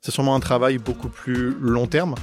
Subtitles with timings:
[0.00, 2.14] c'est sûrement un travail beaucoup plus long terme,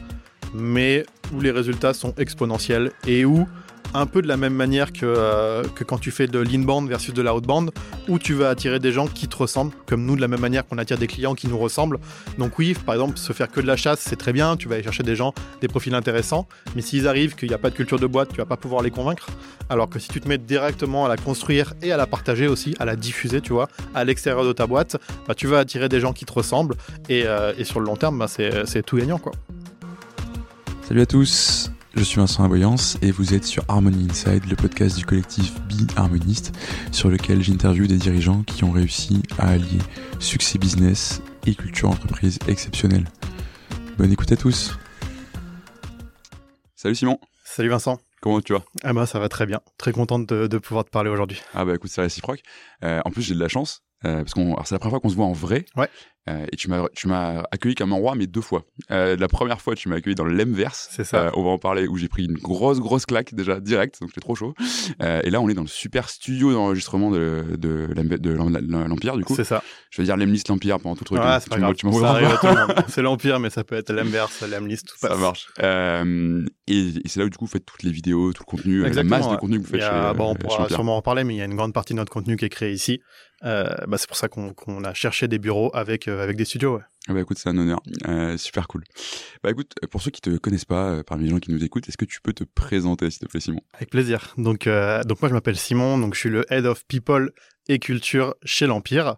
[0.54, 3.48] mais où les résultats sont exponentiels et où
[3.95, 7.13] un peu de la même manière que, euh, que quand tu fais de l'inbound versus
[7.13, 7.71] de la outbound,
[8.07, 10.65] où tu vas attirer des gens qui te ressemblent, comme nous, de la même manière
[10.68, 12.00] qu'on attire des clients qui nous ressemblent.
[12.38, 14.75] Donc oui, par exemple, se faire que de la chasse, c'est très bien, tu vas
[14.75, 17.75] aller chercher des gens, des profils intéressants, mais s'ils arrivent qu'il n'y a pas de
[17.75, 19.27] culture de boîte, tu vas pas pouvoir les convaincre.
[19.70, 22.75] Alors que si tu te mets directement à la construire et à la partager aussi,
[22.80, 26.00] à la diffuser, tu vois, à l'extérieur de ta boîte, bah, tu vas attirer des
[26.00, 26.75] gens qui te ressemblent,
[27.09, 29.32] et, euh, sur le long terme, bah, c'est tout gagnant, quoi.
[30.87, 34.98] Salut à tous, je suis Vincent Aboyance et vous êtes sur Harmony Inside, le podcast
[34.98, 36.52] du collectif Be Harmoniste,
[36.91, 39.80] sur lequel j'interviewe des dirigeants qui ont réussi à allier
[40.20, 43.05] succès business et culture entreprise exceptionnelle.
[43.98, 44.77] Bonne écoute à tous.
[46.76, 47.20] Salut Simon.
[47.45, 47.99] Salut Vincent.
[48.21, 48.63] Comment tu vas?
[48.84, 49.62] Ah bah ça va très bien.
[49.77, 51.41] Très contente de, pouvoir te parler aujourd'hui.
[51.54, 52.41] Ah bah écoute, c'est réciproque.
[52.84, 53.84] Euh, en plus, j'ai de la chance.
[54.04, 55.66] Euh, parce qu'on, c'est la première fois qu'on se voit en vrai.
[55.76, 55.90] Ouais.
[56.28, 58.64] Euh, et tu m'as, tu m'as accueilli comme un roi, mais deux fois.
[58.90, 60.90] Euh, la première fois, tu m'as accueilli dans le Lemverse.
[60.92, 61.28] C'est ça.
[61.28, 64.09] Euh, on va en parler, où j'ai pris une grosse, grosse claque déjà, direct, donc
[64.09, 64.55] j'étais trop chaud.
[64.99, 69.36] Et là, on est dans le super studio d'enregistrement de, de, de, l'Empire, du coup.
[69.36, 69.64] C'est ça.
[69.91, 71.19] Je vais dire Lemlist l'Empire pendant tout le truc.
[71.22, 71.75] Ah, c'est pas grave.
[71.75, 71.88] Tu
[72.88, 75.16] c'est l'Empire, mais ça peut être Lemverse, Lemlist, tout ça.
[75.16, 75.47] marche.
[75.61, 78.49] Euh, et, et c'est là où, du coup, vous faites toutes les vidéos, tout le
[78.49, 80.97] contenu, Exactement, la masse de contenu que vous faites a, chez, bon, On pourra sûrement
[80.97, 82.71] en parler, mais il y a une grande partie de notre contenu qui est créé
[82.71, 83.02] ici.
[83.44, 86.77] Bah, c'est pour ça qu'on a cherché des bureaux avec, avec des studios.
[86.77, 86.83] Ouais.
[87.08, 87.81] Ah bah écoute, c'est un honneur.
[88.08, 88.83] Euh, super cool.
[89.44, 91.88] Bah écoute, pour ceux qui te connaissent pas, euh, parmi les gens qui nous écoutent,
[91.88, 93.61] est-ce que tu peux te présenter, s'il te plaît, Simon?
[93.73, 94.33] Avec plaisir.
[94.38, 97.31] Donc, euh, donc moi, je m'appelle Simon, donc je suis le Head of People
[97.67, 99.17] et Culture chez l'Empire.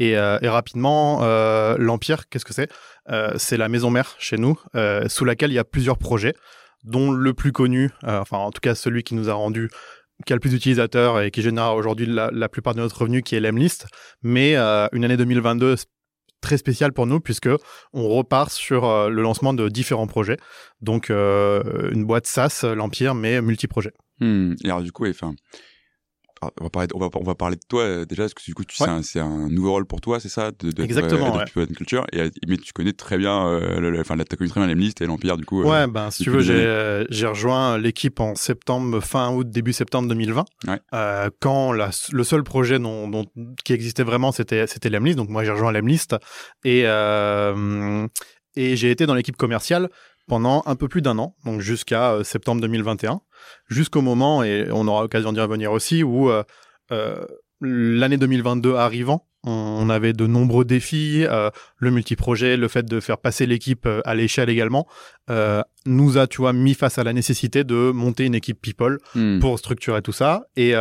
[0.00, 2.68] Et, euh, et rapidement, euh, l'Empire, qu'est-ce que c'est?
[3.36, 4.56] C'est la maison mère chez nous,
[5.08, 6.34] sous laquelle il y a plusieurs projets,
[6.84, 9.68] dont le plus connu, enfin en tout cas celui qui nous a rendu
[10.26, 13.22] qui a le plus d'utilisateurs et qui génère aujourd'hui la, la, plupart de notre revenu,
[13.22, 13.88] qui est l'Emlist.
[14.22, 15.74] Mais une année 2022
[16.40, 17.48] très spécial pour nous puisque
[17.92, 20.36] on repart sur euh, le lancement de différents projets.
[20.80, 23.92] Donc euh, une boîte SaaS, l'Empire, mais multi-projet.
[24.20, 24.54] Hmm.
[24.64, 25.34] Et alors du coup, enfin,
[26.42, 28.54] on va parler, on va, on va parler de toi euh, déjà, parce que du
[28.54, 31.38] coup, c'est un, un, nouveau rôle pour toi, c'est ça de, de, Exactement.
[31.38, 31.66] Euh, ouais.
[31.66, 32.06] culture.
[32.12, 35.36] Et, mais tu connais très bien, euh, enfin, tu connu très bien l'Emlist et l'Empire,
[35.36, 35.62] du coup.
[35.62, 40.08] Ouais, ben, si tu veux, j'ai, j'ai rejoint l'équipe en septembre, fin août, début septembre
[40.08, 40.44] 2020.
[40.68, 40.80] Ouais.
[41.40, 43.26] quand la, le seul projet dont, dont,
[43.64, 45.16] qui existait vraiment, c'était, c'était l'Emlist.
[45.16, 46.16] Donc, moi, j'ai rejoint l'Emlist.
[46.64, 46.84] Et,
[48.56, 49.90] et j'ai été dans l'équipe commerciale
[50.30, 53.20] pendant un peu plus d'un an, donc jusqu'à septembre 2021
[53.68, 56.44] jusqu'au moment, et on aura l'occasion d'y revenir aussi, où euh,
[56.92, 57.24] euh,
[57.60, 63.18] l'année 2022 arrivant, on avait de nombreux défis, euh, le multiprojet, le fait de faire
[63.18, 64.86] passer l'équipe à l'échelle également,
[65.84, 69.40] nous a, tu vois, mis face à la nécessité de monter une équipe people hmm.
[69.40, 70.44] pour structurer tout ça.
[70.54, 70.74] Et,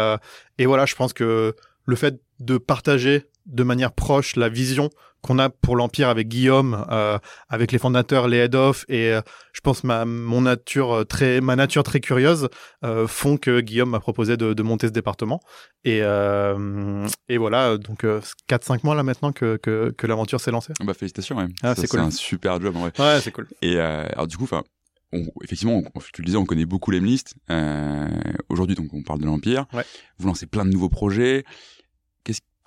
[0.60, 1.56] et voilà, je pense que
[1.86, 4.90] le fait de partager de manière proche la vision
[5.22, 9.22] qu'on a pour l'Empire avec Guillaume, euh, avec les fondateurs, les head-off, et euh,
[9.52, 12.48] je pense ma, mon nature euh, très, ma nature très curieuse
[13.08, 15.42] font que Guillaume m'a proposé de, monter ce département.
[15.84, 18.06] Et, et voilà, donc
[18.50, 20.74] 4-5 mois là maintenant que, que, que l'aventure s'est lancée.
[20.84, 21.48] Bah félicitations, ouais.
[21.64, 22.00] Ah, c'est cool.
[22.00, 22.92] un super job en vrai.
[23.00, 23.48] Ouais, c'est cool.
[23.62, 24.64] Et alors du coup, enfin,
[25.44, 25.82] effectivement,
[26.14, 27.34] tu le disais, on connaît beaucoup l'Emlist.
[27.50, 28.08] Euh,
[28.50, 29.66] Aujourd'hui, donc, on parle de l'Empire.
[29.74, 29.86] Ouais.
[30.18, 31.46] Vous lancez plein de nouveaux projets.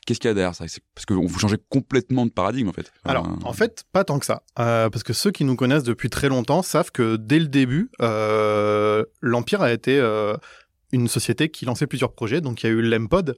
[0.04, 0.64] Qu'est-ce qu'il y a derrière ça?
[0.94, 2.92] Parce que vous changez complètement de paradigme en fait.
[3.04, 4.42] Alors en fait, pas tant que ça.
[4.58, 7.90] Euh, parce que ceux qui nous connaissent depuis très longtemps savent que dès le début,
[8.00, 10.34] euh, l'Empire a été euh,
[10.90, 12.40] une société qui lançait plusieurs projets.
[12.40, 13.36] Donc il y a eu l'Empod,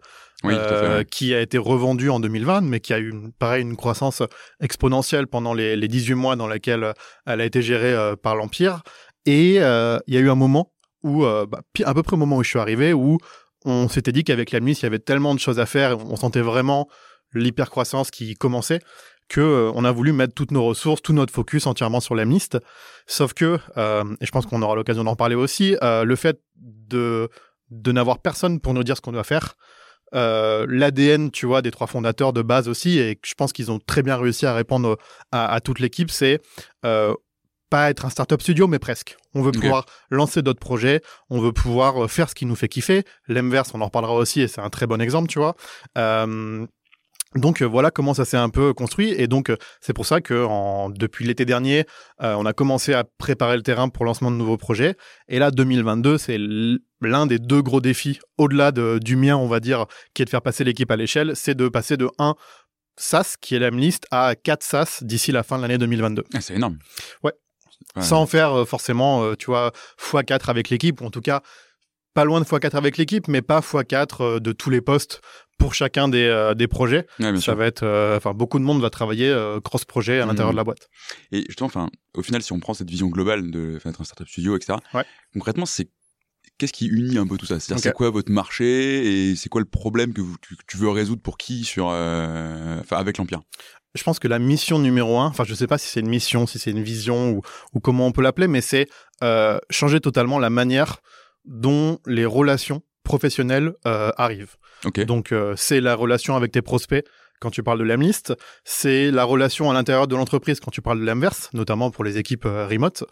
[1.10, 4.22] qui a été revendu en 2020, mais qui a eu pareil une croissance
[4.60, 6.94] exponentielle pendant les, les 18 mois dans lesquels
[7.26, 8.82] elle a été gérée par l'Empire.
[9.26, 10.72] Et il y a eu un moment
[11.02, 13.18] où, bah, à peu près au moment où je suis arrivé, où
[13.64, 16.40] on s'était dit qu'avec la il y avait tellement de choses à faire, on sentait
[16.40, 16.88] vraiment
[17.32, 18.80] l'hypercroissance qui commençait,
[19.28, 22.58] que euh, on a voulu mettre toutes nos ressources, tout notre focus entièrement sur l'Amlist.
[23.06, 26.40] Sauf que, euh, et je pense qu'on aura l'occasion d'en parler aussi, euh, le fait
[26.56, 27.28] de,
[27.70, 29.56] de n'avoir personne pour nous dire ce qu'on doit faire,
[30.12, 34.00] l'ADN, tu vois, des trois fondateurs de base aussi, et je pense qu'ils ont très
[34.00, 34.96] bien réussi à répondre
[35.32, 36.40] à toute l'équipe, c'est
[37.70, 39.16] pas être un startup studio, mais presque.
[39.34, 41.00] On veut pouvoir lancer d'autres projets,
[41.30, 43.04] on veut pouvoir euh, faire ce qui nous fait kiffer.
[43.28, 45.56] L'inverse, on en reparlera aussi, et c'est un très bon exemple, tu vois.
[45.98, 46.66] Euh,
[47.34, 50.44] donc euh, voilà comment ça s'est un peu construit et donc c'est pour ça que
[50.44, 51.84] en, depuis l'été dernier
[52.20, 54.94] on a commencé à préparer le terrain pour le lancement de nouveaux projets
[55.26, 56.38] et là 2022 c'est
[57.00, 60.30] l'un des deux gros défis au-delà de, du mien on va dire qui est de
[60.30, 62.36] faire passer l'équipe à l'échelle c'est de passer de 1
[62.96, 66.24] SaaS qui est la liste à 4 SaaS d'ici la fin de l'année 2022.
[66.32, 66.78] Ah, c'est énorme.
[67.22, 67.32] Ouais
[68.00, 71.42] sans faire euh, forcément, euh, tu vois, x4 avec l'équipe, ou en tout cas,
[72.14, 75.20] pas loin de x4 avec l'équipe, mais pas x4 euh, de tous les postes
[75.58, 77.06] pour chacun des, des projets.
[77.20, 77.54] Ouais, ça sûr.
[77.56, 77.86] va être,
[78.16, 79.32] enfin, beaucoup de monde va travailler
[79.62, 80.54] cross projet à l'intérieur Mhm.
[80.54, 80.88] de la boîte.
[81.30, 84.26] Et justement, enfin, au final, si on prend cette vision globale de être un startup
[84.28, 84.78] studio, etc.
[84.94, 85.04] Ouais.
[85.32, 85.88] Concrètement, c'est
[86.58, 87.60] qu'est-ce qui unit un peu tout ça?
[87.60, 90.88] C'est-à-dire, c'est quoi votre marché et c'est quoi le problème que, vous- que tu veux
[90.90, 91.88] résoudre pour qui sur,
[92.90, 93.40] avec l'Empire?
[93.94, 96.46] Je pense que la mission numéro un, enfin, je sais pas si c'est une mission,
[96.46, 97.42] si c'est une vision ou,
[97.74, 98.88] ou comment on peut l'appeler, mais c'est
[99.22, 100.98] euh, changer totalement la manière
[101.44, 104.56] dont les relations professionnelles euh, arrivent.
[105.06, 107.04] Donc, euh, c'est la relation avec tes prospects
[107.40, 108.32] quand tu parles de l'Emlist,
[108.64, 112.16] c'est la relation à l'intérieur de l'entreprise quand tu parles de l'inverse, notamment pour les
[112.16, 113.04] équipes remote.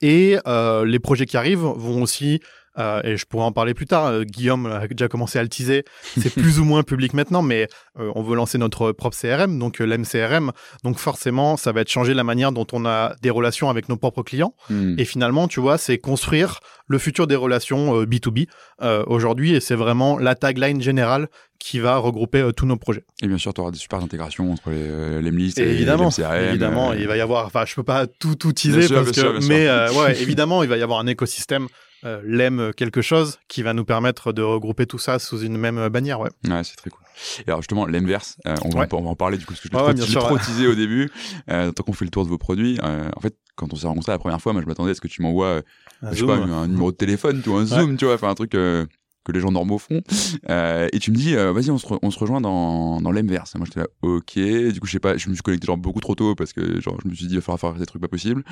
[0.00, 0.36] Et
[0.84, 2.40] les projets qui arrivent vont aussi,
[2.78, 5.48] euh, et je pourrais en parler plus tard, euh, Guillaume a déjà commencé à le
[5.48, 5.84] teaser,
[6.18, 7.68] c'est plus ou moins public maintenant, mais
[7.98, 10.52] euh, on veut lancer notre propre CRM, donc l'MCRM.
[10.84, 13.96] Donc forcément, ça va être changer la manière dont on a des relations avec nos
[13.96, 14.54] propres clients.
[14.68, 14.94] Hmm.
[14.98, 18.46] Et finalement, tu vois, c'est construire le futur des relations euh, B2B
[18.82, 21.28] euh, aujourd'hui, et c'est vraiment la tagline générale
[21.60, 23.04] qui va regrouper euh, tous nos projets.
[23.22, 26.08] Et bien sûr, tu auras des super intégrations entre les, euh, l'Emlist et, Et évidemment,
[26.16, 26.44] les CRM.
[26.48, 27.46] évidemment, euh, il va y avoir.
[27.46, 29.48] Enfin, je peux pas tout tout teaser parce sûr, que, bien sûr.
[29.48, 29.68] mais
[29.98, 31.68] ouais, évidemment, il va y avoir un écosystème.
[32.04, 35.76] Euh, l'aime quelque chose qui va nous permettre de regrouper tout ça sous une même
[35.78, 36.30] euh, bannière, ouais.
[36.48, 37.02] Ouais, c'est très cool.
[37.40, 38.94] Et alors justement, l'inverse, euh, on, va Ouais.
[38.94, 40.66] en- on va en parler du coup, parce que je l'ai Ouais, trop, trop teasé
[40.66, 41.10] au début.
[41.50, 43.86] Euh, tant qu'on fait le tour de vos produits, euh, en fait, quand on s'est
[43.86, 45.60] rencontrés la première fois, moi je m'attendais à ce que tu m'envoies,
[46.02, 46.28] Un je sais zoom.
[46.28, 48.86] pas, un numéro de téléphone, tu vois, un zoom, tu vois, enfin un truc que
[49.32, 50.00] les gens normaux font.
[50.48, 53.12] Euh, et tu me dis, euh, vas-y, on se, re- on se rejoint dans, dans
[53.12, 53.54] l'inverse.
[53.56, 54.32] Moi j'étais là, ok.
[54.72, 56.80] Du coup, je sais pas, je me suis connecté genre beaucoup trop tôt parce que
[56.80, 58.42] genre je me suis dit, il va falloir faire des trucs pas possibles.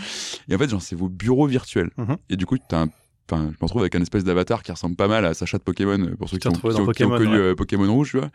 [0.49, 1.91] Et en fait, genre c'est vos bureaux virtuels.
[1.97, 2.17] Mhm.
[2.29, 2.89] Et du coup, t'as un
[3.31, 5.63] Enfin, je me retrouve avec un espèce d'avatar qui ressemble pas mal à Sacha de
[5.63, 7.37] Pokémon, euh, pour ceux qui ont, qui ont- qui ont Pokémon, connu ouais.
[7.39, 8.31] euh, Pokémon Rouge, tu vois.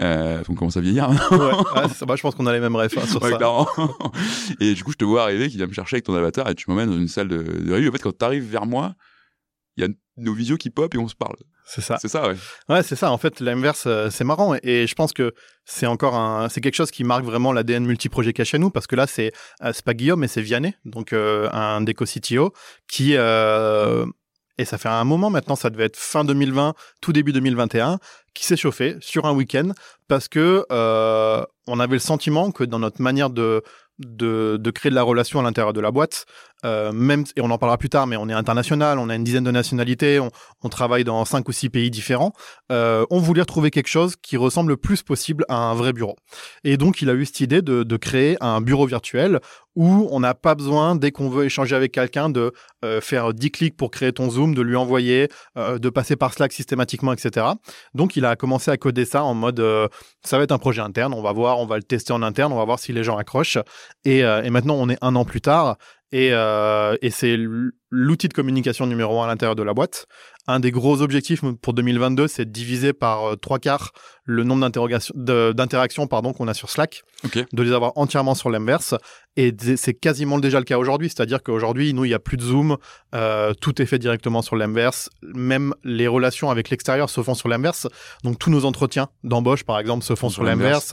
[0.00, 1.10] Euh, on commence à vieillir.
[1.30, 1.36] Ouais,
[1.82, 2.06] ouais, ça.
[2.06, 3.36] Bah, je pense qu'on a les mêmes refs hein, sur Ouais, ça.
[3.36, 3.68] clairement.
[4.60, 6.54] et du coup, je te vois arriver, qui vient me chercher avec ton avatar et
[6.54, 7.90] tu m'emmènes dans une salle de, de réunion.
[7.90, 8.94] En fait, quand tu arrives vers moi,
[9.76, 11.36] il y a nos visios qui pop et on se parle.
[11.70, 11.98] C'est ça.
[12.00, 12.34] C'est ça, ouais.
[12.70, 13.12] Ouais, c'est ça.
[13.12, 14.54] En fait, l'inverse, euh, c'est marrant.
[14.54, 15.34] Et, et je pense que
[15.66, 18.58] c'est encore un, c'est quelque chose qui marque vraiment l'ADN multiprojet qu'il y a chez
[18.58, 21.82] nous, parce que là, c'est, euh, c'est pas Guillaume, mais c'est Vianney, donc euh, un
[21.82, 22.54] déco CTO,
[22.90, 23.14] qui,
[24.58, 27.98] et ça fait un moment maintenant, ça devait être fin 2020, tout début 2021,
[28.34, 29.70] qui s'est chauffé sur un week-end
[30.08, 33.62] parce que euh, on avait le sentiment que dans notre manière de
[34.74, 36.26] créer de la relation à l'intérieur de la boîte,
[36.64, 39.44] euh, et on en parlera plus tard, mais on est international, on a une dizaine
[39.44, 42.32] de nationalités, on, travaille dans cinq ou six pays différents.
[42.70, 46.16] Euh, on voulait retrouver quelque chose qui ressemble le plus possible à un vrai bureau.
[46.62, 49.40] Et donc, il a eu cette idée de, créer un bureau virtuel
[49.74, 52.52] où on n'a pas besoin, dès qu'on veut échanger avec quelqu'un, de
[52.84, 56.52] euh, faire 10 clics pour créer ton Zoom, de lui envoyer, de passer par Slack
[56.52, 57.46] systématiquement, etc.
[57.94, 59.62] Donc, il a commencé à coder ça en mode,
[60.24, 62.52] ça va être un projet interne, on va voir, on va le tester en interne,
[62.52, 63.58] on va voir si les gens accrochent.
[64.04, 65.76] Et maintenant, on est un an plus tard.
[66.12, 67.36] Et, euh, et c'est
[67.90, 70.06] l'outil de communication numéro un à l'intérieur de la boîte.
[70.46, 73.92] Un des gros objectifs pour 2022, c'est de diviser par euh, trois quarts
[74.30, 74.60] le nombre
[75.54, 77.02] d'interactions pardon qu'on a sur Slack,
[77.52, 78.94] de les avoir entièrement sur l'inverse.
[79.36, 81.08] Et c'est quasiment déjà le cas aujourd'hui.
[81.08, 82.76] C'est-à-dire qu'aujourd'hui, nous, il n'y a plus de Zoom.
[83.14, 85.08] euh, tout est fait directement sur l'inverse.
[85.22, 87.86] Même les relations avec l'extérieur se font sur l'inverse.
[88.24, 90.92] Donc tous nos entretiens d'embauche, par exemple, se font Sur sur l'inverse.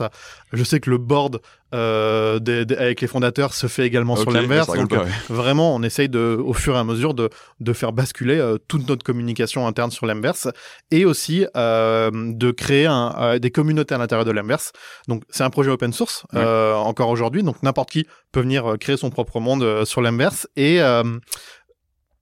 [0.52, 1.40] Je sais que le board
[1.74, 4.66] euh, des- des- avec les fondateurs se fait également sur l'inverse.
[4.68, 5.10] ça rigole Donc pas, ouais.
[5.28, 7.28] vraiment, on essaye de, au fur et à mesure de,
[7.58, 10.46] de faire basculer euh, toute notre communication interne sur l'inverse
[10.92, 14.72] et aussi de créer un, euh, des communautés à l'intérieur de l'inverse.
[15.08, 16.40] Donc c'est un projet open source Ouais.
[16.40, 20.48] euh, encore aujourd'hui, donc n'importe qui peut venir euh, créer son propre monde sur l'inverse
[20.56, 20.80] et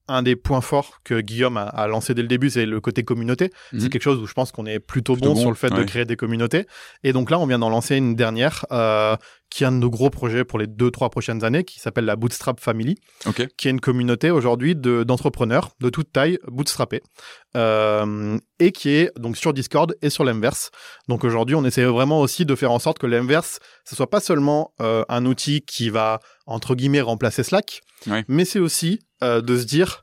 [0.06, 3.04] un des points forts que Guillaume a, a lancé dès le début, c'est le côté
[3.04, 3.50] communauté.
[3.72, 3.80] Mhm.
[3.80, 5.70] C'est quelque chose où je pense qu'on est plutôt, Plutôt bon, bon, sur le fait
[5.70, 6.66] de créer des communautés.
[7.04, 9.16] Et donc là, on vient d'en lancer une dernière, euh,
[9.50, 12.04] qui est un de nos gros projets pour les deux, trois prochaines années, qui s'appelle
[12.06, 12.96] la Bootstrap Family
[13.56, 17.02] qui est une communauté aujourd'hui de- d'entrepreneurs de toute taille bootstrappés
[17.56, 20.70] euh, et qui est donc sur Discord et sur l'inverse.
[21.08, 24.20] Donc aujourd'hui, on essaie vraiment aussi de faire en sorte que l'inverse, ce soit pas
[24.20, 27.80] seulement euh, un outil qui va entre guillemets remplacer Slack,
[28.28, 30.02] mais c'est aussi euh, de se dire,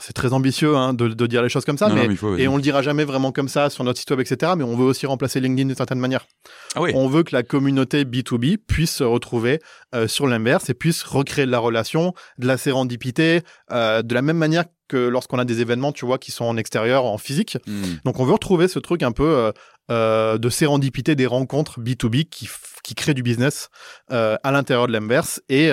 [0.00, 2.36] c'est très ambitieux hein, de, de dire les choses comme ça, Non, non, mais faut,
[2.36, 4.52] et on le dira jamais vraiment comme ça sur notre site web, etc.
[4.56, 6.26] Mais on veut aussi remplacer LinkedIn d'une certaine manière.
[6.74, 6.92] Ah oui.
[6.94, 9.60] On veut que la communauté B2B puisse se retrouver
[9.94, 14.22] euh, sur l'inverse et puisse recréer de la relation, de la sérendipité, euh, de la
[14.22, 17.58] même manière que lorsqu'on a des événements, tu vois, qui sont en extérieur, en physique.
[17.66, 17.96] Hmm.
[18.04, 19.52] Donc on veut retrouver ce truc un peu
[19.90, 22.48] euh, de sérendipité des rencontres B2B qui,
[22.82, 23.68] qui créent du business
[24.08, 25.40] à l'intérieur de l'inverse.
[25.48, 25.70] Et,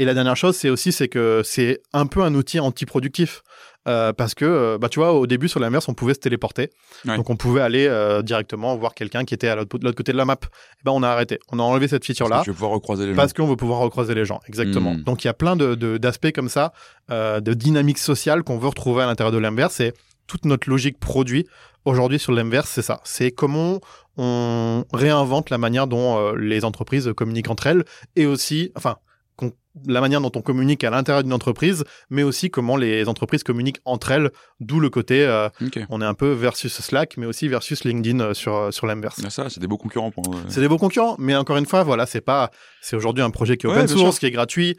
[0.00, 3.42] et la dernière chose, c'est aussi c'est que c'est un peu un outil antiproductif.
[3.88, 6.68] Euh, parce que, euh, bah, tu vois, au début, sur l'inverse, on pouvait se téléporter.
[7.06, 7.16] Ouais.
[7.16, 10.26] Donc, on pouvait aller euh, directement voir quelqu'un qui était à l'autre côté de la
[10.26, 10.36] map.
[10.42, 11.38] Et ben, on a arrêté.
[11.50, 13.16] On a enlevé cette feature-là que Tu vas pouvoir recroiser les gens.
[13.16, 14.40] parce qu'on veut pouvoir recroiser les gens.
[14.48, 14.94] Exactement.
[14.94, 15.02] Mm.
[15.04, 16.74] Donc, il y a plein de, de- d'aspects comme ça,
[17.10, 19.80] euh, de dynamiques sociales qu'on veut retrouver à l'intérieur de l'inverse.
[19.80, 19.94] Et
[20.26, 21.46] toute notre logique produit
[21.86, 23.00] aujourd'hui sur l'inverse, c'est ça.
[23.04, 23.80] C'est comment
[24.18, 28.98] on réinvente la manière dont les entreprises communiquent entre elles et aussi, enfin,
[29.86, 33.80] la manière dont on communique à l'intérieur d'une entreprise, mais aussi comment les entreprises communiquent
[33.84, 35.48] entre elles, d'où le côté, euh,
[35.88, 39.20] on est un peu versus Slack, mais aussi versus LinkedIn euh, sur, euh, sur l'inverse.
[39.28, 40.10] ça, c'est des beaux concurrents.
[40.10, 40.24] Pour...
[40.48, 42.50] C'est des beaux concurrents, mais encore une fois, voilà, c'est pas,
[42.80, 44.76] c'est aujourd'hui un projet qui est open source, qui est gratuit,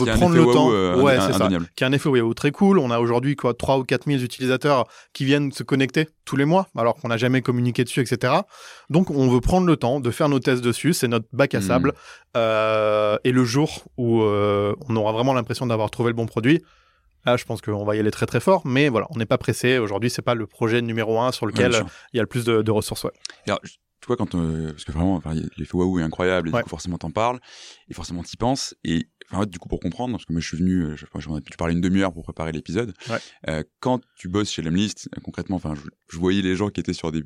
[0.00, 2.78] on veut prendre le temps, ouais, c'est ça, qui a un effet wow très cool.
[2.78, 6.44] On a aujourd'hui quoi, 3 ou 4 000 utilisateurs qui viennent se connecter tous les
[6.44, 8.32] mois, alors qu'on n'a jamais communiqué dessus, etc.
[8.90, 11.60] Donc, on veut prendre le temps de faire nos tests dessus, c'est notre bac à
[11.60, 11.62] hmm.
[11.62, 11.92] sable,
[12.34, 16.62] et le jour où euh, on aura vraiment l'impression d'avoir trouvé le bon produit,
[17.24, 18.62] là, je pense qu'on va y aller très très fort.
[18.66, 19.78] Mais voilà, on n'est pas pressé.
[19.78, 21.72] Aujourd'hui, c'est pas le projet numéro un sur lequel
[22.12, 23.04] il y a le plus de, ressources.
[23.04, 23.12] Ouais.
[23.46, 25.20] Alors, tu vois, quand euh, parce que vraiment,
[25.56, 27.40] l'effet waouh est incroyable, et du coup, forcément, t'en parles,
[27.88, 28.74] et forcément, t'y penses.
[28.84, 31.40] Et enfin, du coup, pour comprendre, parce que moi, je suis venu, euh, j'en ai
[31.40, 32.94] pu parler une demi-heure pour préparer l'épisode.
[33.80, 37.22] quand tu bosses chez Lemlist, concrètement, enfin, je, voyais les gens qui étaient sur des,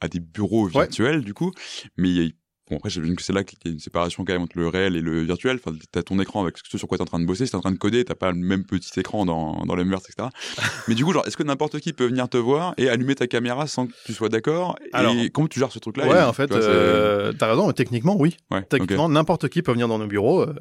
[0.00, 1.52] à des bureaux virtuels, du coup,
[1.96, 2.30] mais il y a
[2.68, 4.66] Bon, après, j'imagine que c'est là qu'il y a une séparation quand même entre le
[4.66, 5.60] réel et le virtuel.
[5.64, 7.46] Enfin, t'as ton écran avec ce sur quoi t'es en train de bosser.
[7.46, 10.04] Si t'es en train de coder, t'as pas le même petit écran dans, dans l'inverse,
[10.10, 10.28] etc.
[10.88, 13.28] Mais du coup, genre, est-ce que n'importe qui peut venir te voir et allumer ta
[13.28, 16.08] caméra sans que tu sois d'accord Et comment tu gères ce truc-là?
[16.08, 17.70] Ouais, en fait, euh, t'as raison.
[17.70, 18.36] Techniquement, oui.
[18.68, 20.42] techniquement, n'importe qui peut venir dans nos bureaux.
[20.42, 20.54] Euh,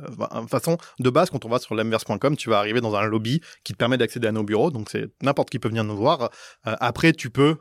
[0.43, 3.41] de façon, de base, quand on va sur l'inverse.com, tu vas arriver dans un lobby
[3.63, 4.69] qui te permet d'accéder à nos bureaux.
[4.69, 6.29] Donc, c'est n'importe qui peut venir nous voir.
[6.67, 7.55] Euh, après, tu peux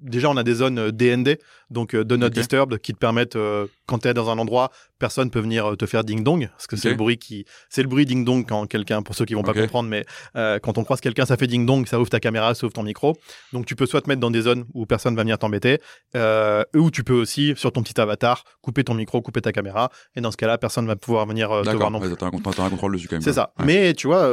[0.00, 1.36] déjà on a des zones DND, euh,
[1.70, 3.38] donc de not disturb, qui te permettent
[3.86, 6.48] quand tu es dans un endroit personne peut venir euh, te faire ding dong.
[6.48, 9.24] Parce que c'est le bruit qui c'est le bruit ding dong quand quelqu'un pour ceux
[9.24, 10.04] qui vont pas comprendre mais
[10.36, 12.72] euh, quand on croise quelqu'un ça fait ding dong ça ouvre ta caméra ça ouvre
[12.72, 13.16] ton micro.
[13.52, 15.80] Donc tu peux soit te mettre dans des zones où personne va venir t'embêter
[16.16, 19.90] euh, ou tu peux aussi sur ton petit avatar couper ton micro couper ta caméra.
[20.16, 22.14] Et dans ce cas-là personne va pouvoir venir te voir non plus.
[22.16, 23.22] T'as un, un, contrôle dessus quand même.
[23.22, 23.52] C'est ça.
[23.64, 24.28] Mais tu vois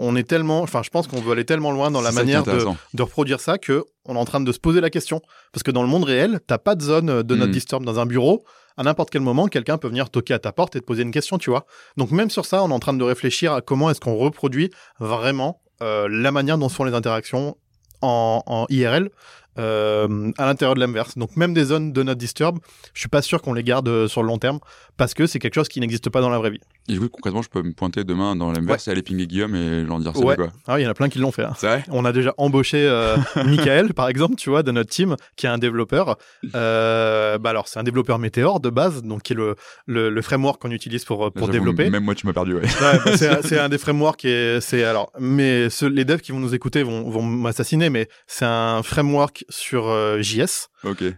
[0.00, 2.66] on est tellement enfin je pense qu'on veut aller tellement loin dans la manière de,
[2.94, 5.20] de, reproduire ça que on est en train de se poser la question.
[5.52, 7.50] Parce que dans le monde réel t'as pas de zone de not hmm.
[7.50, 8.44] disturb dans un bureau
[8.78, 11.10] à n'importe quel moment, quelqu'un peut venir toquer à ta porte et te poser une
[11.10, 11.66] question, tu vois.
[11.96, 14.70] Donc même sur ça, on est en train de réfléchir à comment est-ce qu'on reproduit
[15.00, 17.56] vraiment euh, la manière dont sont les interactions
[18.02, 19.10] en, en IRL
[19.58, 21.16] euh, à l'intérieur de l'inverse.
[21.16, 22.58] Donc même des zones de not disturb,
[22.94, 24.60] je suis pas sûr qu'on les garde euh, sur le long terme
[24.98, 26.60] parce que c'est quelque chose qui n'existe pas dans la vraie vie.
[26.88, 29.54] Et du coup, concrètement, je peux me pointer demain dans l'inverse et aller pinguer Guillaume
[29.54, 30.36] et leur dire ouais.
[30.36, 30.48] quoi.
[30.66, 31.44] Ah, il y en a plein qui l'ont fait.
[31.44, 31.54] Hein.
[31.60, 35.46] Vrai On a déjà embauché euh, Michael, par exemple, tu vois, de notre team, qui
[35.46, 36.16] est un développeur.
[36.54, 39.54] Euh, bah alors, c'est un développeur Météor de base, donc qui est le,
[39.86, 41.90] le, le framework qu'on utilise pour, pour développer.
[41.90, 42.62] Même moi, tu m'as perdu, ouais.
[42.62, 46.54] ouais bah, c'est un des frameworks et c'est alors, mais les devs qui vont nous
[46.54, 50.68] écouter vont, vont m'assassiner, mais c'est un framework sur euh, JS.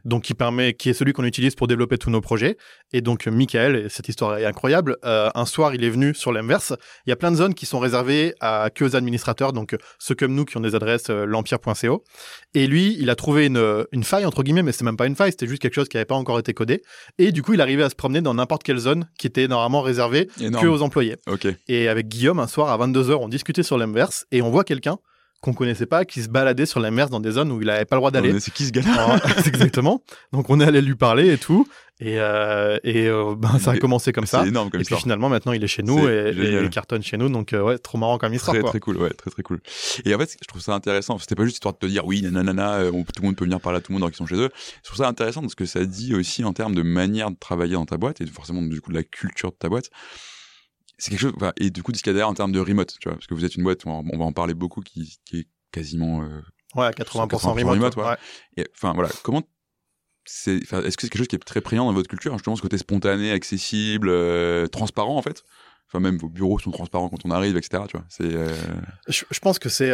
[0.05, 2.57] Donc qui permet, qui est celui qu'on utilise pour développer tous nos projets.
[2.93, 4.97] Et donc Michael, et cette histoire est incroyable.
[5.05, 6.73] Euh, un soir, il est venu sur l'inverse.
[7.07, 10.15] Il y a plein de zones qui sont réservées à que aux administrateurs, donc ceux
[10.15, 12.05] comme nous qui ont des adresses euh, l'empire.co.
[12.55, 15.17] Et lui, il a trouvé une, une faille entre guillemets, mais c'est même pas une
[15.17, 16.83] faille, c'était juste quelque chose qui n'avait pas encore été codé.
[17.19, 19.83] Et du coup, il arrivait à se promener dans n'importe quelle zone qui était normalement
[19.83, 21.17] réservée que aux employés.
[21.69, 24.99] Et avec Guillaume, un soir à 22h, on discutait sur l'inverse et on voit quelqu'un
[25.40, 27.87] qu'on connaissait pas, qui se baladait sur la mer dans des zones où il avait
[27.87, 28.38] pas le droit d'aller.
[28.40, 30.02] C'est qui ce gars-là Exactement.
[30.32, 31.66] Donc on est allé lui parler et tout,
[31.99, 34.47] et, euh, et euh, ben ça a commencé comme ça.
[34.47, 37.30] Énorme comme et puis finalement maintenant il est chez nous et, il cartonne chez nous,
[37.30, 38.54] donc euh, ouais, trop marrant comme histoire.
[38.54, 39.61] Très très cool, ouais, très très cool.
[40.04, 41.18] Et en fait, je trouve ça intéressant.
[41.18, 43.73] C'était pas juste histoire de te dire oui, nanana, tout le monde peut venir par
[43.73, 44.50] là, tout le monde qui sont chez eux.
[44.82, 47.75] Je trouve ça intéressant parce que ça dit aussi en termes de manière de travailler
[47.75, 49.90] dans ta boîte et forcément du coup de la culture de ta boîte
[51.00, 53.35] c'est quelque chose et du coup derrière en termes de remote tu vois parce que
[53.35, 56.40] vous êtes une boîte on va en parler beaucoup qui, qui est quasiment euh,
[56.76, 58.66] ouais 80%, remote, ouais.
[58.75, 59.42] enfin voilà comment
[60.25, 62.62] c'est est-ce que c'est quelque chose qui est très prégnant dans votre culture justement ce
[62.62, 65.42] côté spontané accessible euh, transparent en fait?
[65.92, 67.82] Enfin, même vos bureaux sont transparents quand on arrive, etc.
[67.88, 68.23] Tu vois, c'est.
[68.23, 68.49] Euh,
[69.09, 69.90] je, pense que c'est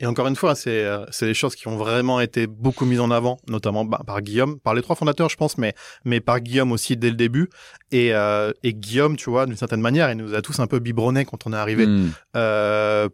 [0.00, 3.12] et encore une fois, c'est c'est des choses qui ont vraiment été beaucoup mises en
[3.12, 5.74] avant, notamment bah, par Guillaume, par les trois fondateurs, je pense, mais
[6.04, 7.48] mais par Guillaume aussi dès le début.
[7.92, 8.12] Et
[8.62, 11.46] et Guillaume, tu vois, d'une certaine manière, il nous a tous un peu biberonnés quand
[11.46, 12.10] on est arrivé hmm.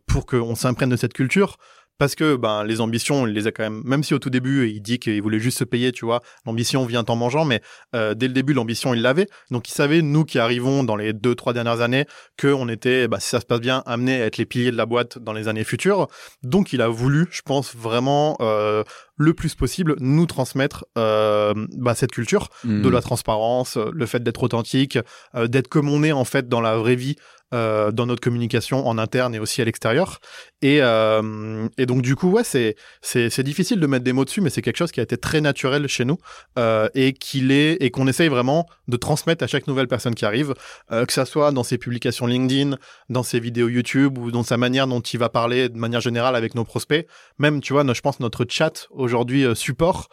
[0.07, 1.59] pour qu'on s'imprègne de cette culture
[1.99, 3.83] parce que ben les ambitions, il les a quand même.
[3.85, 6.85] Même si au tout début il dit qu'il voulait juste se payer, tu vois, l'ambition
[6.87, 7.61] vient en mangeant, mais
[7.95, 9.27] euh, dès le début l'ambition il l'avait.
[9.51, 13.09] Donc il savait nous qui arrivons dans les deux trois dernières années que on était,
[13.09, 15.33] bah, si ça se passe bien, amené à être les piliers de la boîte dans
[15.33, 16.09] les années futures.
[16.43, 18.85] Donc il a voulu, je pense vraiment euh,
[19.19, 22.91] le plus possible nous transmettre euh, bah, cette culture de mmh.
[22.91, 24.99] la transparence, le fait d'être authentique,
[25.35, 27.17] d'être comme on est en fait dans la vraie vie
[27.55, 30.21] euh, dans notre communication en interne et aussi à l'extérieur.
[30.61, 34.43] Et, euh, et donc du coup, ouais, c'est c'est difficile de mettre des mots dessus,
[34.43, 36.19] mais c'est quelque chose qui a été très naturel chez nous
[36.59, 40.27] euh, et qu'il est et qu'on essaye vraiment de transmettre à chaque nouvelle personne qui
[40.27, 40.53] arrive,
[40.93, 42.77] euh, que ça soit dans ses publications LinkedIn,
[43.09, 46.37] dans ses vidéos YouTube ou dans sa manière dont il va parler de manière générale
[46.37, 47.07] avec nos prospects.
[47.39, 50.09] Même, tu vois, je pense notre chat aujourd'hui support.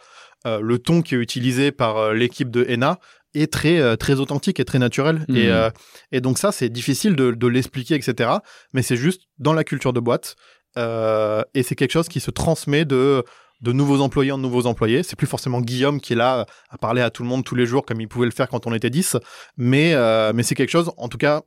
[0.46, 2.98] Euh, le ton qui est utilisé par euh, l'équipe de ENA
[3.34, 5.70] est très euh, très authentique et très naturel et, mmh.
[6.12, 8.30] et donc ça c'est difficile de, de l'expliquer etc
[8.72, 10.36] mais c'est juste dans la culture de boîte
[10.76, 13.24] et c'est quelque chose qui se transmet de
[13.62, 15.02] de nouveaux employés en nouveaux employés.
[15.02, 17.64] C'est plus forcément Guillaume qui est là à parler à tout le monde tous les
[17.64, 19.16] jours comme il pouvait le faire quand on était 10.
[19.56, 19.94] Mais,
[20.34, 21.40] mais c'est quelque chose, en tout cas,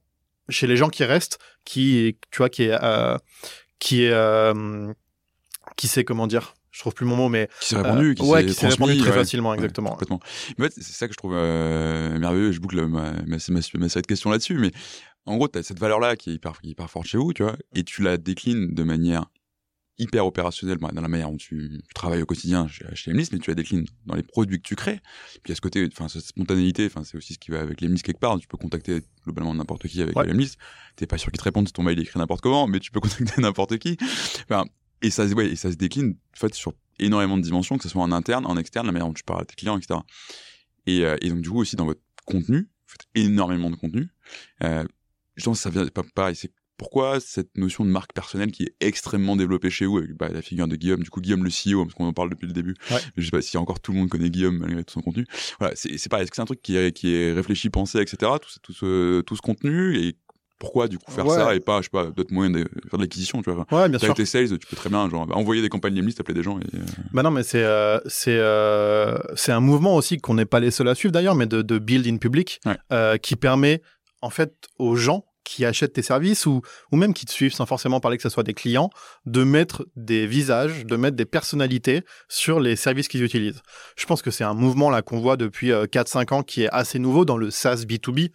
[0.50, 2.80] chez les gens qui restent, qui, tu vois, qui est,
[3.78, 4.54] qui est,
[5.76, 8.48] qui sait comment dire, je trouve plus mon mot, mais qui s'est répandu, qui ouais,
[8.48, 9.92] s'est répandu très facilement, exactement.
[9.92, 10.20] complètement.
[10.58, 12.52] Mais en fait, c'est ça que je trouve euh, merveilleux.
[12.52, 14.72] Je boucle ma, ma, ma, ma série de questions là-dessus, mais
[15.26, 17.56] en gros, tu as cette valeur-là qui est hyper, hyper forte chez vous, tu vois,
[17.74, 19.26] et tu la déclines de manière
[20.00, 23.56] hyper opérationnelle dans la manière dont tu, travailles au quotidien chez, chez mais tu la
[23.56, 25.02] déclines dans les produits que tu crées.
[25.44, 28.04] Puis à ce côté, enfin, cette spontanéité, enfin, c'est aussi ce qui va avec Lemlist
[28.04, 28.40] quelque part.
[28.40, 30.26] Tu peux contacter globalement n'importe qui avec ouais.
[30.26, 30.58] Lemlist.
[30.96, 32.92] T'es pas sûr qu'il te réponde si ton mail est écrit n'importe comment, mais tu
[32.92, 33.98] peux contacter n'importe qui.
[34.50, 34.66] Enfin,
[35.02, 37.90] et ça, ouais, et ça se décline en fait sur énormément de dimensions, que ce
[37.90, 40.02] soit en interne, en externe, la manière dont tu parles à tes clients, etc.
[40.86, 44.10] Et, euh, et donc du coup aussi dans votre contenu, vous faites énormément de contenu.
[44.64, 44.86] Euh,
[45.36, 46.36] je pense que ça vient pas pareil.
[46.36, 50.30] C'est pourquoi cette notion de marque personnelle qui est extrêmement développée chez vous avec bah,
[50.30, 52.54] la figure de Guillaume, du coup Guillaume le CEO, parce qu'on en parle depuis le
[52.54, 52.74] début.
[52.90, 53.00] Ouais.
[53.18, 55.26] Je sais pas si encore tout le monde connaît Guillaume malgré tout son contenu.
[55.60, 56.24] Voilà, c'est pareil.
[56.24, 58.32] Est-ce que c'est un truc qui est, qui est réfléchi, pensé, etc.
[58.42, 60.16] Tout, tout ce, tout ce contenu et
[60.60, 61.36] pourquoi du coup faire ouais.
[61.36, 63.90] ça et pas je sais pas d'autres moyens de faire de l'acquisition tu vois ouais
[63.90, 66.44] bien sûr été sales tu peux très bien genre envoyer des campagnes list appeler des
[66.44, 66.80] gens et euh...
[67.14, 70.72] bah non mais c'est euh, c'est euh, c'est un mouvement aussi qu'on n'est pas les
[70.72, 73.20] seuls à suivre d'ailleurs mais de, de build in public ouais.
[73.20, 73.82] Qui permet
[74.22, 76.62] en fait aux gens qui achètent tes services ou,
[76.92, 78.92] ou même qui te suivent sans forcément parler que ce soit des clients,
[79.26, 83.62] de mettre des visages, de mettre des personnalités sur les services qu'ils utilisent.
[83.98, 87.00] Je pense que c'est un mouvement là qu'on voit depuis 4-5 ans qui est assez
[87.00, 88.32] nouveau dans le SaaS B2B.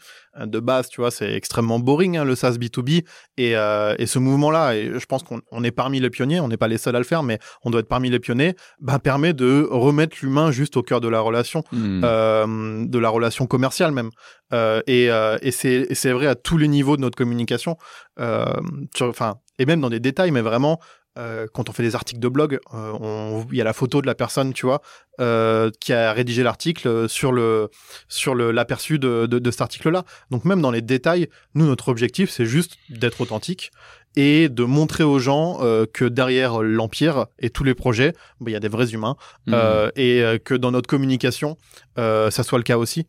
[0.47, 3.05] De base, tu vois, c'est extrêmement boring hein, le SaaS B2B
[3.37, 6.49] et, euh, et ce mouvement-là, et je pense qu'on on est parmi les pionniers, on
[6.49, 8.99] n'est pas les seuls à le faire, mais on doit être parmi les pionniers, bah,
[8.99, 12.00] permet de remettre l'humain juste au cœur de la relation, mmh.
[12.05, 14.11] euh, de la relation commerciale même.
[14.53, 17.76] Euh, et, euh, et c'est vrai à tous les niveaux de notre communication,
[18.19, 20.81] enfin, et même dans des détails, mais vraiment,
[21.16, 24.07] euh, quand on fait des articles de blog, euh, il y a la photo de
[24.07, 24.83] la personne, tu vois,
[25.20, 27.70] euh, qui a rédigé l'article sur le
[28.09, 30.05] sur le l'aperçu de, de, de, cet article-là.
[30.31, 33.70] Donc même dans les détails, nous notre objectif c'est juste d'être authentique
[34.16, 38.50] et de montrer aux gens euh, que derrière l'empire et tous les projets, il bah,
[38.50, 39.55] y a des vrais humains Mmh.
[39.96, 41.57] et que dans notre communication,
[41.96, 43.07] ça soit le cas aussi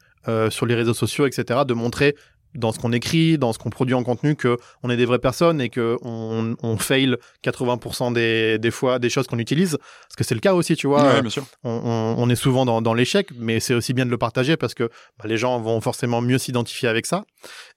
[0.49, 1.61] sur les réseaux sociaux, etc.
[1.65, 2.15] De montrer
[2.55, 5.19] dans ce qu'on écrit, dans ce qu'on produit en contenu, que on est des vraies
[5.19, 9.77] personnes et que on, on fail 80% des, des fois des choses qu'on utilise.
[9.77, 11.03] Parce que c'est le cas aussi, tu vois.
[11.03, 11.45] Ouais, bien sûr.
[11.63, 14.57] On, on, on, est souvent dans, dans l'échec, mais c'est aussi bien de le partager
[14.57, 14.89] parce que
[15.19, 17.25] bah, les gens vont forcément mieux s'identifier avec ça.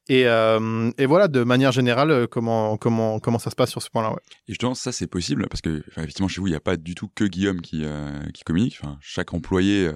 [0.08, 3.90] Et, euh, et, voilà, de manière générale, comment, comment, comment ça se passe sur ce
[3.90, 4.10] point-là.
[4.10, 4.20] Ouais.
[4.48, 6.94] Et justement, ça, c'est possible parce que, effectivement, chez vous, il n'y a pas du
[6.94, 8.78] tout que Guillaume qui, euh, qui communique.
[8.82, 9.92] Enfin, chaque employé euh,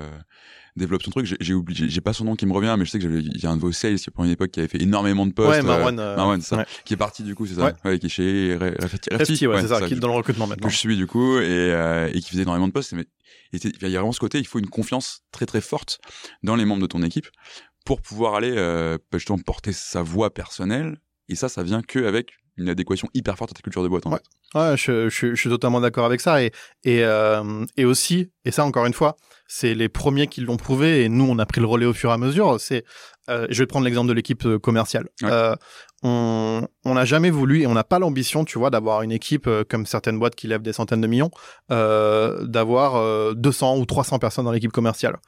[0.76, 1.34] développe son truc.
[1.40, 3.46] J'ai oublié, j'ai pas son nom qui me revient, mais je sais que il y
[3.46, 5.50] a un de vos sales qui, pour une époque, qui avait fait énormément de posts.
[5.50, 5.98] Ouais, Marwan.
[5.98, 6.58] Euh, Marwan, ça.
[6.58, 6.66] Ouais.
[6.84, 7.64] Qui est parti, du coup, c'est ça.
[7.64, 7.74] Ouais.
[7.84, 7.98] ouais.
[7.98, 9.08] qui est chez Refti.
[9.10, 10.68] Refti, ouais, c'est ça, qui est dans le recrutement maintenant.
[10.68, 12.92] Que je suis, du coup, et, euh, et qui faisait énormément de posts.
[12.92, 13.06] Mais
[13.52, 16.00] il y a vraiment ce côté, il faut une confiance très, très forte
[16.42, 17.28] dans les membres de ton équipe
[17.84, 20.98] pour pouvoir aller, euh, justement, porter sa voix personnelle.
[21.28, 24.06] Et ça, ça vient que avec une adéquation hyper forte à ta culture de boîte.
[24.06, 24.20] En ouais.
[24.54, 26.42] Ouais, je, je, je, suis totalement d'accord avec ça.
[26.42, 26.52] Et,
[26.84, 29.16] et, euh, et aussi, et ça encore une fois,
[29.46, 32.10] c'est les premiers qui l'ont prouvé et nous, on a pris le relais au fur
[32.10, 32.60] et à mesure.
[32.60, 32.84] C'est,
[33.30, 35.08] euh, je vais prendre l'exemple de l'équipe commerciale.
[35.22, 35.30] Ouais.
[35.30, 35.54] Euh,
[36.02, 39.46] on on n'a jamais voulu et on n'a pas l'ambition, tu vois, d'avoir une équipe
[39.46, 41.30] euh, comme certaines boîtes qui lèvent des centaines de millions,
[41.70, 45.18] euh, d'avoir 200 ou 300 personnes dans l'équipe commerciale.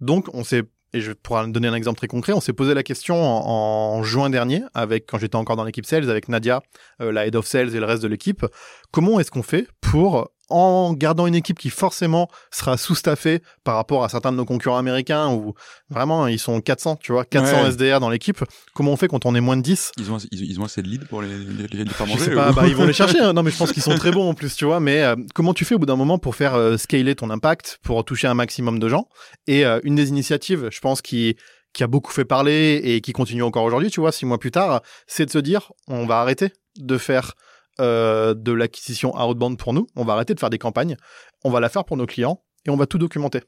[0.00, 2.32] Donc, on s'est et je pourrais donner un exemple très concret.
[2.32, 6.10] On s'est posé la question en, juin dernier, avec quand j'étais encore dans l'équipe sales,
[6.10, 6.62] avec Nadia,
[7.00, 8.44] euh, la head of sales et le reste de l'équipe.
[8.90, 14.04] Comment est-ce qu'on fait pour en gardant une équipe qui forcément sera sous-staffée par rapport
[14.04, 15.54] à certains de nos concurrents américains où
[15.88, 17.70] vraiment ils sont 400, tu vois, 400 ouais.
[17.70, 18.44] SDR dans l'équipe.
[18.74, 20.82] Comment on fait quand on est moins de 10 ils ont, ils, ils ont assez
[20.82, 23.10] de leads pour les, les, faire manger Je sais pas, bah, ils vont les chercher.
[23.20, 23.34] Hein.
[23.34, 24.80] Non, mais je pense qu'ils sont très bons en plus, tu vois.
[24.80, 27.78] Mais euh, comment tu fais au bout d'un moment pour faire euh, scaler ton impact,
[27.82, 29.08] pour toucher un maximum de gens?
[29.46, 31.36] Et euh, une des initiatives, je pense, qui
[31.72, 34.50] qui a beaucoup fait parler et qui continue encore aujourd'hui, tu vois, six mois plus
[34.50, 37.34] tard, c'est de se dire, on va arrêter de faire
[37.80, 39.86] euh, de l'acquisition outbound pour nous.
[39.96, 40.96] On va arrêter de faire des campagnes.
[41.44, 43.40] On va la faire pour nos clients et on va tout documenter.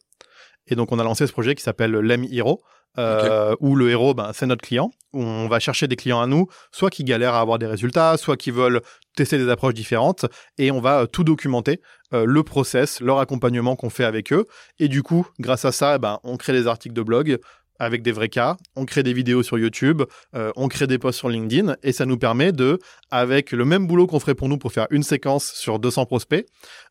[0.67, 2.63] Et donc, on a lancé ce projet qui s'appelle Lem Hero,
[2.99, 6.27] euh, où le héros, ben, c'est notre client, où on va chercher des clients à
[6.27, 8.83] nous, soit qui galèrent à avoir des résultats, soit qui veulent
[9.17, 10.27] tester des approches différentes,
[10.59, 11.81] et on va euh, tout documenter,
[12.13, 14.45] euh, le process, leur accompagnement qu'on fait avec eux,
[14.79, 17.39] et du coup, grâce à ça, eh ben, on crée des articles de blog,
[17.83, 20.03] avec des vrais cas, on crée des vidéos sur YouTube,
[20.37, 22.79] euh, on crée des posts sur LinkedIn, et ça nous permet de,
[23.11, 26.47] avec le même boulot qu'on ferait pour nous pour faire une séquence sur 200 prospects,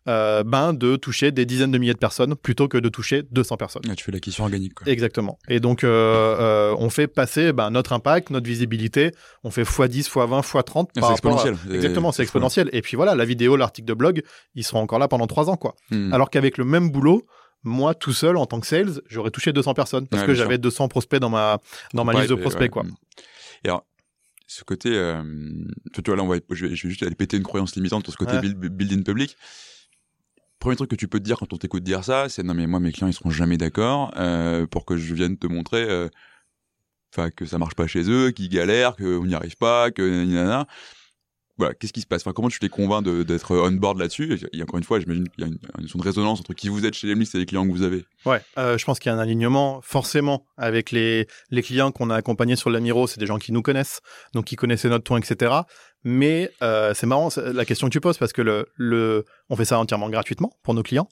[0.10, 3.56] euh, ben de toucher des dizaines de milliers de personnes plutôt que de toucher 200
[3.56, 3.84] personnes.
[3.95, 4.73] tu fais l'acquisition organique.
[4.73, 4.91] Quoi.
[4.91, 5.39] Exactement.
[5.47, 9.12] Et donc, euh, on fait passer ben, notre impact, notre visibilité,
[9.45, 10.88] on fait x10, x20, x30.
[10.93, 11.56] C'est exponentiel.
[11.71, 12.69] Exactement, c'est exponentiel.
[12.73, 14.23] Et puis voilà, la vidéo, l'article de blog,
[14.56, 15.56] ils seront encore là pendant 3 ans.
[15.56, 15.73] quoi.
[15.89, 16.12] Hmm.
[16.12, 17.25] Alors qu'avec le même boulot,
[17.63, 20.88] moi tout seul en tant que sales, j'aurais touché 200 personnes parce que j'avais 200
[20.88, 21.60] prospects dans ma
[21.93, 22.84] dans ma liste de prospects quoi.
[23.63, 23.86] Et alors
[24.47, 25.24] ce côté euh,
[25.93, 28.17] tu vois là on va je vais, juste aller péter une croyance limitante sur ce
[28.17, 29.38] côté build, building public.
[30.60, 32.67] Premier truc que tu peux te dire quand on t'écoute dire ça, c'est non mais
[32.67, 36.08] moi mes clients ils seront jamais d'accord euh, pour que je vienne te montrer euh,
[37.13, 40.02] enfin que ça marche pas chez eux, qu'ils galèrent, qu'on n'y arrive pas, que
[41.62, 42.24] voilà, qu'est-ce qui se passe?
[42.24, 44.39] Enfin, Comment tu les convaincs d'être on board là-dessus?
[44.54, 46.86] A encore une fois, j'imagine qu'il y a une, notion de résonance entre qui vous
[46.86, 48.04] êtes chez Lemlist et les clients que vous avez.
[48.26, 52.10] Ouais, euh, je pense qu'il y a un alignement forcément avec les, les clients qu'on
[52.10, 53.06] a accompagnés sur l'Amiro.
[53.06, 54.02] C'est des gens qui nous connaissent,
[54.34, 55.54] donc qui connaissaient notre ton, etc.
[56.04, 59.65] Mais euh, c'est marrant la question que tu poses parce que le, le, on fait
[59.65, 61.08] ça entièrement gratuitement pour nos clients.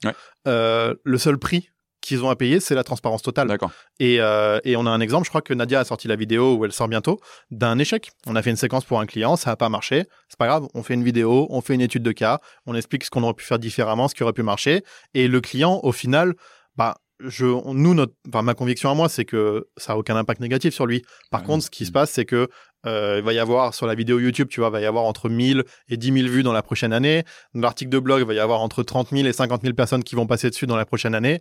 [0.48, 1.68] Euh, le seul prix
[2.00, 3.48] qu'ils ont à payer, c'est la transparence totale.
[3.48, 3.70] D'accord.
[3.98, 6.56] Et, euh, et, on a un exemple, je crois que Nadia a sorti la vidéo
[6.56, 8.10] où elle sort bientôt d'un échec.
[8.26, 10.04] On a fait une séquence pour un client, ça n'a pas marché.
[10.28, 13.04] C'est pas grave, on fait une vidéo, on fait une étude de cas, on explique
[13.04, 14.82] ce qu'on aurait pu faire différemment, ce qui aurait pu marcher.
[15.14, 16.34] Et le client, au final,
[16.76, 20.40] bah, je, nous, notre, enfin, ma conviction à moi, c'est que ça a aucun impact
[20.40, 21.02] négatif sur lui.
[21.30, 22.48] Par contre, ce qui se passe, c'est que
[22.86, 25.04] euh, il va y avoir sur la vidéo YouTube, tu vois, il va y avoir
[25.04, 27.24] entre 1000 et 10 000 vues dans la prochaine année.
[27.54, 30.02] Dans l'article de blog, il va y avoir entre 30 000 et 50 000 personnes
[30.02, 31.40] qui vont passer dessus dans la prochaine année.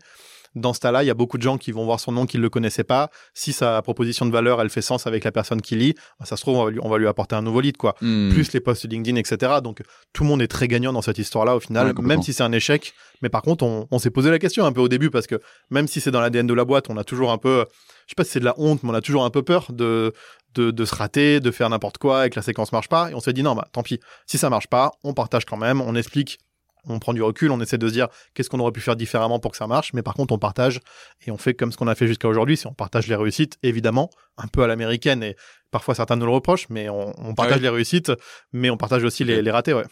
[0.55, 2.37] Dans ce cas-là, il y a beaucoup de gens qui vont voir son nom qui
[2.37, 3.09] ne le connaissaient pas.
[3.33, 6.37] Si sa proposition de valeur, elle fait sens avec la personne qui lit, bah, ça
[6.37, 7.95] se trouve, on va lui, apporter un nouveau lead, quoi.
[8.01, 8.29] Hmm.
[8.29, 9.53] Plus les posts LinkedIn, etc.
[9.63, 9.81] Donc,
[10.13, 12.51] tout le monde est très gagnant dans cette histoire-là, au final, même si c'est un
[12.51, 12.93] échec.
[13.21, 15.35] Mais par contre, on, s'est posé la question un peu au début parce que
[15.69, 17.65] même si c'est dans l'ADN de la boîte, on a toujours un peu,
[18.05, 19.67] je sais pas si c'est de la honte, mais on a toujours un peu peur
[19.71, 20.13] de,
[20.55, 23.11] de, se rater, de faire n'importe quoi et que la séquence marche pas.
[23.11, 23.99] Et on s'est dit non, bah tant pis.
[24.25, 26.39] Si ça marche pas, on partage quand même, on explique
[26.85, 29.39] on prend du recul, on essaie de se dire qu'est-ce qu'on aurait pu faire différemment
[29.39, 30.79] pour que ça marche, mais par contre on partage
[31.25, 33.57] et on fait comme ce qu'on a fait jusqu'à aujourd'hui, c'est on partage les réussites,
[33.63, 35.35] évidemment, un peu à l'américaine et
[35.71, 38.11] parfois certains nous le reprochent, mais on, partage les réussites,
[38.53, 39.85] mais on partage aussi les, les, ratés, ouais.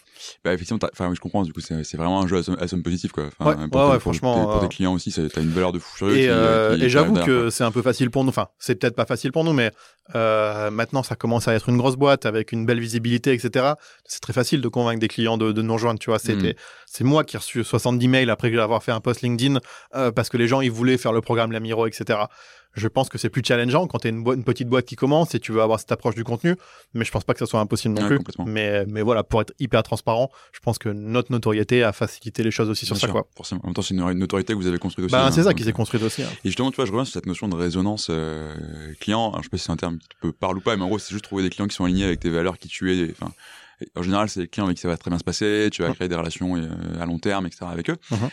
[0.43, 3.25] Bah effectivement, enfin je comprends, du coup c'est vraiment un jeu à somme, positif quoi.
[3.39, 4.47] ouais, pour, franchement.
[4.47, 6.07] Pour tes, clients aussi, t'as une valeur de fou.
[6.09, 9.05] Et, euh, et j'avoue que c'est un peu facile pour nous, enfin c'est peut-être pas
[9.05, 9.71] facile pour nous, mais
[10.15, 13.73] euh, maintenant ça commence à être une grosse boîte avec une belle visibilité, etc.
[14.05, 16.17] C'est très facile de convaincre des clients de, de nous rejoindre, tu vois.
[16.17, 16.51] Hmm.
[16.85, 19.59] c'est moi qui ai reçu 70 mails après avoir fait un post LinkedIn
[19.95, 22.17] euh, parce que les gens ils voulaient faire le programme Lamiro, etc
[22.73, 25.36] je pense que c'est plus challengeant quand tu es une, une, petite boîte qui commence
[25.36, 26.56] et tu veux avoir cette approche du contenu,
[26.93, 28.19] mais je pense pas que ça soit impossible non plus.
[28.45, 32.51] Mais, mais voilà, pour être hyper transparent, je pense que notre notoriété a facilité les
[32.51, 33.08] choses aussi sur ça.
[33.08, 33.27] Quoi.
[33.36, 33.62] Forcément.
[33.63, 35.12] En même temps, c'est une, notoriété que vous avez construite aussi.
[35.12, 36.23] Bah, c'est hein, ça qui s'est construite aussi.
[36.23, 36.30] Hein.
[36.43, 38.53] Et justement, tu vois, je reviens sur cette notion de résonance euh,
[38.99, 39.30] client.
[39.30, 40.88] Alors, je sais pas si c'est un terme qui peut parler ou pas, mais en
[40.88, 43.12] gros, c'est juste trouver des clients qui sont alignés avec tes valeurs, qui tu es.
[43.12, 43.32] Enfin,
[43.95, 45.93] en général, c'est des clients avec qui ça va très bien se passer, tu vas
[45.93, 46.67] créer des relations euh,
[46.99, 47.65] à long terme, etc.
[47.71, 47.97] avec eux.
[48.12, 48.30] Uh-huh.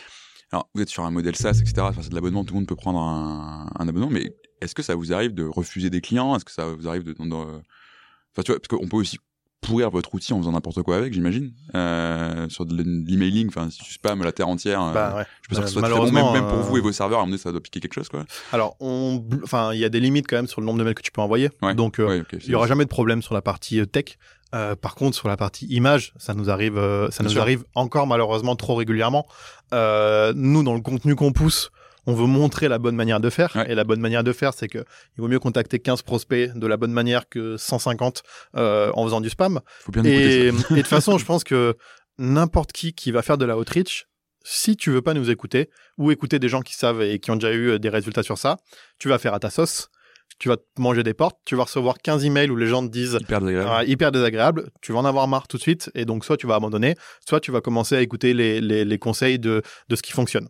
[0.51, 1.73] Alors, vous êtes sur un modèle SaaS, etc.
[1.79, 4.83] Enfin, c'est de l'abonnement, tout le monde peut prendre un, un abonnement, mais est-ce que
[4.83, 6.35] ça vous arrive de refuser des clients?
[6.35, 9.17] Est-ce que ça vous arrive de, Enfin, tu vois, parce qu'on peut aussi
[9.61, 11.51] pourrir votre outil en faisant n'importe quoi avec, j'imagine.
[11.73, 15.23] Euh, sur de l'emailing, enfin, si tu spams la terre entière, euh, bah, ouais.
[15.41, 17.25] je pense que ce soit très bon, même, pour vous et vos serveurs, à un
[17.25, 18.25] moment ça doit piquer quelque chose, quoi.
[18.51, 20.93] Alors, on, enfin, il y a des limites quand même sur le nombre de mails
[20.93, 21.49] que tu peux envoyer.
[21.75, 24.17] Donc, euh, il y aura jamais de problème sur la partie tech.
[24.51, 26.79] Par contre, sur la partie image, ça nous arrive,
[27.11, 29.27] ça nous arrive encore malheureusement trop régulièrement.
[29.71, 31.71] nous, dans le contenu qu'on pousse,
[32.07, 33.65] on veut montrer la bonne manière de faire.
[33.67, 36.67] Et la bonne manière de faire, c'est que il vaut mieux contacter 15 prospects de
[36.67, 38.23] la bonne manière que 150
[38.55, 39.59] euh, en faisant du spam.
[40.03, 41.75] et, et de toute façon, je pense que
[42.17, 44.07] n'importe qui qui va faire de la outreach,
[44.43, 47.35] si tu veux pas nous écouter ou écouter des gens qui savent et qui ont
[47.35, 48.57] déjà eu des résultats sur ça,
[48.99, 49.89] tu vas faire à ta sauce
[50.37, 52.91] tu vas te manger des portes, tu vas recevoir 15 emails où les gens te
[52.91, 53.71] disent hyper désagréable.
[53.73, 56.45] Ah, hyper désagréable, tu vas en avoir marre tout de suite et donc soit tu
[56.45, 56.95] vas abandonner,
[57.27, 60.49] soit tu vas commencer à écouter les, les, conseils de, de ce qui fonctionne.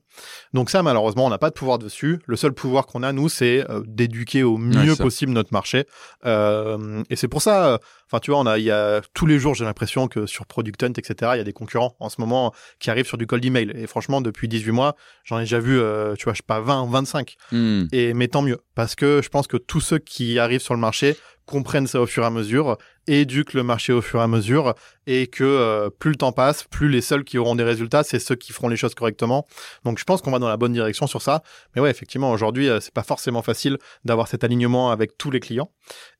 [0.53, 2.19] Donc ça malheureusement on n'a pas de pouvoir dessus.
[2.25, 5.85] Le seul pouvoir qu'on a nous c'est euh, d'éduquer au mieux possible notre marché
[6.25, 9.39] euh, et c'est pour ça Enfin, tu vois, on a, il y a tous les
[9.39, 12.21] jours, j'ai l'impression que sur Product Hunt, etc., il y a des concurrents en ce
[12.21, 13.71] moment qui arrivent sur du cold email.
[13.75, 16.59] Et franchement, depuis 18 mois, j'en ai déjà vu, euh, tu vois, je sais pas,
[16.59, 17.35] 20, 25.
[17.51, 17.85] Hmm.
[17.91, 20.79] Et mais tant mieux, parce que je pense que tous ceux qui arrivent sur le
[20.79, 21.15] marché
[21.45, 24.73] comprennent ça au fur et à mesure, éduquent le marché au fur et à mesure,
[25.05, 28.19] et que euh, plus le temps passe, plus les seuls qui auront des résultats, c'est
[28.19, 29.45] ceux qui feront les choses correctement.
[29.83, 31.43] Donc je pense qu'on va dans la bonne direction sur ça.
[31.75, 35.39] Mais ouais, effectivement, aujourd'hui, euh, c'est pas forcément facile d'avoir cet alignement avec tous les
[35.39, 35.69] clients.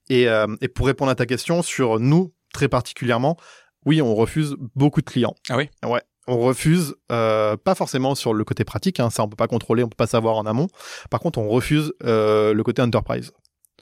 [0.09, 3.37] Et, euh, et pour répondre à ta question sur nous, très particulièrement,
[3.85, 5.35] oui, on refuse beaucoup de clients.
[5.49, 5.69] Ah oui?
[5.85, 6.01] Ouais.
[6.27, 9.83] On refuse, euh, pas forcément sur le côté pratique, hein, ça on peut pas contrôler,
[9.83, 10.67] on peut pas savoir en amont.
[11.11, 13.31] Par contre, on refuse euh, le côté enterprise.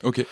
[0.03, 0.25] Ok.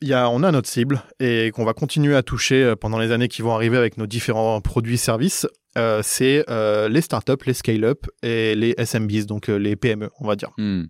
[0.00, 3.10] Il y a, on a notre cible et qu'on va continuer à toucher pendant les
[3.10, 5.46] années qui vont arriver avec nos différents produits services.
[5.78, 10.50] Euh, c'est les startups, les scale-up et les SMBs, donc les PME, on va dire.
[10.58, 10.84] Hmm.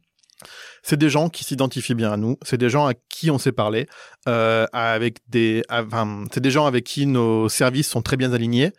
[0.82, 2.36] C'est des gens qui s'identifient bien à nous.
[2.42, 3.86] C'est des gens à qui on sait parler.
[4.28, 8.72] Euh, avec des, enfin, c'est des gens avec qui nos services sont très bien alignés.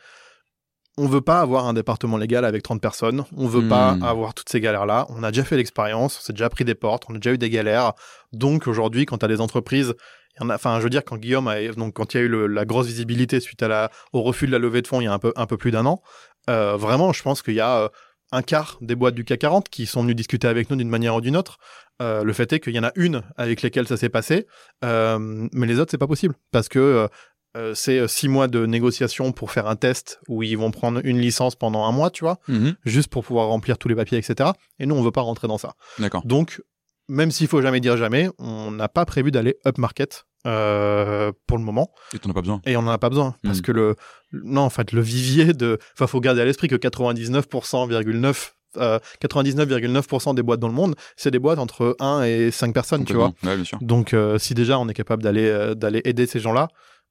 [0.97, 3.23] On veut pas avoir un département légal avec 30 personnes.
[3.35, 3.69] On veut Hmm.
[3.69, 5.07] pas avoir toutes ces galères-là.
[5.09, 6.19] On a déjà fait l'expérience.
[6.19, 7.05] On s'est déjà pris des portes.
[7.09, 7.93] On a déjà eu des galères.
[8.31, 9.95] Donc aujourd'hui, quand tu as des entreprises,
[10.35, 12.19] il y en a, enfin, je veux dire, quand Guillaume a, donc quand il y
[12.19, 14.87] a eu le- la grosse visibilité suite à la, au refus de la levée de
[14.87, 16.01] fonds il y a un peu, un peu plus d'un an,
[16.49, 17.89] euh, vraiment, je pense qu'il y a euh,
[18.33, 21.15] un quart des boîtes du CAC 40 qui sont venus discuter avec nous d'une manière
[21.15, 21.57] ou d'une autre.
[22.01, 24.47] Euh, le fait est qu'il y en a une avec lesquelles ça s'est passé,
[24.83, 27.07] euh, mais les autres, c'est pas possible parce que
[27.55, 31.19] euh, c'est six mois de négociation pour faire un test où ils vont prendre une
[31.19, 32.75] licence pendant un mois, tu vois, Mhm.
[32.83, 34.49] juste pour pouvoir remplir tous les papiers, etc.
[34.79, 35.75] Et nous, on veut pas rentrer dans ça.
[35.99, 36.25] D'accord.
[36.25, 36.63] Donc,
[37.09, 41.57] même s'il faut jamais dire jamais, on n'a pas prévu d'aller up market euh, pour
[41.57, 42.61] le moment Et t'en as pas besoin.
[42.65, 43.61] et on n'en a pas besoin parce Mm.
[43.61, 43.95] que le
[44.33, 50.33] non en fait le vivier de enfin faut garder à l'esprit que 99,9 euh, 99,9%
[50.35, 53.31] des boîtes dans le monde c'est des boîtes entre 1 et 5 personnes tu vois.
[53.43, 53.77] Ouais, bien sûr.
[53.81, 56.67] donc euh, si déjà on est capable d'aller euh, d'aller aider ces gens-là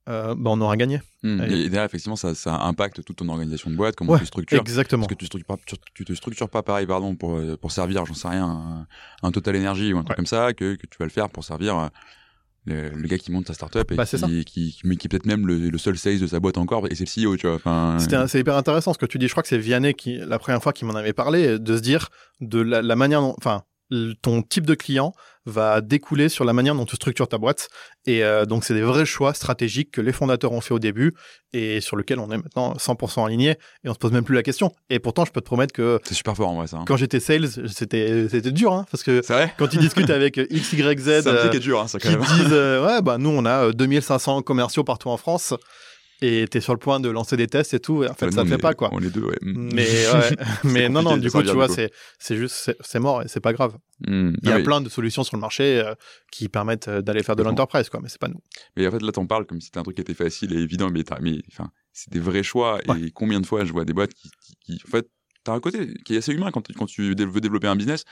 [0.09, 1.41] euh, bah, on aura gagné Hmm.
[1.43, 4.27] Et- Et derrière, effectivement, ça, ça impacte toute ton organisation de boîte, comment Ouais, tu
[4.27, 4.61] structures.
[4.61, 7.57] exactement Parce que tu structures pas, tu, tu te structures pas pareil, pardon, pour, euh,
[7.57, 8.87] pour servir, j'en sais rien, un,
[9.23, 10.17] un Total Energy ou un truc Ouais.
[10.17, 11.89] comme ça, que, que tu vas le faire pour servir euh,
[12.65, 15.11] le, le gars qui monte sa startup et Bah, qui, qui, qui, mais qui est
[15.11, 17.47] peut-être même le, le seul sales de sa boîte encore, et c'est le CEO, tu
[17.47, 17.57] vois.
[17.57, 19.27] Enfin, un- c'est hyper intéressant ce que tu dis.
[19.29, 21.83] Je crois que c'est Vianney qui, la première fois, qui m'en avait parlé, de se
[21.83, 22.09] dire
[22.41, 23.63] de la, la manière dont, enfin,
[24.23, 25.13] ton type de client
[25.45, 27.69] va découler sur la manière dont tu structures ta boîte.
[28.07, 31.13] Et euh, donc, c'est des vrais choix stratégiques que les fondateurs ont fait au début
[31.53, 34.43] et sur lesquels on est maintenant 100% aligné et on se pose même plus la
[34.45, 34.73] question.
[34.89, 36.77] Et pourtant, je peux te promettre que c'est super fort en vrai, ça.
[36.79, 36.85] hein.
[36.87, 39.53] quand j'étais sales, c'était c'était dur, hein, parce que vrai?
[39.59, 41.89] quand ils discutent avec X, Y, Z, C'est un euh, truc qui est dur, hein,
[41.89, 42.25] ça, quand qui même.
[42.25, 45.55] te disent euh, ouais bah nous on a euh, 2500 commerciaux partout en France
[46.23, 48.43] et t'es sur le point de lancer des tests et tout et en fait ça
[48.43, 49.37] on fait pas quoi On est deux, ouais.
[49.43, 49.83] mais
[50.13, 53.23] ouais, mais non non compliqué du de coup tu vois c'est c'est juste c'est- mort
[53.23, 54.33] et c'est pas grave Hmm.
[54.43, 54.65] il y Ah a oui.
[54.65, 55.95] plein de solutions sur le marché euh,
[56.33, 58.41] qui permettent euh, d'aller faire de l'enterprise quoi mais c'est pas nous
[58.77, 60.57] Mais en fait, là, t'en parles comme si c'était un truc qui était facile et
[60.61, 62.81] évident, mais, mais enfin, c'est des vrais choix.
[63.01, 65.07] Et combien de fois je vois des boîtes qui, qui, qui- en fait,
[65.45, 68.03] t'as un côté qui est assez humain quand, tu- quand tu veux développer un business.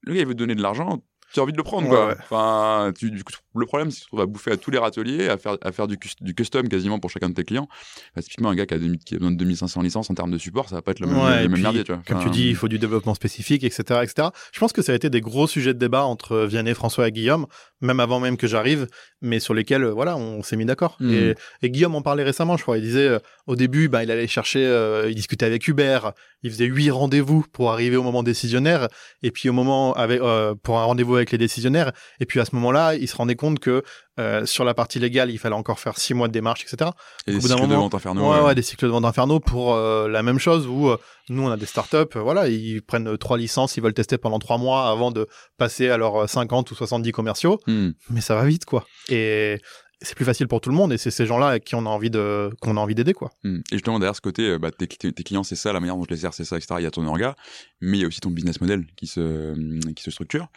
[0.00, 2.08] Le gars, il veut te donner de l'argent, tu as envie de le prendre, quoi.
[2.08, 2.14] ouais.
[2.22, 4.78] Enfin, tu, du coup, le problème, c'est que tu trouves à bouffer à tous les
[4.78, 7.68] râteliers, à faire, à faire du, cus- du custom quasiment pour chacun de tes clients.
[8.16, 10.30] Bah, typiquement, un gars qui a, 2000 qui a besoin de 2500 licences en termes
[10.30, 11.92] de support, ça va pas être le même, Ouais, le et même puis, merdier, tu
[11.92, 12.02] vois.
[12.06, 14.92] comme Enfin, tu dis il faut du développement spécifique etc etc je pense que ça
[14.92, 17.46] a été des gros sujets de débat entre Vianney François et Guillaume
[17.80, 18.86] même avant même que j'arrive
[19.20, 21.10] mais sur lesquels euh, voilà on s'est mis d'accord Mhm.
[21.12, 24.10] et, et Guillaume en parlait récemment je crois il disait euh, au début bah, il
[24.10, 28.22] allait chercher euh, il discutait avec Hubert il faisait huit rendez-vous pour arriver au moment
[28.22, 28.88] décisionnaire
[29.22, 32.44] et puis au moment avec euh, pour un rendez-vous avec les décisionnaires et puis à
[32.44, 33.82] ce moment-là il se rendait compte que
[34.18, 36.90] euh, sur la partie légale il fallait encore faire six mois de démarche etc
[37.26, 38.30] et des cycles de vente infernaux.
[38.30, 38.44] ouais, ouais.
[38.46, 40.96] ouais, des cycles de vente infernaux pour euh, la même chose où euh,
[41.28, 44.58] nous on a des startups, voilà, ils prennent trois licences, ils veulent tester pendant trois
[44.58, 47.90] mois avant de passer à leurs euh, 50 ou 70 commerciaux, Hmm.
[48.10, 48.84] mais ça va vite quoi.
[49.08, 49.60] Et
[50.04, 51.88] c'est plus facile pour tout le monde et c'est ces gens-là avec qui on a
[51.88, 53.30] envie de qu'on a envie d'aider quoi.
[53.44, 53.58] Hmm.
[53.70, 56.02] Et justement, derrière ce côté, bah, tes, tes- tes clients, c'est ça, la manière dont
[56.02, 56.74] je les sers, c'est ça, etc.
[56.78, 57.36] Il y a ton orga,
[57.80, 59.54] mais il y a aussi ton business model qui se,
[59.92, 60.48] qui se structure.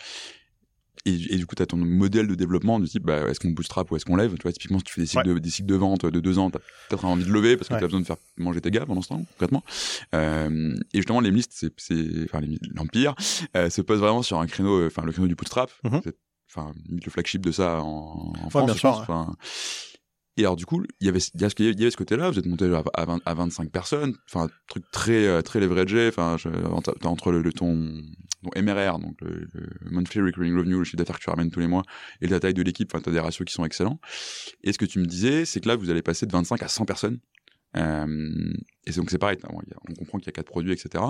[1.05, 3.51] Et, et du coup, tu as ton modèle de développement du type, bah, est-ce qu'on
[3.51, 5.49] bootstrap ou est-ce qu'on lève Tu vois, typiquement, si tu fais des cycles, de, des
[5.51, 7.79] cycles de vente de deux ans, tu as peut-être envie de lever parce que Ouais.
[7.79, 9.63] tu as besoin de faire manger tes gars pendant ce temps, concrètement.
[10.15, 12.41] Euh, et justement, les listes, c'est, c'est, enfin,
[12.73, 13.13] l'Empire,
[13.55, 15.69] euh, se pose vraiment sur un créneau, euh, enfin, le créneau du bootstrap.
[15.83, 16.01] Mhm.
[16.03, 16.15] C'est,
[16.49, 19.01] enfin, le flagship de ça en, en France, bien je sûr, pense.
[19.01, 19.35] Enfin,
[20.37, 21.43] et alors du coup, il y avait, il y
[21.81, 22.29] avait ce côté-là.
[22.29, 26.09] Vous êtes monté à, à, 20 à 25 personnes, enfin truc très euh, très leveragé.
[26.09, 26.35] Enfin,
[26.83, 28.01] t'as entre le, ton,
[28.55, 29.47] MRR, donc le,
[29.89, 31.83] monthly recurring revenue, le chiffre d'affaires que tu ramènes tous les mois,
[32.21, 32.89] et la taille de l'équipe.
[32.93, 33.99] Enfin, t'as des ratios qui sont excellents.
[34.63, 36.67] Et ce que tu me disais, c'est que là, vous allez passer de 25 à
[36.67, 37.19] 100 personnes.
[37.77, 38.53] Euh,
[38.85, 39.37] et donc c'est pareil,
[39.89, 41.03] on comprend qu'il y a quatre produits, etc.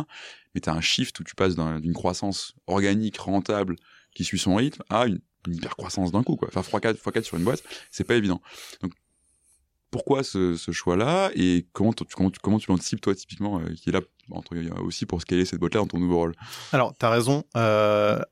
[0.53, 3.75] Mais tu as un shift où tu passes d'un- d'une croissance organique, rentable,
[4.15, 6.35] qui suit son rythme, à une, une hyper croissance d'un coup.
[6.37, 6.49] Quoi.
[6.49, 8.41] Faire x4, x4 sur une boîte, c'est pas évident.
[8.81, 8.93] Donc
[9.95, 14.01] pourquoi ce, choix-là et comment tu, comment, comment tu l'anticipes toi typiquement qui est là
[14.31, 14.53] entre,
[14.83, 16.33] aussi pour scaler cette boîte-là dans ton nouveau rôle?
[16.73, 17.45] Alors, tu as raison.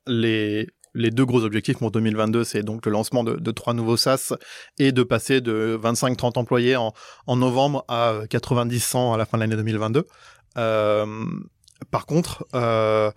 [0.05, 4.33] les, les deux gros objectifs pour 2022, c'est donc le lancement de, trois nouveaux SaaS
[4.77, 6.93] et de passer de 25-30 employés en,
[7.27, 10.05] novembre à 90-100 à la fin de l'année 2022.
[10.57, 11.25] Euh,
[11.91, 13.11] par contre, euh,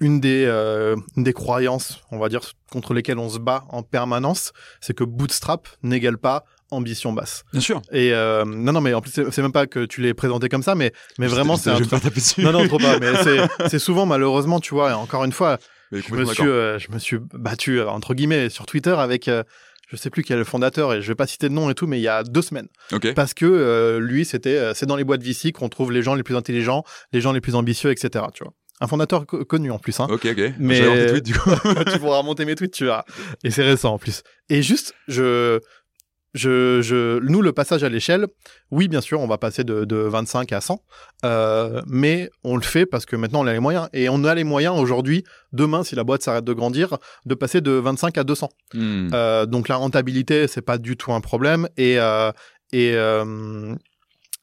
[0.00, 3.82] une des, euh, une des croyances, on va dire, contre lesquelles on se bat en
[3.82, 7.44] permanence, c'est que Bootstrap n'égale pas ambition basse.
[7.52, 7.82] Bien sûr.
[7.92, 10.62] Et euh, non, non, mais en plus, c'est même pas que tu l'aies présenté comme
[10.62, 11.76] ça, mais, mais vraiment, c'est un.
[11.76, 12.42] Je vais pas taper dessus.
[12.42, 12.98] Non, non, trop pas.
[12.98, 13.12] Mais
[13.68, 15.58] c'est souvent, malheureusement, tu vois, encore une fois,
[15.92, 19.42] je me, suis, euh, je me suis battu, euh, entre guillemets, sur Twitter avec, euh,
[19.88, 21.74] je sais plus quel est le fondateur, et je vais pas citer de nom et
[21.74, 22.68] tout, mais il y a deux semaines.
[23.14, 26.36] Parce que lui, c'était, c'est dans les boîtes VC qu'on trouve les gens les plus
[26.36, 28.26] intelligents, les gens les plus ambitieux, etc.
[28.34, 28.52] Tu vois.
[28.80, 29.98] Un fondateur connu en plus.
[29.98, 30.06] Hein.
[30.08, 30.52] Ok, ok.
[30.58, 31.50] Mais tweets, du coup.
[31.92, 33.04] tu pourras monter mes tweets, tu vois.
[33.42, 34.22] Et c'est récent en plus.
[34.50, 35.58] Et juste, je,
[36.34, 38.26] je, je, nous, le passage à l'échelle,
[38.70, 40.82] oui, bien sûr, on va passer de, de 25 à 100,
[41.24, 43.88] euh, mais on le fait parce que maintenant on a les moyens.
[43.92, 47.60] Et on a les moyens aujourd'hui, demain, si la boîte s'arrête de grandir, de passer
[47.60, 48.48] de 25 à 200.
[48.74, 49.08] Hmm.
[49.12, 51.68] Euh, donc la rentabilité, c'est pas du tout un problème.
[51.76, 52.30] Et, euh,
[52.72, 52.94] et,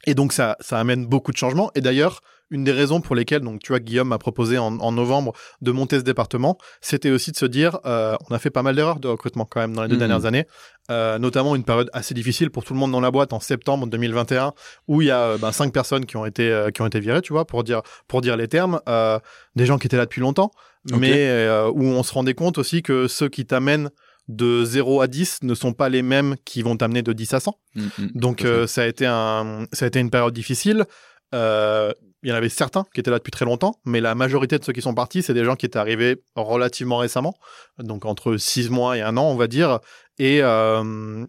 [0.07, 1.71] et donc ça, ça amène beaucoup de changements.
[1.75, 5.33] Et d'ailleurs, une des raisons pour lesquelles, donc tu vois, Guillaume m'a proposé en, novembre
[5.61, 8.75] de monter ce département, c'était aussi de se dire, euh, on a fait pas mal
[8.75, 9.99] d'erreurs de recrutement quand même dans les deux mmh.
[9.99, 10.45] dernières années,
[10.91, 13.87] euh, notamment une période assez difficile pour tout le monde dans la boîte en septembre
[13.87, 14.53] 2021,
[14.87, 17.21] où il y a euh, ben, cinq personnes qui ont été qui ont été virées,
[17.21, 18.79] tu vois, pour dire pour dire les termes,
[19.55, 20.51] des gens qui étaient là depuis longtemps,
[20.91, 23.89] mais où on se rendait compte aussi que ceux qui t'amènent
[24.27, 27.39] de 0 à 10 ne sont pas les mêmes qui vont t'amener de 10 à
[27.39, 27.59] 100.
[27.75, 30.85] Mmh, mmh, Donc ça a été un ça a été une période difficile.
[31.35, 31.93] Euh,
[32.23, 34.63] il y en avait certains qui étaient là depuis très longtemps, mais la majorité de
[34.63, 37.35] ceux qui sont partis, c'est des gens qui étaient arrivés relativement récemment,
[37.77, 39.79] donc entre six mois et un an, on va dire.
[40.17, 41.23] Et, euh,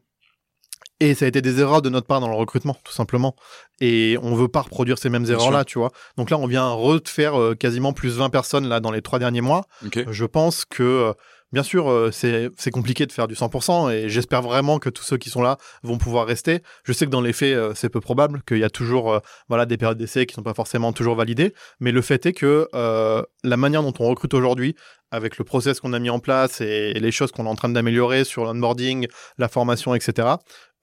[1.00, 3.36] et ça a été des erreurs de notre part dans le recrutement, tout simplement.
[3.78, 5.92] Et on veut pas reproduire ces mêmes erreurs-là, tu vois.
[6.16, 9.42] Donc là, on vient refaire euh, quasiment plus 20 personnes là dans les trois derniers
[9.42, 9.66] mois.
[10.08, 11.12] Je pense que
[11.52, 15.16] Bien sûr, euh, c'est compliqué de faire du 100% et j'espère vraiment que tous ceux
[15.16, 16.60] qui sont là vont pouvoir rester.
[16.84, 19.20] Je sais que dans les faits, euh, c'est peu probable, qu'il y a toujours euh,
[19.48, 22.32] voilà, des périodes d'essai qui ne sont pas forcément toujours validées, mais le fait est
[22.32, 24.74] que la manière dont on recrute aujourd'hui,
[25.12, 27.68] avec le process qu'on a mis en place et, les choses qu'on est en train
[27.68, 29.06] d'améliorer sur l'onboarding,
[29.38, 30.28] la formation, etc.,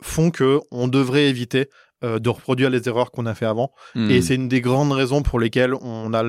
[0.02, 1.69] font que on devrait éviter
[2.02, 3.71] de reproduire les erreurs qu'on a fait avant.
[3.95, 4.10] Hmm.
[4.10, 6.23] Et c'est une des grandes raisons pour lesquelles on a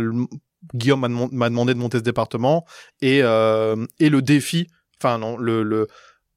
[0.73, 2.65] Guillaume m'a demandé de monter ce département
[3.01, 4.67] et, euh, et le défi,
[4.99, 5.89] enfin non, le, le,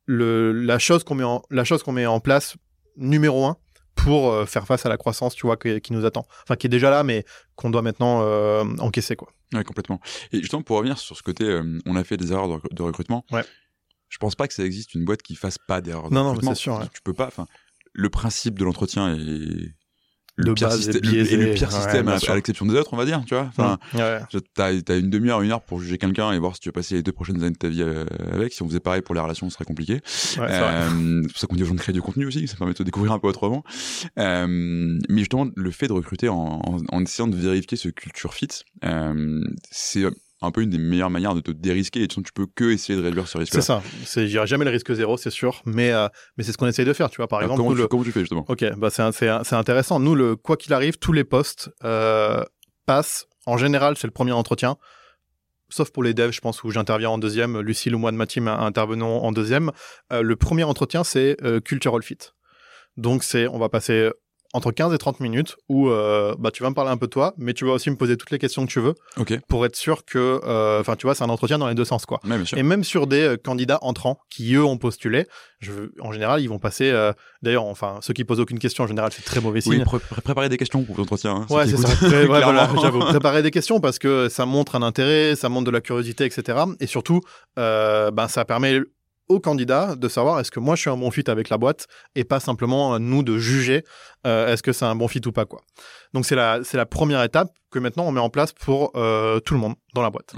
[0.06, 2.56] le, la chose qu'on met en la chose qu'on met en place
[2.98, 3.58] numéro un
[3.96, 6.70] pour euh, faire face à la croissance, tu vois, qui, nous attend, enfin qui est
[6.70, 9.30] déjà là, mais qu'on doit maintenant euh, encaisser quoi.
[9.54, 10.02] Ouais, complètement.
[10.34, 13.26] Et justement pour revenir sur ce côté, on a fait des erreurs de, recrutement.
[13.32, 13.44] Ouais.
[14.10, 16.52] Je pense pas que ça existe une boîte qui fasse pas d'erreurs de non, recrutement.
[16.52, 16.90] Non, c'est sûr.
[16.94, 17.28] Tu peux pas.
[17.28, 17.46] Enfin,
[17.94, 19.74] le principe de l'entretien est
[20.38, 23.34] le pire, système, et le pire système à, l'exception des autres, on va dire, tu
[23.34, 23.50] vois.
[23.50, 23.80] Enfin,
[24.54, 26.96] t'as as une demi-heure, une heure pour juger quelqu'un et voir si tu veux passer
[26.96, 28.54] les deux prochaines années de ta vie euh, avec.
[28.54, 30.00] Si on faisait pareil pour les relations, ce serait compliqué.
[30.38, 32.74] euh, c'est pour ça qu'on dit aux gens de créer du contenu aussi, ça permet
[32.74, 33.64] de te découvrir un peu autrement.
[34.20, 38.34] Euh, mais justement, le fait de recruter en, en, en essayant de vérifier ce culture
[38.34, 38.50] fit,
[38.86, 40.06] euh, c'est
[40.42, 43.04] un peu une des meilleures manières de te dérisquer et tu peux que essayer de
[43.04, 43.54] réduire ce risque.
[43.54, 43.82] C'est ça.
[44.06, 46.86] C'est, j'irai jamais le risque zéro, c'est sûr, mais euh, mais c'est ce qu'on essaye
[46.86, 47.28] de faire, tu vois.
[47.28, 47.88] Par exemple, comment, tu, le...
[47.88, 48.46] comment tu fais justement?
[48.48, 50.00] Ok, bah c'est c'est intéressant.
[50.00, 52.44] Nous, le quoi qu'il arrive, tous les postes euh,
[52.86, 53.28] passent.
[53.46, 54.78] En général, c'est le premier entretien.
[55.70, 57.60] Sauf pour les devs, je pense, où j'interviens en deuxième.
[57.60, 59.72] Lucille ou moi de ma team intervenons en deuxième.
[60.14, 62.18] Euh, le premier entretien, c'est euh, cultural fit.
[62.96, 64.10] Donc c'est, on va passer
[64.54, 67.12] entre 15 et 30 minutes où euh, bah, tu vas me parler un peu de
[67.12, 68.96] toi, mais tu vas aussi me poser toutes les questions que tu veux
[69.48, 72.06] pour être sûr que, euh, enfin, tu vois, c'est un entretien dans les deux sens,
[72.06, 72.20] quoi.
[72.56, 75.28] et même sur des euh, candidats entrants qui, eux, ont postulé,
[75.60, 76.94] je, en général, ils vont passer,
[77.42, 79.84] d'ailleurs, enfin, ceux qui posent aucune question, en général, c'est très mauvais signe.
[79.92, 81.46] Oui, préparer des questions pour l'entretien.
[81.50, 82.08] Hein, ouais, c'est ça.
[82.08, 85.72] ouais, voilà, j'avoue, préparer des questions parce que ça montre un intérêt, ça montre de
[85.72, 86.60] la curiosité, etc.
[86.80, 87.22] Et surtout,
[87.56, 88.82] ben, ça permet
[89.30, 91.88] au candidat de savoir est-ce que moi je suis un bon fit avec la boîte
[92.16, 93.84] et pas simplement euh, nous de juger
[94.26, 95.62] euh, est-ce que c'est un bon fit ou pas quoi.
[96.14, 99.40] Donc c'est la c'est la première étape que maintenant on met en place pour euh,
[99.40, 100.34] tout le monde dans la boîte.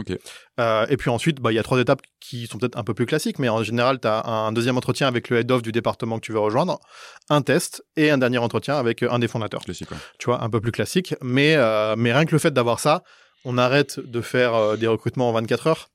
[0.57, 3.05] et puis ensuite bah il y a trois étapes qui sont peut-être un peu plus
[3.05, 6.17] classiques mais en général tu as un deuxième entretien avec le head of du département
[6.17, 6.79] que tu veux rejoindre,
[7.29, 9.61] un test et un dernier entretien avec un des fondateurs.
[9.61, 11.55] Classique, Tu vois un peu plus classique mais
[11.95, 13.03] mais rien que le fait d'avoir ça,
[13.45, 15.89] on arrête de faire des recrutements en 24 heures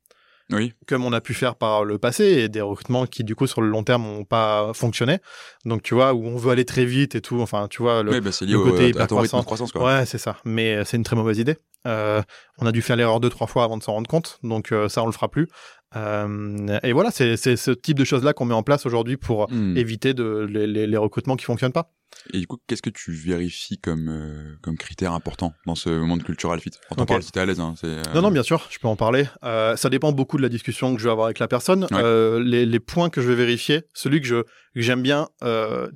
[0.51, 0.73] oui.
[0.87, 3.61] comme on a pu faire par le passé, et des recrutements qui, du coup, sur
[3.61, 5.19] le long terme, n'ont pas fonctionné.
[5.65, 8.21] Donc, tu vois, où on veut aller très vite et tout, enfin, tu vois, le,
[8.21, 9.75] bah, côté hyper croissance.
[9.75, 10.37] Ouais, c'est ça.
[10.45, 11.57] Mais euh, c'est une très mauvaise idée.
[11.87, 12.23] Euh,
[12.59, 14.39] on a dû faire l'erreur deux, trois fois avant de s'en rendre compte.
[14.43, 15.49] Donc, euh, ça, on le fera plus.
[15.97, 19.77] Euh, et voilà, c'est ce type de choses-là qu'on met en place aujourd'hui pour hmm.
[19.77, 21.93] éviter de, les, les, recrutements qui fonctionnent pas.
[22.33, 26.23] Et du coup, qu'est-ce que tu vérifies comme euh, comme critère important dans ce monde
[26.23, 26.71] cultural fit?
[26.91, 27.09] On t'en Ok.
[27.09, 27.61] parle si t'es à l'aise.
[27.61, 29.27] Hein, euh, Non, non, bien sûr, je peux en parler.
[29.45, 31.87] Euh, ça dépend beaucoup de la discussion que je vais avoir avec la personne.
[31.93, 35.29] Les, les points que je vais vérifier, celui que je que j'aime bien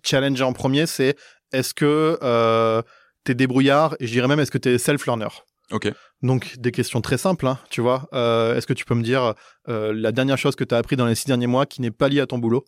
[0.05, 1.17] challenger en premier, c'est
[1.53, 2.83] est-ce que
[3.25, 5.29] t'es débrouillard et je dirais même est-ce que t'es self-learner?
[5.71, 5.93] Ok.
[6.23, 8.09] Donc des questions très simples, hein, tu vois.
[8.13, 9.35] Est-ce que tu peux me dire
[9.67, 12.09] la dernière chose que tu as appris dans les six derniers mois qui n'est pas
[12.09, 12.65] liée à ton boulot?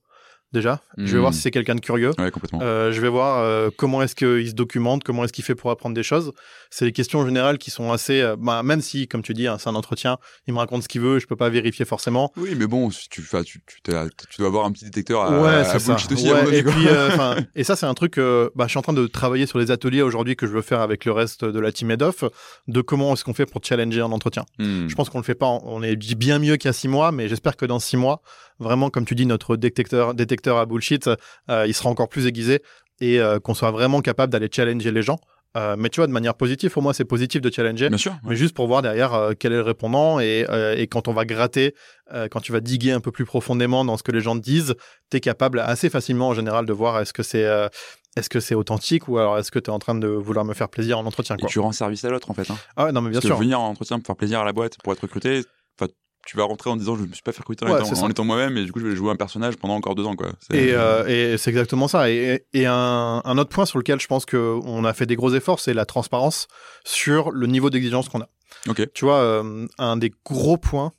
[0.53, 1.21] Déjà Je vais Hmm.
[1.21, 2.13] voir si c'est quelqu'un de curieux.
[2.19, 2.61] Ouais, complètement.
[2.63, 5.71] Euh, je vais voir euh, comment est-ce qu'il se documente, comment est-ce qu'il fait pour
[5.71, 6.33] apprendre des choses.
[6.71, 9.57] C'est des questions générales qui sont assez, euh, bah, même si, comme tu dis, hein,
[9.59, 12.33] c'est un entretien, il me raconte ce qu'il veut, je peux pas vérifier forcément.
[12.37, 15.41] Oui, mais bon, si tu, tu, tu, t'as- tu dois avoir un petit détecteur à,
[15.41, 15.95] ouais, à ça.
[15.95, 16.31] aussi.
[16.31, 16.87] Ouais, et puis,
[17.65, 18.19] ça, c'est un truc.
[18.19, 20.63] euh, bah, je suis en train de travailler sur les ateliers aujourd'hui que je veux
[20.63, 22.25] faire avec le reste de la team head off,
[22.69, 24.45] de comment est-ce qu'on fait pour challenger un entretien.
[24.59, 24.89] Hmm.
[24.89, 25.47] Je pense qu'on le fait pas.
[25.47, 28.23] On est bien mieux qu'il y a six mois, mais j'espère que dans six mois,
[28.59, 31.09] vraiment, comme tu dis, notre détecteur, détecteur à bullshit,
[31.51, 32.63] euh, il sera encore plus aiguisé
[33.01, 35.19] et euh, qu'on soit vraiment capable d'aller challenger les gens.
[35.57, 37.89] Euh, mais tu vois, de manière positive, pour moi, c'est positif de challenger.
[37.89, 38.15] Bien sûr.
[38.25, 41.13] Mais juste pour voir derrière euh, quel est le répondant et, euh, et quand on
[41.13, 41.75] va gratter,
[42.33, 44.75] quand tu vas diguer un peu plus profondément dans ce que les gens disent,
[45.11, 47.47] tu es capable assez facilement en général de voir est-ce que c'est
[48.17, 50.53] est-ce que c'est authentique ou alors est-ce que tu es en train de vouloir me
[50.53, 52.51] faire plaisir en entretien Et tu rends service à l'autre, en fait.
[52.51, 52.57] Hein.
[52.77, 53.37] Ah non mais bien Parce sûr.
[53.37, 55.43] que venir en entretien pour faire plaisir à la boîte, pour être recruté,
[56.27, 58.25] tu vas rentrer en disant je me suis pas fait recruter en, Ouais, étant, en
[58.25, 60.33] moi-même et du coup je vais jouer un personnage pendant encore deux ans quoi.
[60.53, 62.11] Et, euh, et c'est exactement ça.
[62.11, 65.35] Et, et un, un autre point sur lequel je pense qu'on a fait des gros
[65.35, 66.47] efforts, c'est la transparence
[66.85, 68.29] sur le niveau d'exigence qu'on a.
[68.69, 68.93] Ok.
[68.93, 70.93] Tu vois, euh, un des gros points,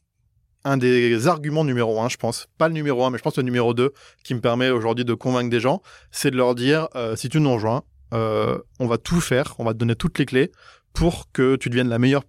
[0.63, 3.43] un des arguments numéro un, je pense, pas le numéro un, mais je pense le
[3.43, 3.93] numéro deux,
[4.23, 7.39] qui me permet aujourd'hui de convaincre des gens, c'est de leur dire, euh, si tu
[7.39, 10.51] nous rejoins, on va tout faire, on va te donner toutes les clés
[10.93, 12.23] pour que tu deviennes la meilleure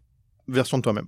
[0.49, 1.07] version de toi-même.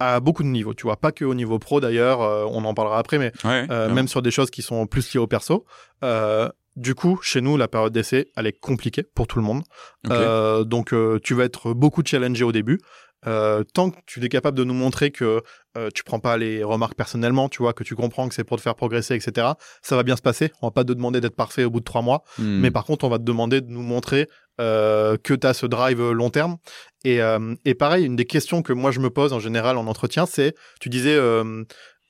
[0.00, 2.74] À beaucoup de niveaux, tu vois, pas que au niveau pro d'ailleurs, euh, on en
[2.74, 3.66] parlera après, mais Ouais.
[3.70, 5.64] euh, même sur des choses qui sont plus liées au perso.
[6.02, 9.62] Euh, du coup, chez nous, la période d'essai, elle est compliquée pour tout le monde.
[10.66, 10.92] Donc,
[11.22, 12.80] tu vas être beaucoup challengé au début.
[13.26, 15.42] Euh, tant que tu es capable de nous montrer que
[15.76, 18.58] euh, tu prends pas les remarques personnellement, tu vois, que tu comprends que c'est pour
[18.58, 19.48] te faire progresser, etc.,
[19.82, 20.52] ça va bien se passer.
[20.62, 22.22] On va pas te demander d'être parfait au bout de trois mois.
[22.38, 22.60] Hmm.
[22.60, 24.28] Mais par contre, on va te demander de nous montrer
[24.60, 26.58] euh, que tu as ce drive long terme.
[27.04, 29.86] Et, euh, et pareil, une des questions que moi je me pose en général en
[29.88, 31.64] entretien, c'est, tu disais, euh,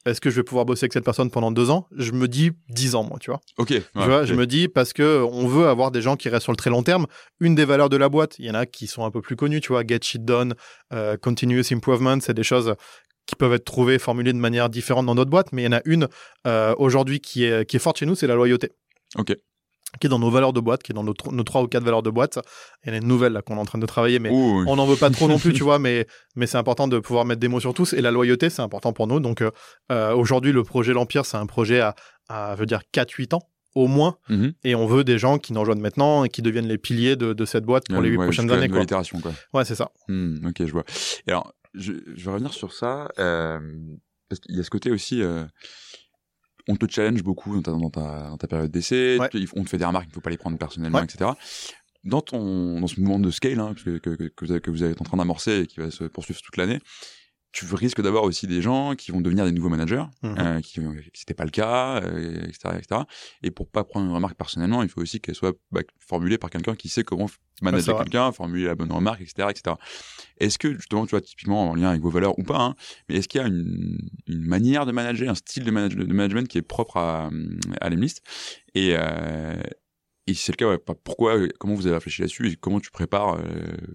[0.06, 1.88] est-ce que je vais pouvoir bosser avec cette personne pendant deux ans?
[1.96, 3.40] Je me dis dix ans, moi, tu vois.
[3.58, 3.70] Ok.
[3.70, 4.26] ouais, tu vois, ok.
[4.26, 6.70] je me dis parce que on veut avoir des gens qui restent sur le très
[6.70, 7.06] long terme.
[7.40, 9.36] Une des valeurs de la boîte, il y en a qui sont un peu plus
[9.36, 10.54] connues, tu vois, get shit done,
[10.92, 12.74] euh, continuous improvement, c'est des choses
[13.26, 15.78] qui peuvent être trouvées, formulées de manière différente dans d'autres boîtes, mais il y en
[15.78, 16.08] a une
[16.46, 18.72] euh, aujourd'hui qui est, qui est forte chez nous, c'est la loyauté.
[19.16, 19.34] Ok.
[20.00, 21.84] Qui est dans nos valeurs de boîte, qui est dans nos, nos trois ou quatre
[21.84, 22.38] valeurs de boîte.
[22.84, 24.64] Il y en a une nouvelle là qu'on est en train de travailler, mais Ouh,
[24.66, 27.24] on n'en veut pas trop non plus, tu vois, mais, mais c'est important de pouvoir
[27.24, 27.92] mettre des mots sur tous.
[27.92, 29.20] Et la loyauté, c'est important pour nous.
[29.20, 29.50] Donc euh,
[29.92, 31.94] euh, aujourd'hui, le projet L'Empire, c'est un projet à,
[32.28, 33.42] à je veux dire, 4-8 ans
[33.74, 34.16] au moins.
[34.28, 34.52] Mhm.
[34.64, 37.32] Et on veut des gens qui nous rejoignent maintenant et qui deviennent les piliers de,
[37.32, 38.72] de cette boîte pour les huit Ouais, prochaines jusqu'à la années.
[38.72, 38.82] Quoi.
[38.82, 39.32] itération, quoi.
[39.52, 39.90] Ouais, c'est ça.
[40.08, 40.84] Hmm, ok, je vois.
[41.26, 43.58] Et alors, je, je vais revenir sur ça, euh,
[44.28, 45.44] parce qu'il y a ce côté aussi, euh,
[46.68, 49.28] on te challenge beaucoup dans ta, dans ta, dans ta période d'essai, Ouais.
[49.54, 51.04] on te fait des remarques, il ne faut pas les prendre personnellement, Ouais.
[51.04, 51.30] etc.
[52.04, 54.84] Dans, ton, dans ce mouvement de scale hein, que, que, que, vous avez- que vous
[54.84, 56.78] êtes en train d'amorcer et qui va se poursuivre toute l'année,
[57.54, 60.34] tu risques d'avoir aussi des gens qui vont devenir des nouveaux managers, Mhm.
[60.38, 60.80] euh, qui
[61.14, 63.02] c'était pas le cas, euh, etc., etc.
[63.44, 66.50] Et pour pas prendre une remarque personnellement, il faut aussi qu'elle soit bah, formulée par
[66.50, 67.26] quelqu'un qui sait comment
[67.62, 69.76] manager quelqu'un, formuler la bonne remarque, etc., etc.
[70.38, 72.74] Est-ce que justement, tu vois, typiquement en lien avec vos valeurs ou pas, hein,
[73.08, 76.12] mais est-ce qu'il y a une, une manière de manager, un style de, manage- de
[76.12, 77.30] management qui est propre à,
[77.80, 78.20] à l'Emlist?
[78.74, 79.54] Et, euh,
[80.26, 82.80] et si c'est le cas, ouais, pourquoi, euh, comment vous avez réfléchi là-dessus et comment
[82.80, 83.42] tu prépares euh,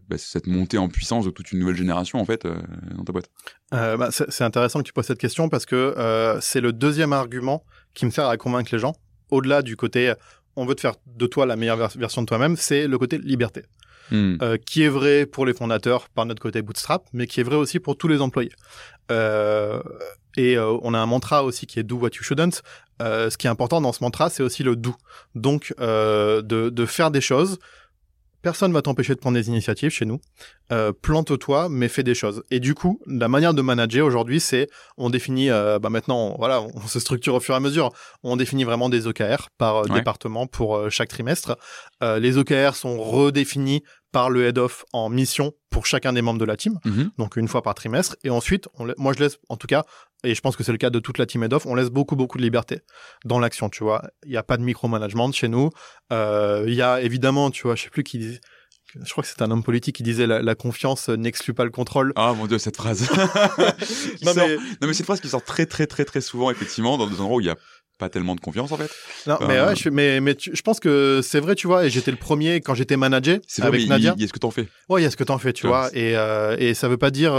[0.07, 2.59] bah, cette montée en puissance de toute une nouvelle génération en fait euh,
[2.95, 3.29] dans ta boîte?
[3.73, 7.63] Euh, bah, c'est intéressant que tu poses cette question parce que c'est le deuxième argument
[7.93, 8.95] qui me sert à convaincre les gens.
[9.31, 10.13] Au-delà du côté,
[10.55, 13.17] on veut te faire de toi la meilleure vers- version de toi-même, c'est le côté
[13.17, 13.63] liberté.
[14.11, 14.37] Hmm.
[14.41, 17.57] euh, qui est vrai pour les fondateurs par notre côté bootstrap, mais qui est vrai
[17.57, 18.51] aussi pour tous les employés.
[19.11, 19.83] Euh,
[20.35, 22.63] et euh, on a un mantra aussi qui est do what you shouldn't.
[23.01, 24.93] Euh, ce qui est important dans ce mantra, c'est aussi le do.
[25.35, 27.59] Donc, euh, de, de faire des choses.
[28.41, 30.21] Personne va t'empêcher de prendre des initiatives chez nous.
[30.71, 32.41] Euh, Plante-toi, mais fais des choses.
[32.51, 35.49] Et du coup, la manière de manager aujourd'hui, c'est on définit.
[35.49, 37.89] euh, bah maintenant, voilà, on se structure au fur et à mesure.
[38.23, 39.95] On définit vraiment des OKR par euh, Ouais.
[39.95, 41.57] département pour chaque trimestre.
[42.01, 43.83] Les OKR sont redéfinis
[44.13, 47.11] par le head of en mission pour chacun des membres de la team, Mhm.
[47.17, 48.15] donc une fois par trimestre.
[48.23, 49.83] Et ensuite, on moi je laisse, en tout cas,
[50.23, 51.89] et je pense que c'est le cas de toute la team head of, on laisse
[51.89, 52.81] beaucoup beaucoup de liberté
[53.25, 53.69] dans l'action.
[53.69, 55.69] Tu vois, il n'y a pas de micromanagement chez nous.
[56.11, 58.39] Euh, Il y a évidemment, tu vois, je sais plus qui dit.
[59.05, 61.69] Je crois que c'est un homme politique qui disait la, la confiance n'exclut pas le
[61.69, 62.11] contrôle.
[62.15, 63.07] Ah mon dieu, cette phrase.
[64.23, 66.49] Non, sort- mais- non mais c'est une phrase qui sort très très très très souvent
[66.51, 67.55] effectivement dans des endroits où il y a
[67.97, 68.89] pas tellement de confiance en fait.
[69.27, 71.85] Non, mais Euh, ouais, je, mais, mais tu- je pense que c'est vrai, tu vois,
[71.85, 74.13] et j'étais le premier quand j'étais manager C'est vrai, avec Nadia.
[74.15, 74.67] il y a ce que t'en fais.
[74.87, 76.87] Ouais, il y a ce que t'en fais, tu vois, vois, et, euh, et ça
[76.87, 77.33] veut pas dire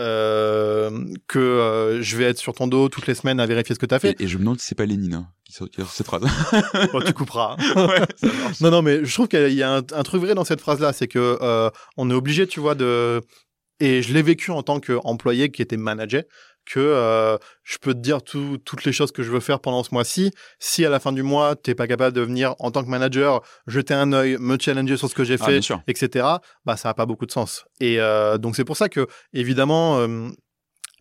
[0.00, 0.90] euh,
[1.28, 3.86] que euh, je vais être sur ton dos toutes les semaines à vérifier ce que
[3.86, 4.20] t'as fait.
[4.20, 6.22] Et, et je me demande si c'est pas Lénine hein, qui sort cette phrase.
[6.92, 7.56] Bon, tu couperas.
[7.76, 8.60] ouais, ça marche.
[8.60, 10.92] Non, non, mais je trouve qu'il y a un, un truc vrai dans cette phrase-là,
[10.92, 13.20] c'est que euh, on est obligé, tu vois, de
[13.80, 16.22] et je l'ai vécu en tant qu'employé qui était manager,
[16.72, 19.82] que euh, je peux te dire tout- toutes les choses que je veux faire pendant
[19.82, 20.30] ce mois-ci.
[20.58, 23.40] Si à la fin du mois, t'es pas capable de venir en tant que manager
[23.66, 26.26] jeter un œil, me challenger sur ce que j'ai Ah, fait, etc.
[26.64, 27.64] Bah, ça a pas beaucoup de sens.
[27.80, 30.06] Et euh, donc c'est pour ça que évidemment.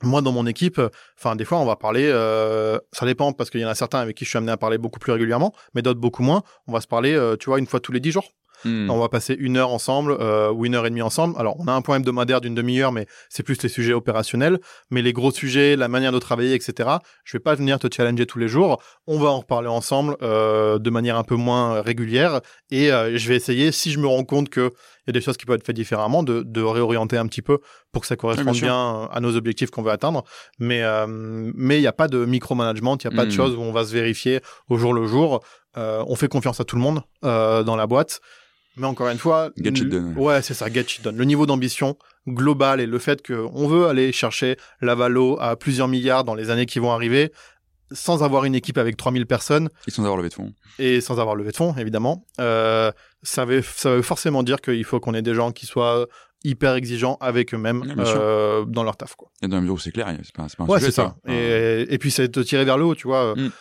[0.01, 0.79] moi, dans mon équipe,
[1.17, 2.09] enfin, des fois, on va parler.
[2.09, 4.57] euh, ça dépend parce qu'il y en a certains avec qui je suis amené à
[4.57, 6.41] parler beaucoup plus régulièrement, mais d'autres beaucoup moins.
[6.67, 8.31] On va se parler, euh, tu vois, une fois tous les dix jours.
[8.65, 8.89] Hmm.
[8.89, 11.35] On va passer une heure ensemble euh, ou une heure et demie ensemble.
[11.37, 14.59] Alors, on a un point hebdomadaire d'une demi-heure, mais c'est plus les sujets opérationnels.
[14.89, 16.89] Mais les gros sujets, la manière de travailler, etc.
[17.23, 18.81] Je vais pas venir te challenger tous les jours.
[19.07, 22.41] On va en reparler ensemble euh, de manière un peu moins régulière.
[22.71, 24.71] Et euh, je vais essayer, si je me rends compte que
[25.07, 27.41] il y a des choses qui peuvent être faites différemment, de, de réorienter un petit
[27.41, 27.59] peu
[27.91, 30.23] pour que ça corresponde bien à nos objectifs qu'on veut atteindre.
[30.59, 33.35] Mais mais il n'y a pas de micromanagement, il n'y a pas de Mhm.
[33.35, 34.39] choses où on va se vérifier
[34.69, 35.39] au jour le jour.
[35.77, 38.19] Euh, on fait confiance à tout le monde euh, dans la boîte.
[38.79, 40.13] Mais encore une fois, Get shit done.
[40.17, 41.17] ouais, c'est ça, get shit done.
[41.17, 45.87] Le niveau d'ambition global et le fait qu'on veut aller chercher la valo à plusieurs
[45.87, 47.31] milliards dans les années qui vont arriver,
[47.91, 50.53] sans avoir une équipe avec 3000 personnes Et sans avoir levé de fond.
[50.77, 52.91] et sans avoir levé de fonds, évidemment, euh,
[53.23, 56.07] ça, veut, ça veut forcément dire qu'il faut qu'on ait des gens qui soient
[56.45, 59.15] hyper exigeants avec eux-mêmes euh, dans leur taf.
[59.15, 59.29] Quoi.
[59.41, 61.15] Et dans la mesure où c'est clair, c'est pas, pas un Ouais, sujet, c'est ça.
[61.25, 63.35] Enfin, Et, et puis, c'est de te tirer vers le haut, tu vois.
[63.35, 63.51] Mm.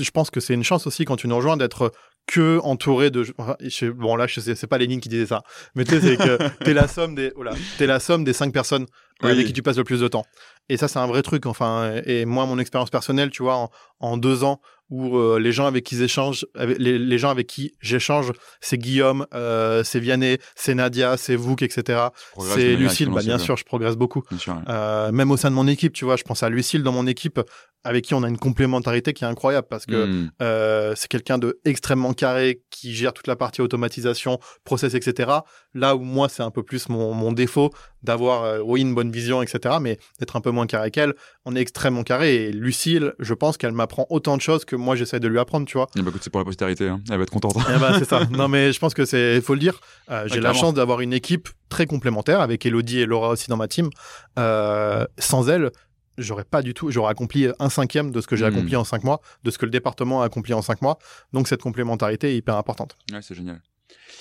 [0.00, 1.92] Je pense que c'est une chance aussi quand tu nous rejoins d'être
[2.28, 3.24] que entouré de.
[3.24, 5.42] je- Bon, là, je sais, c'est pas Lénine qui disait ça.
[5.74, 7.32] Mais tu sais, c'est que t'es la somme des.
[7.34, 8.86] Oh là, la somme des cinq personnes
[9.22, 9.30] Oui.
[9.32, 10.24] avec qui tu passes le plus de temps.
[10.68, 11.46] Et ça, c'est un vrai truc.
[11.46, 13.70] Enfin, et moi, mon expérience personnelle, tu vois, en,
[14.00, 14.60] en deux ans,
[14.90, 19.26] où euh, les gens avec qui j'échange, les, les gens avec qui j'échange, c'est Guillaume,
[19.34, 22.08] euh, c'est Vianney, c'est Nadia, c'est Vouk, etc.
[22.54, 24.22] C'est Lucille, bah, bien sûr, je progresse beaucoup.
[24.38, 24.54] Sûr.
[24.54, 24.62] ouais.
[24.68, 27.06] Euh, même au sein de mon équipe, tu vois, je pense à Lucille dans mon
[27.06, 27.40] équipe,
[27.84, 31.60] avec qui on a une complémentarité qui est incroyable parce que euh, c'est quelqu'un de
[31.64, 35.30] extrêmement carré qui gère toute la partie automatisation, process, etc.
[35.74, 37.70] Là où moi, c'est un peu plus mon, mon défaut
[38.02, 41.14] d'avoir, euh, oui, une bonne vision, etc., mais d'être un peu moins carré qu'elle.
[41.44, 44.94] On est extrêmement carré et Lucille, je pense qu'elle m'apprend autant de choses que moi,
[44.96, 45.88] j'essaie de lui apprendre, tu vois.
[45.96, 46.88] Ben, écoute, c'est pour la postérité.
[46.88, 47.00] hein.
[47.10, 47.56] Elle va être contente.
[47.74, 48.20] Eh ben, c'est ça.
[48.30, 49.80] Non, mais je pense que c'est, faut le dire.
[50.10, 53.56] Euh, j'ai la chance d'avoir une équipe très complémentaire avec Elodie et Laura aussi dans
[53.56, 53.90] ma team.
[54.38, 55.70] Euh, sans elles,
[56.16, 58.54] j'aurais pas du tout, j'aurais accompli un cinquième de ce que j'ai Hmm.
[58.54, 60.98] accompli en cinq mois, de ce que le département a accompli en cinq mois.
[61.32, 62.96] Donc cette complémentarité est hyper importante.
[63.12, 63.60] Ouais, c'est génial.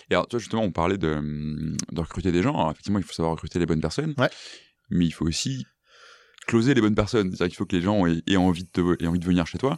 [0.10, 2.54] Et alors, toi, justement, on parlait de, hum, de recruter des gens.
[2.54, 4.14] Alors, effectivement, il faut savoir recruter les bonnes personnes.
[4.18, 4.30] Ouais.
[4.90, 5.66] Mais il faut aussi
[6.48, 7.30] closer les bonnes personnes.
[7.30, 9.46] C'est-à-dire qu'il faut que les gens aient, aient envie de te- aient envie de venir
[9.48, 9.78] chez toi.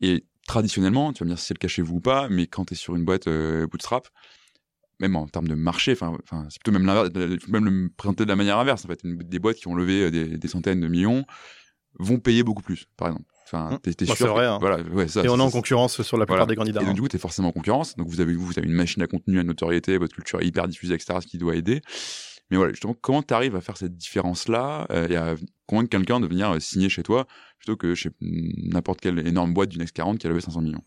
[0.00, 2.46] Et traditionnellement, tu vas me dire si c'est le cas chez vous ou pas, mais
[2.46, 4.08] quand tu es sur une boîte euh, bootstrap,
[5.00, 6.16] même en termes de marché, enfin,
[6.50, 8.84] c'est plutôt même l'inverse, il faut même le présenter de la manière inverse.
[8.84, 11.24] En fait, des boîtes qui ont levé euh, des, des centaines de millions
[11.98, 13.28] vont payer beaucoup plus, par exemple.
[13.44, 13.78] Enfin, Mmh.
[13.80, 14.58] t'es, t'es Bah, sûr c'est que- vrai, hein.
[14.60, 16.46] Voilà, ouais, ça, et on est en concurrence sur la plupart voilà.
[16.46, 16.80] des candidats.
[16.80, 16.94] et donc, hein.
[16.94, 17.94] du coup, tu es forcément en concurrence.
[17.96, 20.66] Donc, vous avez, vous avez une machine à contenu, à notoriété, votre culture est hyper
[20.66, 21.82] diffusée, etc., ce qui doit aider.
[22.50, 25.34] Mais voilà, justement, comment tu arrives à faire cette différence-là euh, et à
[25.66, 27.26] convaincre quelqu'un de venir euh, signer chez toi
[27.58, 30.82] plutôt que chez n'importe quelle énorme boîte du Next 40 qui a levé 500 millions?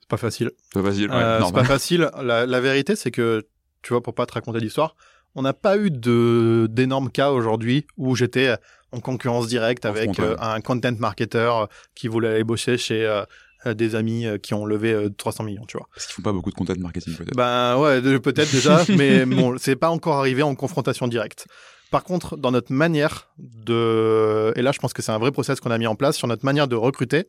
[0.00, 0.50] C'est pas facile.
[0.62, 2.10] C'est pas facile, ouais, Euh, c'est pas facile.
[2.22, 3.46] La, la vérité, c'est que,
[3.82, 4.96] tu vois, pour pas te raconter l'histoire,
[5.36, 8.56] on n'a pas eu de d'énormes cas aujourd'hui où j'étais
[8.90, 13.74] en concurrence directe avec euh, un content marketer euh, qui voulait aller bosser chez euh,
[13.74, 15.88] des amis qui ont levé euh, 300 millions, tu vois.
[15.94, 17.36] Parce qu'ils font pas beaucoup de content marketing, peut-être.
[17.36, 21.46] Ben ouais, peut-être déjà, mais bon, c'est pas encore arrivé en confrontation directe.
[21.90, 25.60] Par contre, dans notre manière de, et là, je pense que c'est un vrai process
[25.60, 27.28] qu'on a mis en place sur notre manière de recruter,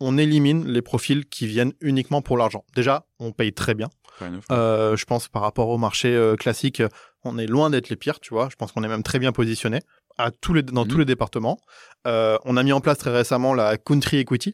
[0.00, 2.64] on élimine les profils qui viennent uniquement pour l'argent.
[2.74, 3.88] Déjà, on paye très bien.
[4.50, 6.82] Euh, je pense par rapport au marché euh, classique,
[7.24, 8.48] on est loin d'être les pires, tu vois.
[8.50, 9.80] Je pense qu'on est même très bien positionné
[10.18, 10.90] à tous les, dans Mhm.
[10.90, 11.58] tous les départements.
[12.06, 14.52] Euh, on a mis en place très récemment la Country Equity,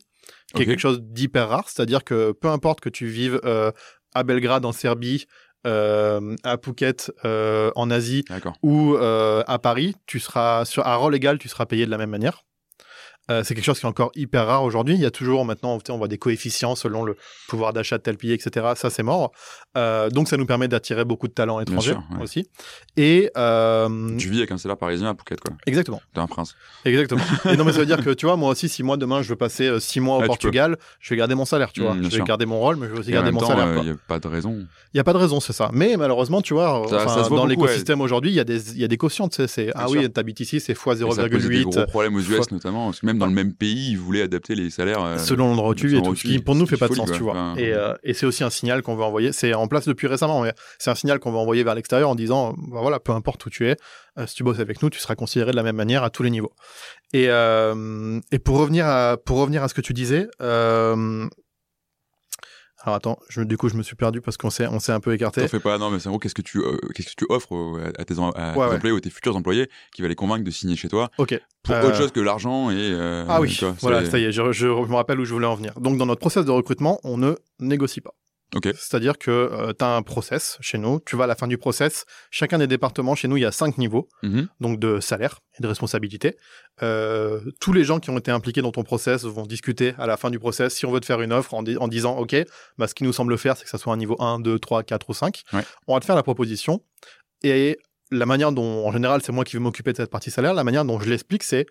[0.54, 3.72] qui est quelque chose d'hyper rare, c'est-à-dire que peu importe que tu vives euh,
[4.14, 5.26] à Belgrade en Serbie,
[5.66, 8.24] euh, à Phuket en Asie
[8.62, 12.10] ou à Paris, tu seras sur à rôle égal, tu seras payé de la même
[12.10, 12.44] manière.
[13.30, 14.94] Euh, c'est quelque chose qui est encore hyper rare aujourd'hui.
[14.94, 17.16] Il y a toujours maintenant, on voit des coefficients selon le
[17.48, 18.66] pouvoir d'achat de tel pays, etc.
[18.74, 19.32] Ça, c'est mort.
[19.76, 22.22] Euh, donc, ça nous permet d'attirer beaucoup de talents étrangers sûr, ouais.
[22.22, 22.48] aussi.
[22.96, 25.54] Et euh, Tu vis avec un salaire parisien à Phuket, quoi.
[25.66, 26.54] exactement, T'es un prince.
[26.84, 27.20] exactement.
[27.50, 29.28] Et non, mais ça veut dire que tu vois, moi aussi, si moi demain je
[29.28, 31.82] veux passer euh, six mois au Ah, tu Portugal, je vais garder mon salaire, tu
[31.82, 31.92] vois.
[31.92, 32.24] bien je vais sûr.
[32.24, 33.76] garder mon rôle, mais je vais aussi Et garder mon temps, salaire.
[33.78, 34.52] il n'y a pas de raison.
[34.58, 34.66] Il
[34.96, 35.70] n'y a pas de raison, c'est ça.
[35.72, 38.84] Mais malheureusement, tu vois, Ça- ça dans l'écosystème aujourd'hui, il y a des, il y
[38.84, 40.12] a des quotients, c'est, ah Bien oui, sûr.
[40.12, 41.62] t'habites ici, c'est x Et ça pose des 0,8.
[41.64, 42.90] gros problèmes aux US, notamment.
[43.02, 45.02] Même même dans le même pays, ils voulaient adapter les salaires.
[45.02, 46.14] Euh, selon l'endroit où tu vis et tout.
[46.14, 47.54] Ce qui, pour nous, fait pas de sens, tu vois.
[47.56, 49.32] et, euh, et c'est aussi un signal qu'on veut envoyer.
[49.32, 52.14] C'est en place depuis récemment, mais c'est un signal qu'on veut envoyer vers l'extérieur en
[52.14, 53.76] disant, bah voilà, peu importe où tu es,
[54.26, 56.30] si tu bosses avec nous, tu seras considéré de la même manière à tous les
[56.30, 56.52] niveaux.
[57.12, 60.28] Et, et pour revenir à, pour revenir à ce que tu disais,
[62.80, 65.00] alors attends, je, du coup je me suis perdu parce qu'on s'est on s'est un
[65.00, 65.42] peu écarté.
[65.42, 67.26] T'en fais pas, non mais c'est en gros qu'est-ce que tu euh, qu'est-ce que tu
[67.28, 70.88] offres à tes, employés ou tes futurs employés qui va les convaincre de signer chez
[70.88, 71.10] toi.
[71.18, 71.40] Ok.
[71.62, 72.76] Pour autre euh, chose que l'argent et.
[72.78, 73.58] Euh, ah oui.
[73.80, 75.78] voilà, ça y est, je, je, me rappelle où je voulais en venir.
[75.80, 78.14] Donc dans notre process de recrutement, on ne négocie pas.
[78.74, 81.58] C'est-à-dire que euh, tu as un process chez nous, tu vas à la fin du
[81.58, 84.46] process, chacun des départements chez nous, il y a cinq niveaux, mm-hmm.
[84.60, 86.36] donc de salaire et de responsabilité.
[86.82, 90.16] Euh, tous les gens qui ont été impliqués dans ton process vont discuter à la
[90.16, 92.36] fin du process si on veut te faire une offre en, disant, OK,
[92.78, 94.82] bah, ce qui nous semble faire, c'est que ça soit un niveau 1, 2, 3,
[94.82, 95.42] 4 ou 5.
[95.86, 96.82] On va te faire la proposition.
[97.42, 97.78] Et
[98.10, 100.64] la manière dont, en général, c'est moi qui vais m'occuper de cette partie salaire, la
[100.64, 101.66] manière dont je l'explique, c'est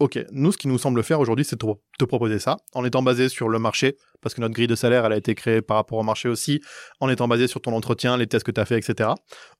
[0.00, 3.28] OK, nous, ce qui nous semble faire aujourd'hui, c'est te proposer ça, en étant basé
[3.28, 5.98] sur le marché, parce que notre grille de salaire, elle a été créée par rapport
[5.98, 6.62] au marché aussi,
[7.00, 9.10] en étant basé sur ton entretien, les tests que tu as fait, etc.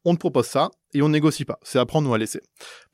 [0.06, 1.58] On te propose ça et on négocie pas.
[1.62, 2.40] C'est à prendre ou à laisser.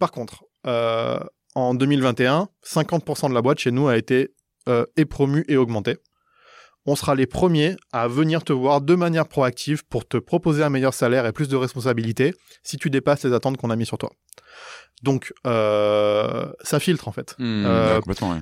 [0.00, 1.20] Par contre, euh,
[1.54, 4.34] en 2021, 50% de la boîte chez nous a été
[4.68, 5.98] euh, épromue et augmentée.
[6.86, 10.70] On sera les premiers à venir te voir de manière proactive pour te proposer un
[10.70, 13.98] meilleur salaire et plus de responsabilités si tu dépasses les attentes qu'on a mis sur
[13.98, 14.10] toi.
[15.02, 17.34] Donc, euh, ça filtre en fait.
[17.38, 18.00] Hmm, euh,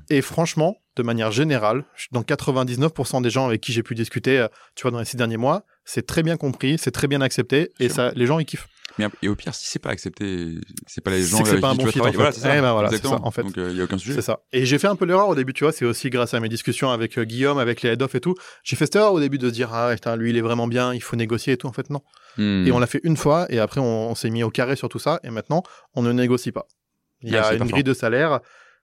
[0.08, 4.48] et franchement, de manière générale, dans 99% des gens avec qui j'ai pu discuter, euh,
[4.76, 7.72] tu vois, dans les six derniers mois, c'est très bien compris, c'est très bien accepté,
[7.80, 8.68] et ça, les gens ils kiffent.
[8.98, 11.74] Mais et au pire, si c'est pas accepté, c'est pas les gens qui pas un
[11.74, 12.12] bon fit, en fait.
[12.12, 12.56] Voilà, c'est ça.
[12.56, 13.42] Eh ben voilà, ça, en fait.
[13.42, 14.14] Donc il y a aucun sujet.
[14.14, 14.40] C'est ça.
[14.52, 16.48] Et j'ai fait un peu l'erreur au début, tu vois, c'est aussi grâce à mes
[16.48, 18.34] discussions avec Guillaume, avec les head-off et tout.
[18.62, 20.66] J'ai fait cette erreur au début de se dire ah putain, lui il est vraiment
[20.66, 21.66] bien, il faut négocier et tout.
[21.66, 22.00] En fait non.
[22.36, 22.66] Hmm.
[22.66, 24.98] Et on l'a fait une fois et après on s'est mis au carré sur tout
[24.98, 25.62] ça et maintenant
[25.94, 26.66] on ne négocie pas.
[27.22, 28.40] Il y a une grille de salaire.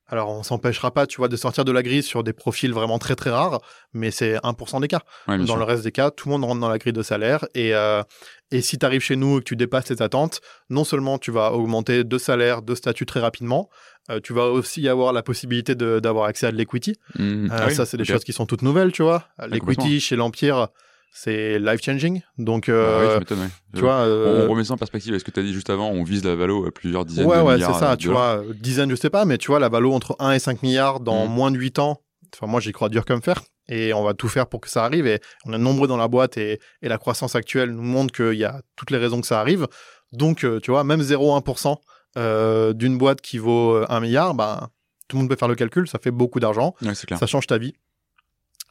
[0.07, 2.99] Alors, on s'empêchera pas, tu vois, de sortir de la grille sur des profils vraiment
[2.99, 3.61] très très rares,
[3.93, 4.99] mais c'est 1% des cas.
[5.27, 7.45] dans le reste des cas, tout le monde rentre dans la grille de salaire.
[7.55, 8.03] Et, euh,
[8.51, 11.31] et si tu arrives chez nous et que tu dépasses tes attentes, non seulement tu
[11.31, 13.69] vas augmenter de salaire, de statut très rapidement,
[14.09, 16.95] euh, tu vas aussi avoir la possibilité d'avoir accès à de l'equity.
[17.17, 17.45] Mmh.
[17.45, 19.25] Euh, ah ça, c'est des choses qui sont toutes nouvelles, tu vois.
[19.47, 20.67] L'equity chez l'Empire,
[21.13, 22.21] c'est life changing.
[22.37, 23.35] Donc, euh, bah oui,
[23.73, 25.13] tu vois, euh, on, remet ça en perspective.
[25.13, 27.37] Est-ce que tu as dit juste avant, on vise la valo à plusieurs dizaines ouais,
[27.37, 27.97] de ouais, milliards Ouais, c'est ça.
[27.97, 30.63] Tu vois, dizaines, je sais pas, mais tu vois, la valo entre 1 et 5
[30.63, 31.31] milliards dans mm.
[31.31, 32.01] moins de 8 ans.
[32.35, 33.41] Enfin, moi, j'y crois dur comme fer.
[33.67, 35.07] Et on va tout faire pour que ça arrive.
[35.07, 38.37] Et on est nombreux dans la boîte et, et la croissance actuelle nous montre qu'il
[38.37, 39.67] y a toutes les raisons que ça arrive.
[40.11, 41.77] Donc, euh, tu vois, même 0,1%
[42.17, 44.69] euh, d'une boîte qui vaut 1 milliard, bah,
[45.07, 45.87] tout le monde peut faire le calcul.
[45.87, 46.75] Ça fait beaucoup d'argent.
[46.81, 47.73] Ouais, ça change ta vie.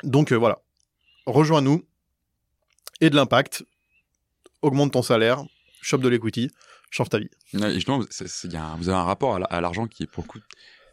[0.02, 0.58] Donc, voilà.
[1.26, 1.84] Rejoins-nous
[3.00, 3.64] et de l'impact,
[4.62, 5.42] augmente ton salaire,
[5.80, 6.50] chope de l'equity,
[6.90, 7.30] change ta vie.
[7.52, 10.38] justement, vous avez un rapport à l'argent qui est pour le coup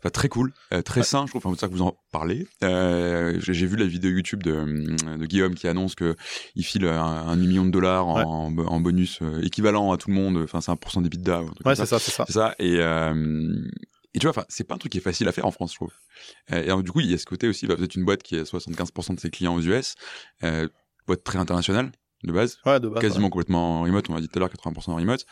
[0.09, 1.45] très cool, euh, très sain, je trouve.
[1.45, 2.47] Enfin, c'est ça que vous en parlez.
[2.63, 6.15] Euh, j'ai vu la vidéo YouTube de, de Guillaume qui annonce que
[6.55, 10.37] il file un, million de dollars en, en bonus euh, équivalent à tout le monde.
[10.37, 11.41] Enfin, c'est un pourcent d'EBITDA.
[11.65, 12.25] Ouais, c'est ça, c'est ça.
[12.27, 12.55] C'est ça.
[12.59, 12.75] Et,
[14.13, 15.77] et tu vois, c'est pas un truc qui est facile à faire en France, je
[15.77, 15.93] trouve.
[16.49, 17.67] et alors, du coup, il y a ce côté aussi.
[17.67, 19.95] Bah, vous êtes une boîte qui a 75% de ses clients aux US
[21.07, 21.91] boîte très internationale
[22.23, 24.49] de base, ouais, de base quasiment complètement en remote, on l'a dit tout à l'heure
[24.49, 25.25] 80% en remote.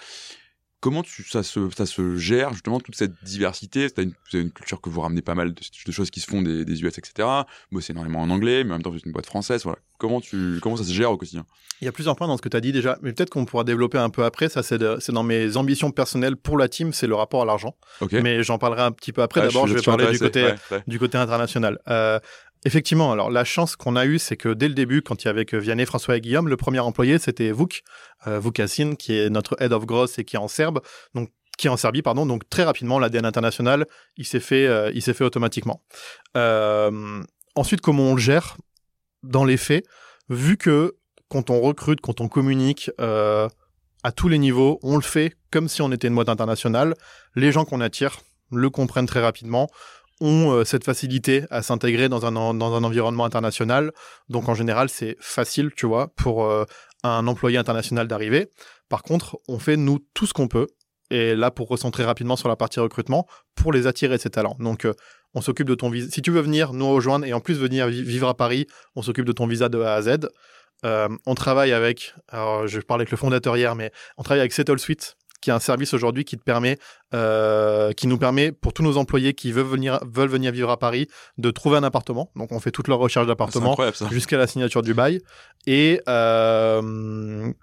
[0.86, 3.88] Comment tu, ça, se, ça se gère justement toute cette diversité?
[3.90, 6.64] C'est une, une, culture que vous ramenez pas mal de, choses qui se font des,
[6.64, 7.28] des US, etc.
[7.82, 9.64] c'est énormément en anglais, mais en même temps vous êtes une boîte française.
[9.64, 9.80] Voilà.
[9.98, 11.44] Comment, tu, comment ça se gère au quotidien?
[11.82, 13.46] Il y a plusieurs points dans ce que tu as dit déjà, mais peut-être qu'on
[13.46, 14.48] pourra développer un peu après.
[14.48, 17.76] Ça, c'est dans mes ambitions personnelles pour la team, c'est le rapport à l'argent.
[18.12, 19.42] Mais j'en parlerai un petit peu après.
[19.42, 20.54] Ah, D'abord, je, vais parler du côté,
[20.86, 21.80] du côté international.
[21.88, 22.20] Euh,
[22.66, 25.30] Effectivement, alors la chance qu'on a eue, c'est que dès le début, quand il y
[25.30, 27.84] avait que Vianney, François et Guillaume, le premier employé, c'était Vuk,
[28.26, 28.42] euh,
[28.98, 30.82] qui est notre head of growth et qui est en Serbe,
[31.14, 32.26] donc qui est en Serbie, pardon.
[32.26, 33.86] Donc très rapidement, l'ADN international,
[34.18, 35.84] il s'est fait, euh, il s'est fait automatiquement.
[36.36, 37.24] Euh,
[37.56, 38.58] ensuite, comment on le gère
[39.22, 39.86] dans les faits,
[40.30, 40.96] vu que
[41.30, 43.48] quand on recrute, quand on communique euh,
[44.04, 46.96] à tous les niveaux, on le fait comme si on était une boîte internationale.
[47.36, 49.68] Les gens qu'on attire le comprennent très rapidement
[50.22, 53.92] ont euh, cette facilité à s'intégrer dans un, dans un environnement international.
[54.30, 56.66] Donc en général, c'est facile, tu vois, pour euh,
[57.04, 58.48] un employé international d'arriver.
[58.90, 60.68] Par contre, on fait, nous, tout ce qu'on peut.
[61.12, 64.58] Et là, pour recentrer rapidement sur la partie recrutement, pour les attirer ces talents.
[64.60, 64.94] Donc, euh,
[65.36, 66.10] on s'occupe de ton visa.
[66.10, 69.26] Si tu veux venir nous rejoindre et en plus venir vivre à Paris, on s'occupe
[69.26, 70.30] de ton visa de A à Z.
[70.84, 74.80] on travaille avec, alors je parlais avec le fondateur hier, mais on travaille avec Settle
[74.80, 76.80] Suite, qui est un service aujourd'hui qui te permet,
[77.14, 80.78] euh, qui nous permet pour tous nos employés qui veulent venir, veulent venir vivre à
[80.78, 82.32] Paris, de trouver un appartement.
[82.36, 83.78] Donc on fait toute leur recherche d'appartement
[84.10, 85.22] jusqu'à la signature du bail.
[85.68, 87.54] Et euh,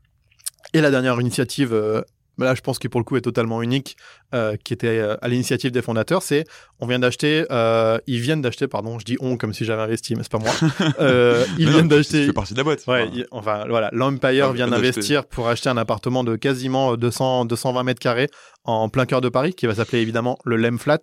[0.73, 2.03] et la dernière initiative euh,
[2.43, 3.97] mais là je pense que pour le coup est totalement unique,
[4.35, 6.45] euh, qui était euh, à l'initiative des fondateurs, c'est
[6.81, 10.15] on vient d'acheter, euh, ils viennent d'acheter, pardon, je dis on comme si j'avais investi,
[10.17, 10.53] mais c'est pas moi.
[11.01, 12.21] Euh, ils viennent d'acheter.
[12.21, 12.85] Tu fais partie de la boîte.
[12.87, 17.45] Ouais, Enfin, il- enfin voilà, l'Empire vient d'investir pour acheter un appartement de quasiment 200,
[17.47, 18.29] 220 mètres carrés
[18.65, 21.01] en plein cœur de Paris, qui va s'appeler évidemment le Lem Flat,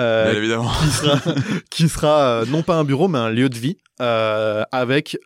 [0.00, 0.70] euh, évidemment.
[0.80, 1.18] qui sera,
[1.70, 5.18] qui sera euh, non pas un bureau, mais un lieu de vie, euh, avec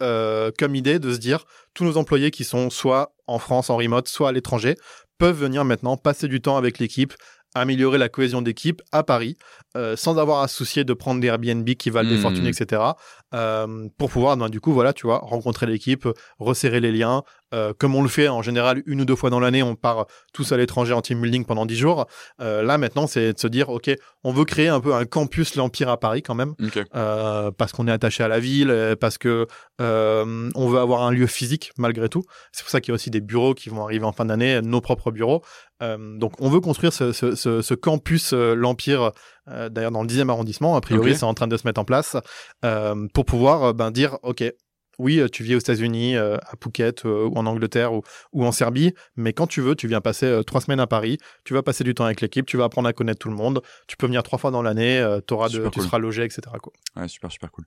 [0.59, 1.45] comme idée de se dire
[1.75, 4.77] tous nos employés qui sont soit en France en remote, soit à l'étranger,
[5.19, 7.15] peuvent venir maintenant passer du temps avec l'équipe,
[7.55, 9.37] améliorer la cohésion d'équipe à Paris,
[9.77, 12.83] euh, sans avoir à se soucier de prendre des Airbnb qui valent des fortunes, etc.
[13.35, 16.07] euh, pour pouvoir, ben, du coup, voilà, tu vois, rencontrer l'équipe,
[16.39, 17.23] resserrer les liens,
[17.55, 20.07] euh, comme on le fait en général une ou deux fois dans l'année, on part
[20.33, 22.07] tous à l'étranger en team building pendant dix jours.
[22.41, 23.91] Euh, là, maintenant, c'est de se dire, OK,
[24.25, 26.55] on veut créer un peu un campus l'Empire à Paris quand même,
[26.95, 29.47] euh, parce qu'on est attaché à la ville, parce que
[29.79, 32.25] on veut avoir un lieu physique malgré tout.
[32.53, 34.61] C'est pour ça qu'il y a aussi des bureaux qui vont arriver en fin d'année,
[34.63, 35.43] nos propres bureaux.
[35.81, 39.13] Donc, on veut construire ce, ce, ce, ce campus l'Empire,
[39.47, 40.75] d'ailleurs dans le 10e arrondissement.
[40.77, 42.17] A priori, c'est en train de se mettre en place
[43.15, 44.43] pour pouvoir ben, dire, OK,
[44.99, 48.45] oui, euh, tu vis aux États-Unis, euh, à Phuket euh, ou en Angleterre ou, ou
[48.45, 51.55] en Serbie, mais quand tu veux, tu viens passer euh, trois semaines à Paris, tu
[51.55, 53.97] vas passer du temps avec l'équipe, tu vas apprendre à connaître tout le monde, tu
[53.97, 56.43] peux venir trois fois dans l'année, de, Super tu seras logé, etc.
[56.63, 56.73] Quoi.
[56.97, 57.65] Ouais, super, super cool.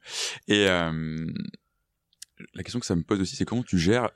[0.47, 4.09] Et la question que ça me pose aussi, c'est comment tu gères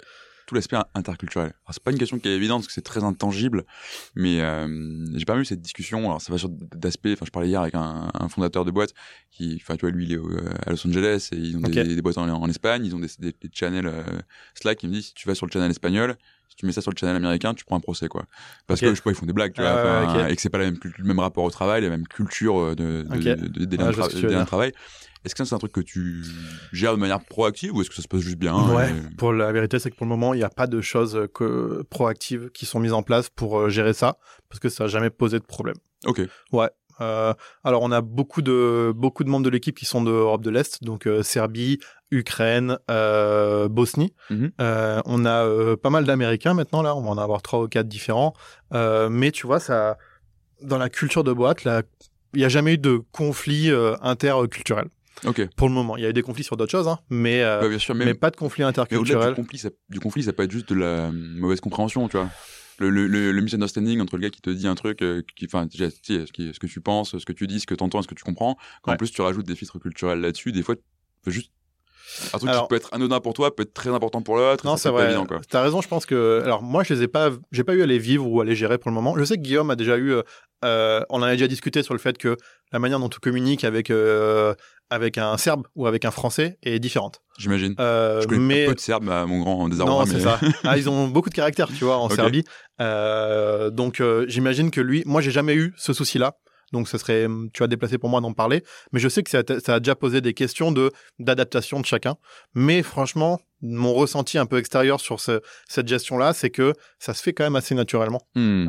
[0.45, 1.47] tout l'aspect interculturel.
[1.47, 3.63] Alors, c'est pas une question qui est évidente parce que c'est très intangible,
[4.15, 5.99] mais euh, j'ai pas eu cette discussion.
[6.05, 7.07] Alors, ça va sur d'aspects.
[7.13, 8.93] Enfin, je parlais hier avec un, un fondateur de boîte
[9.31, 10.29] qui, enfin, tu vois, lui, il est au-
[10.65, 12.85] à Los Angeles et ils ont des, boîtes en, en Espagne.
[12.85, 14.03] Ils ont des, des, des channels euh,
[14.55, 14.83] Slack.
[14.83, 16.15] Il me dit si tu vas sur le channel espagnol,
[16.49, 18.25] si tu mets ça sur le channel américain, tu prends un procès, quoi.
[18.67, 19.71] Parce que je sais pas, ils font des blagues, tu vois,
[20.23, 22.59] Ah et que c'est pas la même, le même rapport au travail, la même culture
[22.59, 24.71] euh, de, de, de- de- de vois tra- travail.
[25.25, 26.23] Est-ce que ça, c'est un truc que tu
[26.73, 28.89] gères de manière proactive ou est-ce que ça se passe juste bien ouais.
[28.91, 31.27] et- Pour la vérité, c'est que pour le moment, il n'y a pas de choses
[31.33, 34.17] que, proactives qui sont mises en place pour euh, gérer ça,
[34.49, 35.75] parce que ça n'a jamais posé de problème.
[36.05, 36.21] Ok.
[37.01, 40.51] Euh, alors, on a beaucoup de, beaucoup de membres de l'équipe qui sont d'Europe de
[40.51, 41.79] l'Est, donc euh, Serbie,
[42.11, 44.13] Ukraine, euh, Bosnie.
[44.29, 44.51] Mhm.
[44.61, 47.87] Euh, on a pas mal d'Américains maintenant, là, on va en avoir trois ou quatre
[47.87, 48.33] différents.
[48.73, 49.97] Euh, mais tu vois, ça,
[50.61, 53.71] dans la culture de boîte, il n'y a jamais eu de conflit
[54.01, 54.87] interculturel.
[55.25, 55.47] Ok.
[55.55, 57.67] Pour le moment, il y a eu des conflits sur d'autres choses, hein, mais, euh,
[57.67, 59.29] bien sûr, mais, mais pas de conflit mais au-delà interculturel.
[59.29, 62.29] du conflit, ça, du conflit, ça peut être juste de la mauvaise compréhension, tu vois.
[62.79, 65.45] Le, le, le, le misunderstanding entre le gars qui te dit un truc, euh, qui,
[65.45, 67.83] enfin, déjà, tu sais, ce, que tu penses, ce que tu dis, ce que tu
[67.83, 68.57] entends, ce que tu comprends.
[68.81, 70.81] Quand en plus tu rajoutes des filtres culturels là-dessus, des fois, tu
[71.21, 71.51] peux juste.
[72.33, 74.65] Un truc Alors- qui peut être anodin pour toi peut être très important pour l'autre.
[74.65, 75.15] Non, c'est vrai.
[75.49, 76.41] T'as raison, je pense que.
[76.43, 77.31] Alors, moi, je les ai pas.
[77.51, 79.15] J'ai pas eu à les vivre ou à les gérer pour le moment.
[79.17, 80.13] Je sais que Guillaume a déjà eu.
[80.65, 82.37] euh, on en a déjà discuté sur le fait que
[82.71, 84.53] la manière dont tu communiques avec, euh,
[84.89, 87.21] avec un Serbe ou avec un Français est différente.
[87.37, 87.75] J'imagine.
[87.79, 88.65] Euh, Je connais mais.
[88.67, 89.93] peu de Serbes à mon grand désarroi.
[89.93, 90.19] Non, c'est mais...
[90.21, 90.39] ça.
[90.63, 92.09] Ah, ils ont beaucoup de caractère, tu vois, en.
[92.09, 92.43] Serbie.
[92.79, 96.35] Euh, donc, j'imagine que lui, moi, j'ai jamais eu ce souci-là.
[96.73, 98.63] Donc, ce serait, hum, tu as déplacé pour moi d'en parler.
[98.91, 101.85] Mais je sais que ça, a- ça a déjà posé des questions de d'adaptation de
[101.85, 102.15] chacun.
[102.55, 105.39] Mais franchement, mon ressenti un peu extérieur sur ce-
[105.69, 108.21] cette gestion-là, c'est que ça se fait quand même assez naturellement.
[108.35, 108.67] Hmm.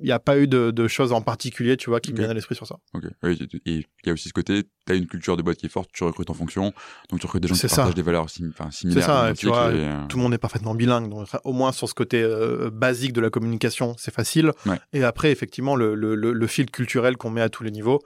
[0.00, 2.18] Il n'y a pas eu de, de choses en particulier, tu vois, qui me Ok.
[2.18, 2.76] viennent à l'esprit sur ça.
[2.94, 3.04] Ok.
[3.22, 5.66] Oui, et il y a aussi ce côté, tu as une culture de boîte qui
[5.66, 6.72] est forte, tu recrutes en fonction,
[7.10, 7.76] donc tu recrutes des gens qui C'est ça.
[7.76, 9.04] partagent des valeurs sim- similaires.
[9.04, 11.70] ça, identiques, tu vois, et, euh, Tout le monde est parfaitement bilingue, donc au moins
[11.72, 14.50] sur ce côté euh, basique de la communication, c'est facile.
[14.66, 14.80] Ouais.
[14.92, 18.00] Et après, effectivement, le, le, le, le fil culturel qu'on met à tous les niveaux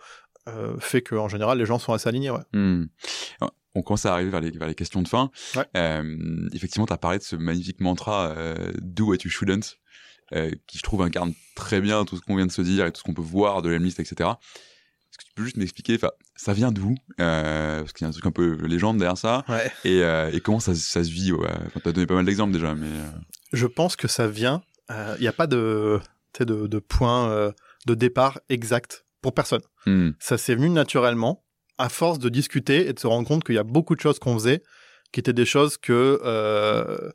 [0.48, 2.30] euh, fait qu'en général, les gens sont assez alignés.
[2.30, 2.38] Ouais.
[2.52, 2.86] Hmm.
[3.76, 5.30] On commence à arriver vers les, vers les questions de fin.
[5.54, 5.66] Ouais.
[5.76, 9.78] Euh, effectivement, tu as parlé de ce magnifique mantra euh, Do what you shouldn't,
[10.32, 12.92] euh, qui je trouve incarne très bien tout ce qu'on vient de se dire et
[12.92, 14.30] tout ce qu'on peut voir de la liste, etc.
[14.30, 15.98] Est-ce que tu peux juste m'expliquer,
[16.36, 19.44] ça vient d'où Parce qu'il y a un truc un peu légende derrière ça.
[19.46, 19.70] Ouais.
[19.84, 20.00] Et,
[20.34, 21.48] et comment ça, ça se vit ouais.
[21.66, 22.88] Enfin, Tu as donné pas mal d'exemples déjà, mais.
[23.52, 24.62] Je pense que ça vient.
[24.90, 26.00] Il n'y a pas de,
[26.88, 27.52] point
[27.86, 29.62] de départ exact pour personne.
[29.86, 30.10] hmm.
[30.18, 31.45] Ça s'est venu naturellement
[31.78, 34.18] à force de discuter et de se rendre compte qu'il y a beaucoup de choses
[34.18, 34.62] qu'on faisait
[35.12, 37.10] qui étaient des choses que euh,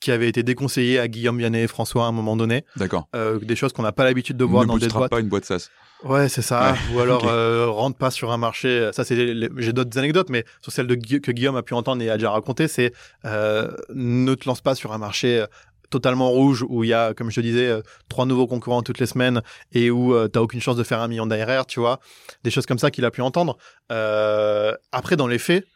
[0.00, 3.08] qui avaient été déconseillées à Guillaume Vianney et François à un moment donné, D'accord.
[3.16, 5.10] euh, des choses qu'on n'a pas l'habitude de voir ne dans des boîtes.
[5.10, 5.70] pas une boîte SaaS.
[6.04, 6.72] Ouais, c'est ça.
[6.72, 8.90] Ouais, Ou alors euh, rentre pas sur un marché.
[8.92, 12.02] Ça, c'est les- j'ai d'autres anecdotes, mais sur celle de que Guillaume a pu entendre
[12.02, 12.92] et a déjà raconté, c'est
[13.24, 15.44] ne te lance pas sur un marché
[15.90, 18.98] totalement rouge où il y a, comme je te disais, euh, trois nouveaux concurrents toutes
[18.98, 22.00] les semaines et où tu t'as aucune chance de faire un million d'ARR, tu vois.
[22.44, 23.56] Des choses comme ça qu'il a pu entendre.
[23.92, 25.66] Euh, après, dans les faits,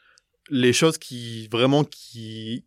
[0.51, 2.65] les choses qui vraiment qui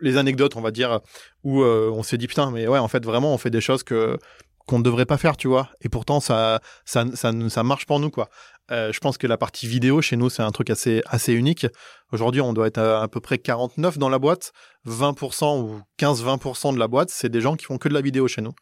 [0.00, 1.00] les anecdotes, on va dire,
[1.42, 3.82] où euh, on s'est dit putain, mais ouais, en fait, vraiment, on fait des choses
[3.82, 4.18] que
[4.66, 5.68] qu'on ne devrait pas faire, tu vois.
[5.82, 8.30] Et pourtant, ça, ça, ça marche pour nous, quoi.
[8.70, 11.66] Euh, je pense que la partie vidéo chez nous, c'est un truc assez, assez unique.
[12.12, 14.52] Aujourd'hui, on doit être à, à peu près 49 dans la boîte.
[14.86, 18.28] 20% ou 15-20% de la boîte, c'est des gens qui font que de la vidéo
[18.28, 18.52] chez nous.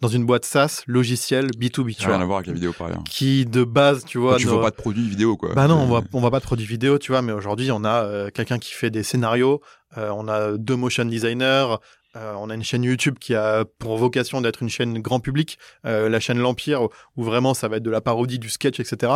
[0.00, 2.22] Dans une boîte SaaS, logiciel, B2B, tu Rien vois.
[2.22, 3.02] à voir avec la vidéo par ailleurs.
[3.08, 4.36] Qui, de base, tu vois.
[4.36, 5.54] tu nos- vois pas de produits vidéo quoi.
[5.54, 7.82] bah non, on voit, on voit pas de produits vidéo, tu vois, mais aujourd'hui, on
[7.82, 9.62] a euh, quelqu'un qui fait des scénarios,
[9.96, 11.76] euh, on a deux motion designers,
[12.16, 15.58] euh, on a une chaîne YouTube qui a pour vocation d'être une chaîne grand public,
[15.84, 19.12] euh, la chaîne L'Empire, où, vraiment ça va être de la parodie, du sketch, etc.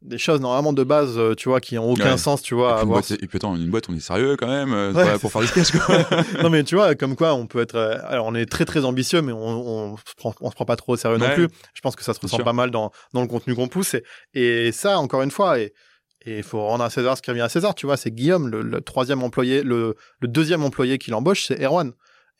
[0.00, 2.16] Des choses normalement de base, euh, tu vois, qui ont aucun Ouais.
[2.18, 2.68] sens, tu Et vois.
[2.76, 5.04] à avoir- boîte, et puis attends, une boîte, on est sérieux quand même, euh, Ouais,
[5.04, 5.96] pas pour faire des sketchs quoi.
[6.42, 7.76] non mais tu vois, comme quoi on peut être.
[8.04, 9.40] alors on est très très ambitieux, mais on,
[9.92, 11.48] on, se prend, on se prend pas trop au sérieux non plus.
[11.74, 13.94] Je pense que ça se ressent pas mal dans, dans le contenu qu'on pousse.
[14.34, 15.72] Et, et ça, encore une fois, et
[16.26, 17.74] il faut rendre à César ce qui revient à César.
[17.74, 21.60] Tu vois, c'est Guillaume, le, le troisième employé, le, le deuxième employé qu'il embauche, c'est
[21.64, 21.92] Erwan.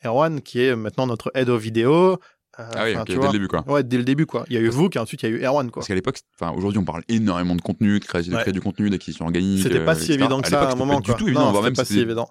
[0.05, 2.13] Erwan qui est maintenant notre head of vidéo.
[2.13, 2.17] euh,
[2.57, 3.63] Ah oui, enfin, ok, tu dès le début quoi.
[3.67, 4.45] Ouais, dès le début quoi.
[4.49, 5.81] Il y a eu vous, et ensuite il y a eu Erwan quoi.
[5.81, 8.51] Parce qu'à l'époque, enfin aujourd'hui on parle énormément de contenu, de créer, Ouais.
[8.51, 9.63] du contenu, d'acquisition organique.
[9.63, 10.19] C'était pas euh, si etc.
[10.19, 11.13] évident que À ça à un moment pas quoi.
[11.15, 12.27] Du tout évident, non, voire même pas si évident.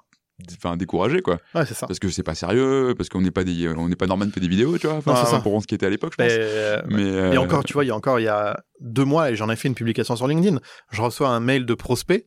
[0.57, 1.39] enfin découragé quoi.
[1.55, 1.87] Ouais, c'est ça.
[1.87, 4.41] Parce que c'est pas sérieux, parce qu'on n'est pas des, on n'est pas Norman fait
[4.41, 4.97] des vidéos, tu vois.
[4.97, 6.33] Enfin, c'est ça pour ce qui était à l'époque, je pense.
[6.33, 8.59] Et, euh, Mais euh, Et encore, tu vois, il y a encore il y a
[8.81, 10.59] deux mois, et j'en ai fait une publication sur LinkedIn,
[10.91, 12.27] je reçois un mail de prospect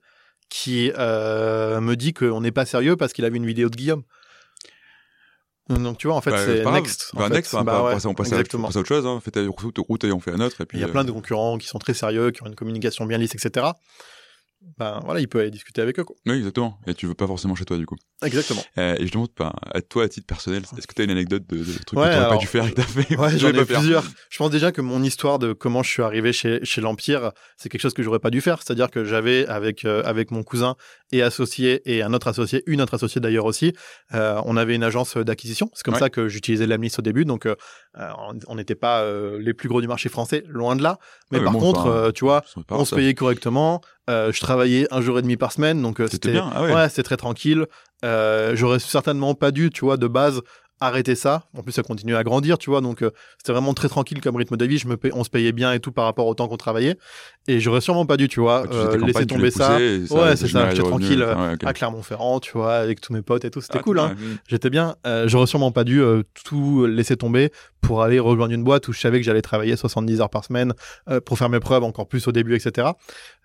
[0.49, 3.75] qui euh, me dit qu'on n'est pas sérieux parce qu'il a vu une vidéo de
[3.75, 4.03] Guillaume.
[5.79, 7.11] Donc tu vois, en fait, bah, c'est next.
[7.13, 8.63] Bah, next, Bah pas- ouais, on passe- à- exactement.
[8.63, 9.05] on passe à autre chose.
[9.05, 9.19] Hein.
[9.23, 10.61] Fais ta route, route et on fait un autre.
[10.61, 12.47] Et puis, Il y a euh, plein de concurrents qui sont très sérieux, qui ont
[12.47, 13.67] une communication bien lisse, etc.
[14.77, 16.03] Ben voilà, il peut aller discuter avec eux.
[16.03, 16.15] Quoi.
[16.27, 16.77] Oui, exactement.
[16.87, 17.95] Et tu veux pas forcément chez toi, du coup.
[18.23, 18.63] Exactement.
[18.77, 21.11] Euh, et je demande, ben, à toi, à titre personnel, est-ce que tu as une
[21.11, 23.33] anecdote de, de Ouais, que tu pas dû faire et que t'as fait Ouais, que
[23.33, 24.03] tu j'en ai pas faire plusieurs.
[24.29, 27.69] Je pense déjà que mon histoire de comment je suis arrivé chez, chez l'Empire, c'est
[27.69, 28.61] quelque chose que j'aurais pas dû faire.
[28.63, 30.75] C'est-à-dire que j'avais, avec, euh, avec mon cousin
[31.11, 33.73] et associé, et un autre associé, une autre associée d'ailleurs aussi,
[34.13, 35.69] euh, on avait une agence d'acquisition.
[35.73, 35.99] C'est comme Ouais.
[35.99, 37.25] ça que j'utilisais l'Amlist au début.
[37.25, 37.55] Donc, euh,
[37.97, 38.09] euh,
[38.47, 40.97] on n'était pas euh, les plus gros du marché français, loin de là.
[41.31, 43.81] Mais Ouais, par bon, contre, euh, tu vois, on se payait correctement.
[44.09, 46.37] Euh, je travaillais un jour et demi par semaine, donc euh, C'était.
[46.37, 46.73] Ah ouais.
[46.73, 47.65] ouais, c'était très tranquille.
[48.03, 50.41] Euh, J'aurais certainement pas dû, tu vois, de base
[50.81, 51.45] arrêter ça.
[51.57, 54.35] En plus, ça continuait à grandir, tu vois, donc euh, c'était vraiment très tranquille comme
[54.35, 54.77] rythme de vie.
[54.77, 56.97] Je me paye- on se payait bien et tout par rapport au temps qu'on travaillait.
[57.47, 59.79] Et j'aurais sûrement pas dû, tu vois, tu euh, laisser tomber ça.
[59.79, 61.63] et Ouais, c'est ça, j'étais tranquille, ouais, ok.
[61.65, 63.99] À Clermont-Ferrand, tu vois, avec tous mes potes et tout, c'était Ah, cool.
[63.99, 64.15] Hein.
[64.47, 64.95] J'étais bien.
[65.07, 67.51] Euh, j'aurais sûrement pas dû euh, tout laisser tomber
[67.81, 70.73] pour aller rejoindre une boîte où je savais que j'allais travailler 70 heures par semaine
[71.09, 72.89] euh, pour faire mes preuves encore plus au début, etc.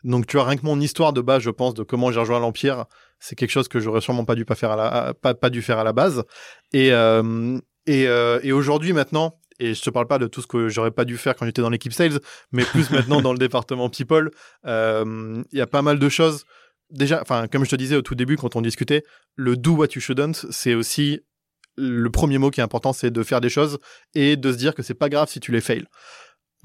[0.05, 2.39] Donc tu vois, rien que mon histoire de base, je pense, de comment j'ai rejoint
[2.41, 2.85] l'Empire,
[3.19, 5.63] c'est quelque chose que j'aurais sûrement pas dû pas faire à la, pas, pas dû
[5.63, 6.25] faire à la base.
[6.73, 10.47] Et, euh, et, euh, et aujourd'hui, maintenant, et je te parle pas de tout ce
[10.47, 12.21] que j'aurais pas dû faire quand j'étais dans l'équipe sales,
[12.53, 14.31] mais plus maintenant dans le département people,
[14.67, 16.45] euh, il y a pas mal de choses.
[16.91, 19.03] Déjà, enfin, comme je te disais au tout début quand on discutait,
[19.35, 21.21] le do what you shouldn't, c'est aussi
[21.77, 23.79] le premier mot qui est important, c'est de faire des choses
[24.15, 25.85] et de se dire que c'est pas grave si tu les fails.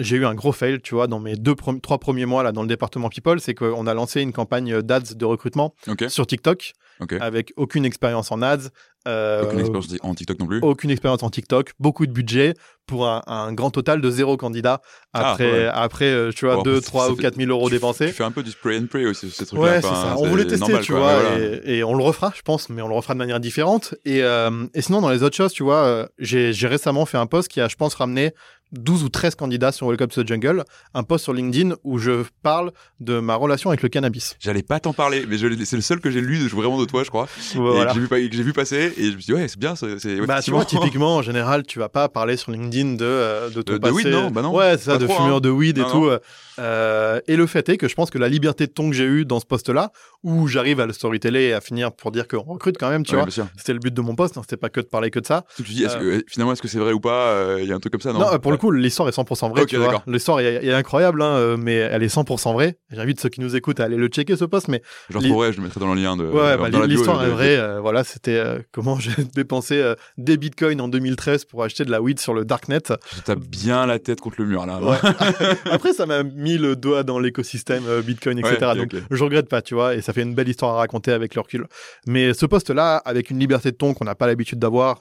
[0.00, 2.62] J'ai eu un gros fail, tu vois, dans mes deux, trois premiers mois là dans
[2.62, 5.74] le département people, c'est qu'on a lancé une campagne d'ads de recrutement
[6.08, 7.14] sur TikTok ok.
[7.20, 8.68] avec aucune expérience en ads,
[9.06, 10.60] euh, Aucune expérience en TikTok non plus.
[10.62, 12.54] aucune expérience en TikTok, beaucoup de budget
[12.86, 14.80] pour un, un grand total de zéro candidat
[15.12, 15.68] Ah, après, ouais.
[15.72, 18.06] après euh, tu vois, Bon, 2, ça 3 ou fait- 4 000 euros Tu- dépensés.
[18.06, 19.66] Tu fais un peu du spray and pray aussi, ces trucs-là.
[19.72, 20.14] Ouais, c'est ça.
[20.18, 21.38] On voulait tester, normal, tu quoi, vois, voilà.
[21.64, 23.94] et, et on le refera, je pense, mais on le refera de manière différente.
[24.04, 27.26] Et, euh, et sinon, dans les autres choses, tu vois, euh, j'ai récemment fait un
[27.26, 28.32] post qui a, je pense, ramené
[28.72, 30.64] 12 ou 13 candidats sur Welcome to the Jungle,
[30.94, 34.36] un post sur LinkedIn où je parle de ma relation avec le cannabis.
[34.40, 37.04] J'allais pas t'en parler, mais c'est le seul que j'ai lu de- vraiment de toi,
[37.04, 37.26] je crois.
[37.54, 37.92] Et Voilà.
[37.92, 38.00] que
[38.32, 40.64] j'ai vu, passer, et je me suis dit, ouais, c'est bien, c'est Bah, tu vois,
[40.64, 43.82] typiquement, en général, tu vas pas parler sur LinkedIn de, euh, de ton De- de
[43.82, 43.94] passé.
[43.94, 44.54] weed, non, bah non.
[44.54, 45.40] Ouais, c'est ça, de trop, fumeur hein.
[45.40, 46.06] de weed et Non, tout.
[46.06, 46.18] euh,
[46.58, 49.04] euh, et le fait est que je pense que la liberté de ton que j'ai
[49.04, 49.90] eu dans ce poste-là,
[50.22, 53.14] où j'arrive à le storyteller et à finir pour dire qu'on recrute quand même, tu
[53.16, 53.46] Ouais, vois.
[53.56, 55.44] C'était le but de mon poste, hein, c'était pas que de parler que de ça.
[55.56, 57.80] Tu dis, que, finalement, est-ce que c'est vrai ou pas euh, Il y a un
[57.80, 58.20] truc comme ça, non?
[58.20, 59.86] Non, euh, pour le coup, l'histoire est 100% vraie, Ok, tu vois.
[59.86, 60.02] d'accord.
[60.06, 62.78] L'histoire est, est incroyable, hein, euh, mais elle est 100% vraie.
[62.90, 65.52] J'invite ceux qui nous écoutent à aller le checker, ce poste, mais Je le retrouverai,
[65.52, 66.24] je le mettrai dans le lien de.
[66.24, 67.56] Ouais, bah, l'histoire est vraie.
[67.58, 71.90] euh, voilà, c'était euh, comment j'ai dépensé euh, des bitcoins en 2013 pour acheter de
[71.90, 72.80] la weed sur le darknet.
[72.80, 74.80] Tu tapes bien la tête contre le mur, là.
[74.80, 74.96] Ouais.
[75.70, 78.56] Après, ça m'a mis le doigt dans l'écosystème bitcoin, etc.
[78.62, 79.00] Ouais, Donc, ok.
[79.10, 81.40] je regrette pas, tu vois, et ça fait une belle histoire à raconter avec le
[81.40, 81.66] recul.
[82.06, 85.00] Mais ce poste-là, avec une liberté de ton qu'on n'a pas l'habitude d'avoir,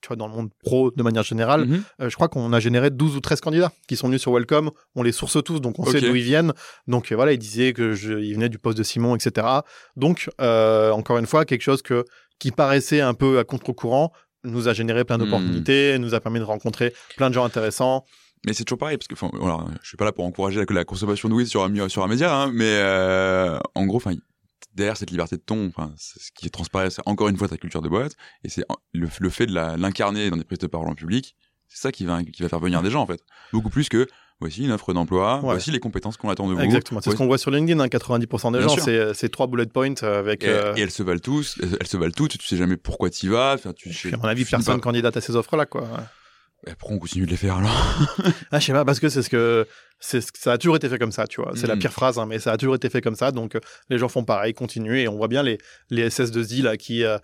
[0.00, 1.82] tu vois, dans le monde pro de manière générale, Mhm.
[2.08, 4.70] je crois qu'on a généré 12 ou 13 candidats qui sont venus sur Welcome.
[4.94, 6.52] On les source tous, donc on sait d'où ils viennent.
[6.86, 9.46] Donc euh, voilà, ils disaient que je, ils venaient du poste de Simon, etc.
[9.96, 12.04] Donc, euh, encore une fois, quelque chose que,
[12.38, 14.12] qui paraissait un peu à contre-courant
[14.44, 15.24] nous a généré plein Hmm.
[15.24, 18.04] d'opportunités, nous a permis de rencontrer plein de gens intéressants.
[18.46, 20.66] Mais c'est toujours pareil, parce que, enfin, voilà, je suis pas là pour encourager la,
[20.68, 24.14] la consommation de weed sur un, sur un média, hein, mais euh, en gros, enfin,
[24.74, 27.82] derrière cette liberté de ton, enfin, ce qui transparaît, c'est encore une fois ta culture
[27.82, 28.12] de boîte,
[28.44, 28.62] et c'est
[28.92, 31.34] le, le fait de l'incarner dans des prises de parole en public,
[31.68, 33.22] C'est ça qui va, qui va faire venir des gens, en fait.
[33.52, 34.06] Beaucoup plus que
[34.40, 36.60] voici une offre d'emploi, voici les compétences qu'on attend de vous.
[36.60, 37.00] Exactement.
[37.00, 37.86] C'est ce qu'on voit sur LinkedIn.
[37.86, 38.50] 90% hein.
[38.52, 38.76] des gens,
[39.14, 40.44] c'est trois bullet points avec.
[40.44, 41.58] Euh, et, elles se valent tous.
[41.62, 42.38] Elles se valent toutes.
[42.38, 43.54] Tu sais jamais pourquoi tu y vas.
[43.54, 45.88] Enfin, tu, à mon avis, personne candidate à ces offres-là, quoi.
[46.66, 47.70] Et pourquoi on continue de les faire alors
[48.50, 49.66] Ah, je sais pas, parce que c'est ce que
[50.00, 51.52] c'est ça a toujours été fait comme ça, tu vois.
[51.54, 51.80] C'est la hmm.
[51.80, 53.30] pire phrase, hein, mais ça a toujours été fait comme ça.
[53.30, 55.58] Donc euh, les gens font pareil, continuent, et on voit bien les
[55.90, 57.18] les SS2I là qui euh,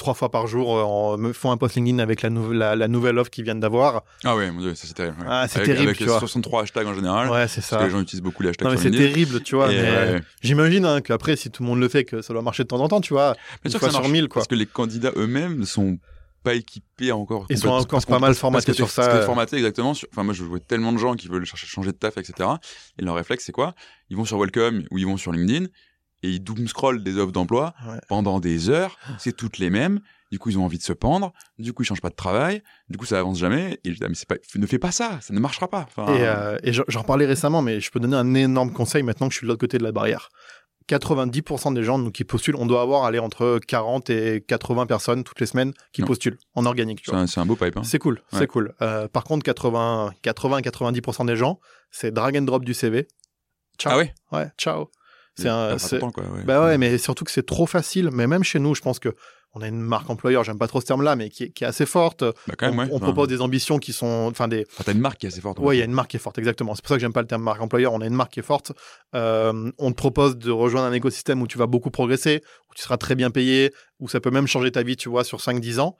[0.00, 3.44] trois fois par jour euh, font un post LinkedIn avec la, la, nouvelle offre qu'ils
[3.44, 4.02] viennent d'avoir.
[4.24, 5.16] Ah ouais, mon dieu, ça c'est terrible.
[5.28, 6.18] Ah, c'est terrible, avec tu vois.
[6.18, 7.30] 63 hashtags en général.
[7.30, 7.76] Ouais, c'est ça.
[7.76, 8.66] Parce que les gens utilisent beaucoup les hashtags.
[8.66, 9.68] Non, mais c'est terrible, tu vois.
[9.68, 12.68] Mais j'imagine hein, qu'après, si tout le monde le fait, que ça doit marcher de
[12.68, 13.36] temps en temps, tu vois.
[13.64, 14.40] Mais une fois sur mille, quoi.
[14.40, 15.98] Parce que les candidats eux-mêmes sont
[16.42, 17.44] pas équipés encore.
[17.50, 19.06] Ils sont encore pas mal formatés sur ça.
[19.06, 19.90] Parce formatés exactement.
[19.90, 22.48] Enfin, moi, je vois tellement de gens qui veulent chercher changer de taf, etc.
[22.98, 23.74] Et leur réflexe, c'est quoi?
[24.08, 25.66] Ils vont sur Welcome ou ils vont sur LinkedIn
[26.22, 27.74] et ils doom scroll des offres d'emploi
[28.08, 28.98] pendant des heures.
[29.18, 30.00] C'est toutes les mêmes.
[30.30, 31.32] Du coup, ils ont envie de se pendre.
[31.58, 32.62] Du coup, ils changent pas de travail.
[32.88, 33.80] Du coup, ça avance jamais.
[33.84, 35.18] Et je dis, ah, mais pas, ne fais pas ça.
[35.22, 35.86] Ça ne marchera pas.
[35.98, 39.32] et, euh, et j'en parlais récemment, mais je peux donner un énorme conseil maintenant que
[39.34, 40.30] je suis de l'autre côté de la barrière.
[40.88, 45.38] 90% des gens qui postulent, on doit avoir aller entre 40 et 80 personnes toutes
[45.40, 47.02] les semaines qui postulent en organique.
[47.04, 47.76] C'est un, beau pipe.
[47.76, 47.82] Hein.
[47.84, 48.74] C'est cool, c'est cool.
[48.82, 51.60] Euh, par contre, 80, 80, 90% des gens,
[51.90, 53.06] c'est drag and drop du CV.
[53.78, 53.92] Ciao.
[53.92, 54.14] Ah ouais?
[54.32, 54.90] Ouais, ciao.
[55.40, 55.76] C'est un.
[56.44, 58.10] Bah ouais, mais surtout que c'est trop facile.
[58.12, 59.14] Mais même chez nous, je pense que
[59.52, 62.22] on a une marque employeur, j'aime pas trop ce terme-là, mais qui est, assez forte.
[62.22, 64.64] Bah, quand même, on, propose des ambitions qui sont, enfin des.
[64.78, 65.58] Ah, t'as une marque qui est assez forte.
[65.60, 66.74] Oui, il y a une marque qui est forte, exactement.
[66.74, 67.92] C'est pour ça que j'aime pas le terme marque employeur.
[67.92, 68.72] On a une marque qui est forte.
[69.14, 72.82] Euh, on te propose de rejoindre un écosystème où tu vas beaucoup progresser, où tu
[72.82, 75.80] seras très bien payé, où ça peut même changer ta vie, tu vois, sur 5-10
[75.80, 75.96] ans.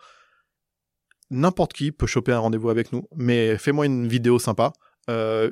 [1.30, 4.72] N'importe qui peut choper un rendez-vous avec nous, mais fais-moi une vidéo sympa.
[5.08, 5.50] Euh,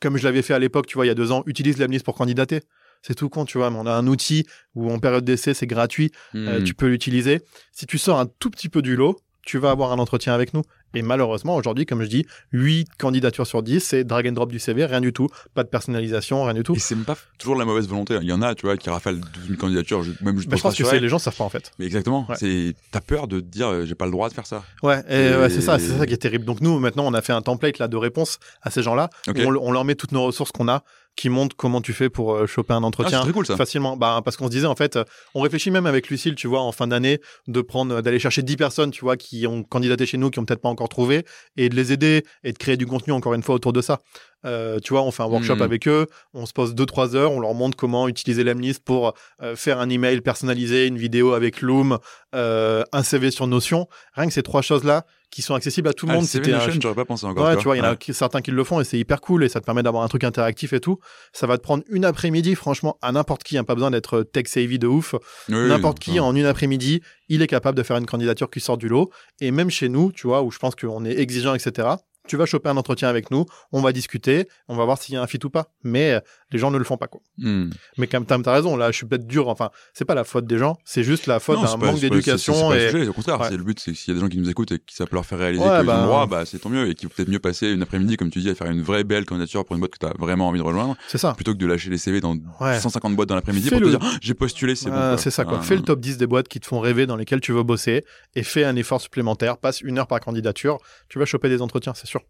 [0.00, 2.00] comme je l'avais fait à l'époque, tu vois, il y a deux ans, utilise l'Amnis
[2.00, 2.60] pour candidater
[3.02, 3.70] c'est tout con, tu vois.
[3.70, 6.64] Mais on a un outil où en période d'essai, c'est gratuit, euh, hmm.
[6.64, 7.40] tu peux l'utiliser.
[7.72, 10.54] Si tu sors un tout petit peu du lot, tu vas avoir un entretien avec
[10.54, 10.62] nous.
[10.94, 14.58] Et malheureusement, aujourd'hui, comme je dis, 8 candidatures sur 10, c'est drag and drop du
[14.58, 16.74] CV, rien du tout, pas de personnalisation, rien du tout.
[16.74, 18.18] Et c'est même pas toujours la mauvaise volonté.
[18.20, 20.76] Il y en a, tu vois, qui rafalent une candidature, même juste bah, Je pense
[20.76, 21.72] que les gens savent pas, en fait.
[21.78, 22.26] Mais exactement.
[22.36, 24.64] C'est, t'as peur de te dire, euh, j'ai pas le droit de faire ça.
[24.82, 26.44] Ouais, et, c'est ça, c'est ça qui est terrible.
[26.44, 29.08] Donc nous, maintenant, on a fait un template, là, de réponse à ces gens-là.
[29.28, 30.84] On, on, leur met toutes nos ressources qu'on a
[31.16, 33.96] qui montre comment tu fais pour euh, choper un entretien ah, cool, facilement.
[33.96, 34.98] Bah, parce qu'on se disait, en fait,
[35.34, 38.56] on réfléchit même avec Lucille, tu vois, en fin d'année, de prendre, d'aller chercher 10
[38.56, 41.24] personnes, tu vois, qui ont candidaté chez nous, qui ont peut-être pas encore trouvé,
[41.56, 44.00] et de les aider et de créer du contenu, encore une fois, autour de ça.
[44.44, 45.62] Euh, tu vois, on fait un workshop hmm.
[45.62, 49.54] avec eux, on se pose 2-3 heures, on leur montre comment utiliser l'Emlist pour euh,
[49.54, 51.98] faire un email personnalisé, une vidéo avec Loom,
[52.32, 53.86] un CV sur Notion.
[54.14, 56.26] Rien que ces trois choses-là, qui sont accessibles à tout le ah, monde.
[56.26, 56.60] C'était un...
[56.60, 57.46] j'aurais pas pensé encore.
[57.46, 59.42] Ouais, tu vois, il y en a certains qui le font et c'est hyper cool
[59.42, 60.98] et ça te permet d'avoir un truc interactif et tout.
[61.32, 63.56] Ça va te prendre une après-midi, franchement, à n'importe qui.
[63.56, 65.14] a hein, pas besoin d'être tech savvy de ouf.
[65.48, 68.88] n'importe qui, en une après-midi, il est capable de faire une candidature qui sort du
[68.88, 69.10] lot.
[69.40, 71.96] Et même chez nous, tu vois, où je pense qu'on est exigeant, etc
[72.28, 75.18] tu vas choper un entretien avec nous, on va discuter, on va voir s'il y
[75.18, 75.72] a un fit ou pas.
[75.82, 76.20] Mais
[76.52, 77.20] les gens ne le font pas, quoi.
[77.38, 77.70] Hmm.
[77.98, 79.48] Mais quand même, t'as raison, là, je suis peut-être dur.
[79.48, 82.72] Enfin, c'est pas la faute des gens, c'est juste la faute d'un manque d'éducation.
[82.72, 83.08] Et...
[83.08, 84.78] Au contraire, c'est le but, c'est s'il y a des gens qui nous écoutent et
[84.78, 86.02] qui ça peut leur faire réaliser qu'ils bah...
[86.02, 86.88] ont droit, bah, c'est tant mieux.
[86.88, 89.04] Et qui vont peut-être mieux passer une après-midi, comme tu dis, à faire une vraie
[89.04, 90.96] belle candidature pour une boîte que tu as vraiment envie de rejoindre.
[91.08, 91.34] C'est ça.
[91.34, 94.10] Plutôt que de lâcher les CV dans 150 boîtes dans l'après-midi pour te dire, ah,
[94.20, 95.16] j'ai postulé, c'est bon.
[95.16, 95.60] C'est ça, quoi.
[95.62, 98.04] Fais le top 10 des boîtes qui te font rêver, dans lesquelles tu veux bosser
[98.34, 99.58] et fais un effort supplémentaire.
[99.58, 100.78] Passe une heure par candidature.
[101.08, 102.22] Tu vas choper des entretiens, c'est sûr.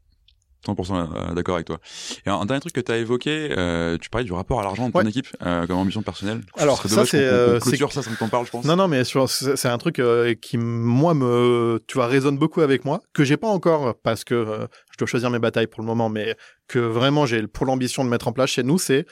[0.67, 1.79] 100% euh, d'accord avec toi.
[2.27, 4.89] Et un, dernier truc que tu as évoqué, euh, tu parlais du rapport à l'argent
[4.89, 6.41] de ton équipe euh, comme ambition personnelle.
[6.57, 8.65] Alors ça c'est euh, ça, ça me t'en parle, je pense.
[8.65, 12.85] Non non, mais c'est un truc euh, qui moi me, tu vois, résonne beaucoup avec
[12.85, 16.09] moi, que j'ai pas encore parce que je dois choisir mes batailles pour le moment,
[16.09, 16.37] mais
[16.69, 19.07] que vraiment j'ai pour l'ambition de mettre en place chez nous, c'est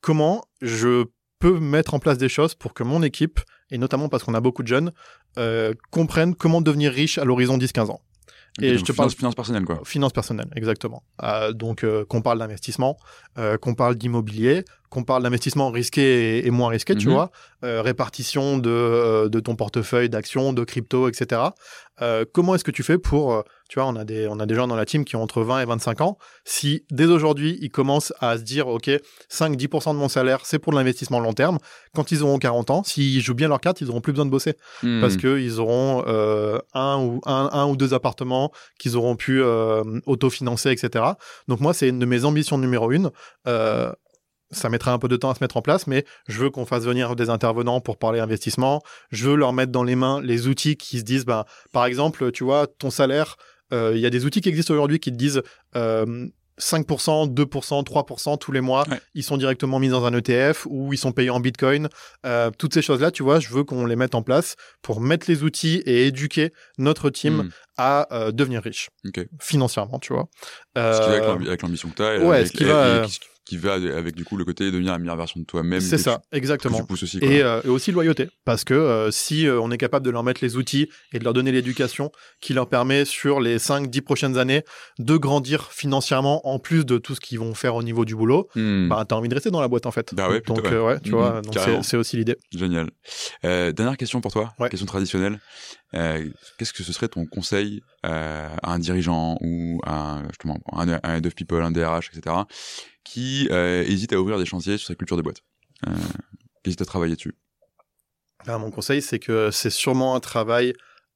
[0.00, 1.04] comment je
[1.38, 3.40] peux mettre en place des choses pour que mon équipe
[3.70, 4.92] et notamment parce qu'on a beaucoup de jeunes
[5.90, 8.00] comprennent comment devenir riche à l'horizon 10-15 ans.
[8.60, 9.80] Et je te parle finance personnelle quoi.
[9.84, 11.02] Finance personnelle, exactement.
[11.22, 12.96] Euh, donc euh, qu'on parle d'investissement,
[13.36, 17.14] euh, qu'on parle d'immobilier, qu'on parle d'investissement risqué et, moins risqué, tu mhm.
[17.14, 17.30] vois,
[17.64, 21.42] euh, répartition de, euh, de ton portefeuille d'actions, de crypto, etc.
[22.00, 24.54] Euh, comment est-ce que tu fais pour, tu vois, on a des on a des
[24.54, 26.18] gens dans la team qui ont entre 20 et 25 ans.
[26.44, 28.90] Si dès aujourd'hui ils commencent à se dire, ok,
[29.30, 31.58] 5-10% de mon salaire c'est pour l'investissement long terme,
[31.94, 34.30] quand ils auront 40 ans, s'ils jouent bien leur carte, ils auront plus besoin de
[34.30, 35.00] bosser hmm.
[35.00, 39.42] parce que ils auront un ou un, un, ou deux appartements qu'ils auront pu
[40.06, 41.04] autofinancer, etc.
[41.48, 43.10] Donc moi c'est une de mes ambitions numéro une
[44.54, 46.66] ça mettra un peu de temps à se mettre en place, mais je veux qu'on
[46.66, 48.82] fasse venir des intervenants pour parler investissement.
[49.10, 52.32] Je veux leur mettre dans les mains les outils qui se disent, bah, par exemple,
[52.32, 53.36] tu vois, ton salaire,
[53.72, 55.42] euh, il y a des outils qui existent aujourd'hui qui te disent,
[55.76, 56.28] euh,
[56.58, 58.84] 5%, 2%, 3% tous les mois,
[59.14, 61.88] ils sont directement mis dans un ETF ou ils sont payés en Bitcoin.
[62.24, 65.26] Euh, toutes ces choses-là, tu vois, je veux qu'on les mette en place pour mettre
[65.28, 67.50] les outils et éduquer notre team hmm.
[67.76, 68.90] à euh, devenir riche
[69.40, 70.28] financièrement, tu vois.
[70.76, 72.24] ce qui va avec l'ambition que tu as.
[72.24, 73.04] Ouais, ce qui va
[73.44, 75.80] qui va avec du coup le côté de devenir la meilleure version de toi-même.
[75.80, 76.86] C'est ça, exactement.
[76.88, 80.22] aussi, euh, et, aussi loyauté, parce que euh, si euh, on est capable de leur
[80.22, 84.38] mettre les outils et de leur donner l'éducation qui leur permet sur les 5-10 prochaines
[84.38, 84.62] années
[84.98, 88.48] de grandir financièrement en plus de tout ce qu'ils vont faire au niveau du boulot,
[88.54, 88.88] hmm.
[88.88, 90.14] bah t'as envie de rester dans la boîte en fait.
[90.14, 92.36] Bah ouais, donc ouais, tu vois, hmm, c'est aussi l'idée.
[92.50, 92.88] Génial.
[93.42, 95.38] dernière question pour toi, question traditionnelle.
[95.94, 101.26] Qu'est-ce que ce serait ton conseil à un dirigeant ou à justement un, un head
[101.26, 102.34] of people, un DRH, etc
[103.04, 105.42] qui euh, hésite à ouvrir des chantiers sur sa culture de boîte,
[105.86, 105.92] euh,
[106.62, 107.34] qui hésite à travailler dessus?
[108.46, 110.72] Ah, Mon conseil, c'est que c'est sûrement un travail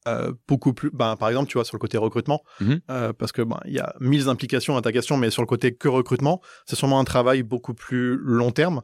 [0.06, 0.90] euh, beaucoup plus.
[0.92, 2.80] Ben, par exemple, tu vois, sur le côté recrutement, mhm.
[3.18, 5.74] parce que ben, il y a mille implications à ta question, mais sur le côté
[5.74, 8.82] que recrutement, c'est sûrement un travail beaucoup plus long terme,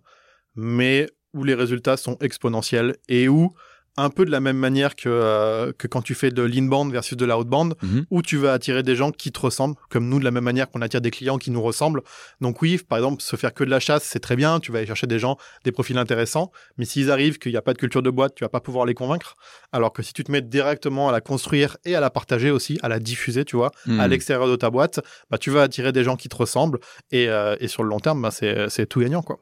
[0.57, 3.55] mais où les résultats sont exponentiels et où
[3.97, 7.17] un peu de la même manière que, euh, que quand tu fais de l'inbound versus
[7.17, 8.07] de l'outbound, mhm.
[8.11, 10.71] où tu vas attirer des gens qui te ressemblent, comme nous, de la même manière
[10.71, 12.03] qu'on attire des clients qui nous ressemblent.
[12.41, 14.79] Donc oui, par exemple, se faire que de la chasse, c'est très bien, tu vas
[14.79, 17.79] aller chercher des gens, des profils intéressants, mais s'ils arrivent qu'il n'y a pas de
[17.79, 19.37] culture de boîte, tu vas pas pouvoir les convaincre.
[19.73, 22.79] Alors que si tu te mets directement à la construire et à la partager aussi,
[22.83, 24.11] à la diffuser, tu vois, à mhm.
[24.11, 26.79] l'extérieur de ta boîte, bah, tu vas attirer des gens qui te ressemblent,
[27.11, 29.39] et, euh, et sur le long terme, bah, c'est tout gagnant, quoi.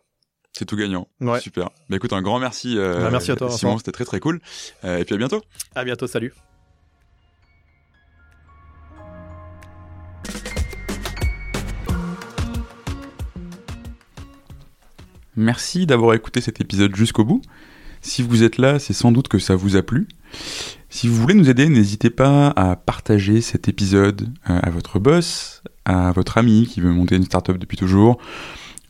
[0.53, 1.09] C'est tout gagnant.
[1.41, 1.71] Super.
[1.89, 2.77] Bah écoute, un grand merci.
[2.77, 3.51] Euh, bah, merci à toi.
[3.51, 4.41] Simon, c'était très très cool.
[4.85, 5.43] Euh, et puis à bientôt.
[5.75, 6.35] À bientôt, salut.
[15.35, 17.41] Merci d'avoir écouté cet épisode jusqu'au bout.
[18.03, 20.07] Si vous êtes là, c'est sans doute que ça vous a plu.
[20.91, 25.63] Si vous voulez nous aider, n'hésitez pas à partager cet épisode euh, à votre boss,
[25.87, 28.19] à votre ami qui veut monter une startup depuis toujours,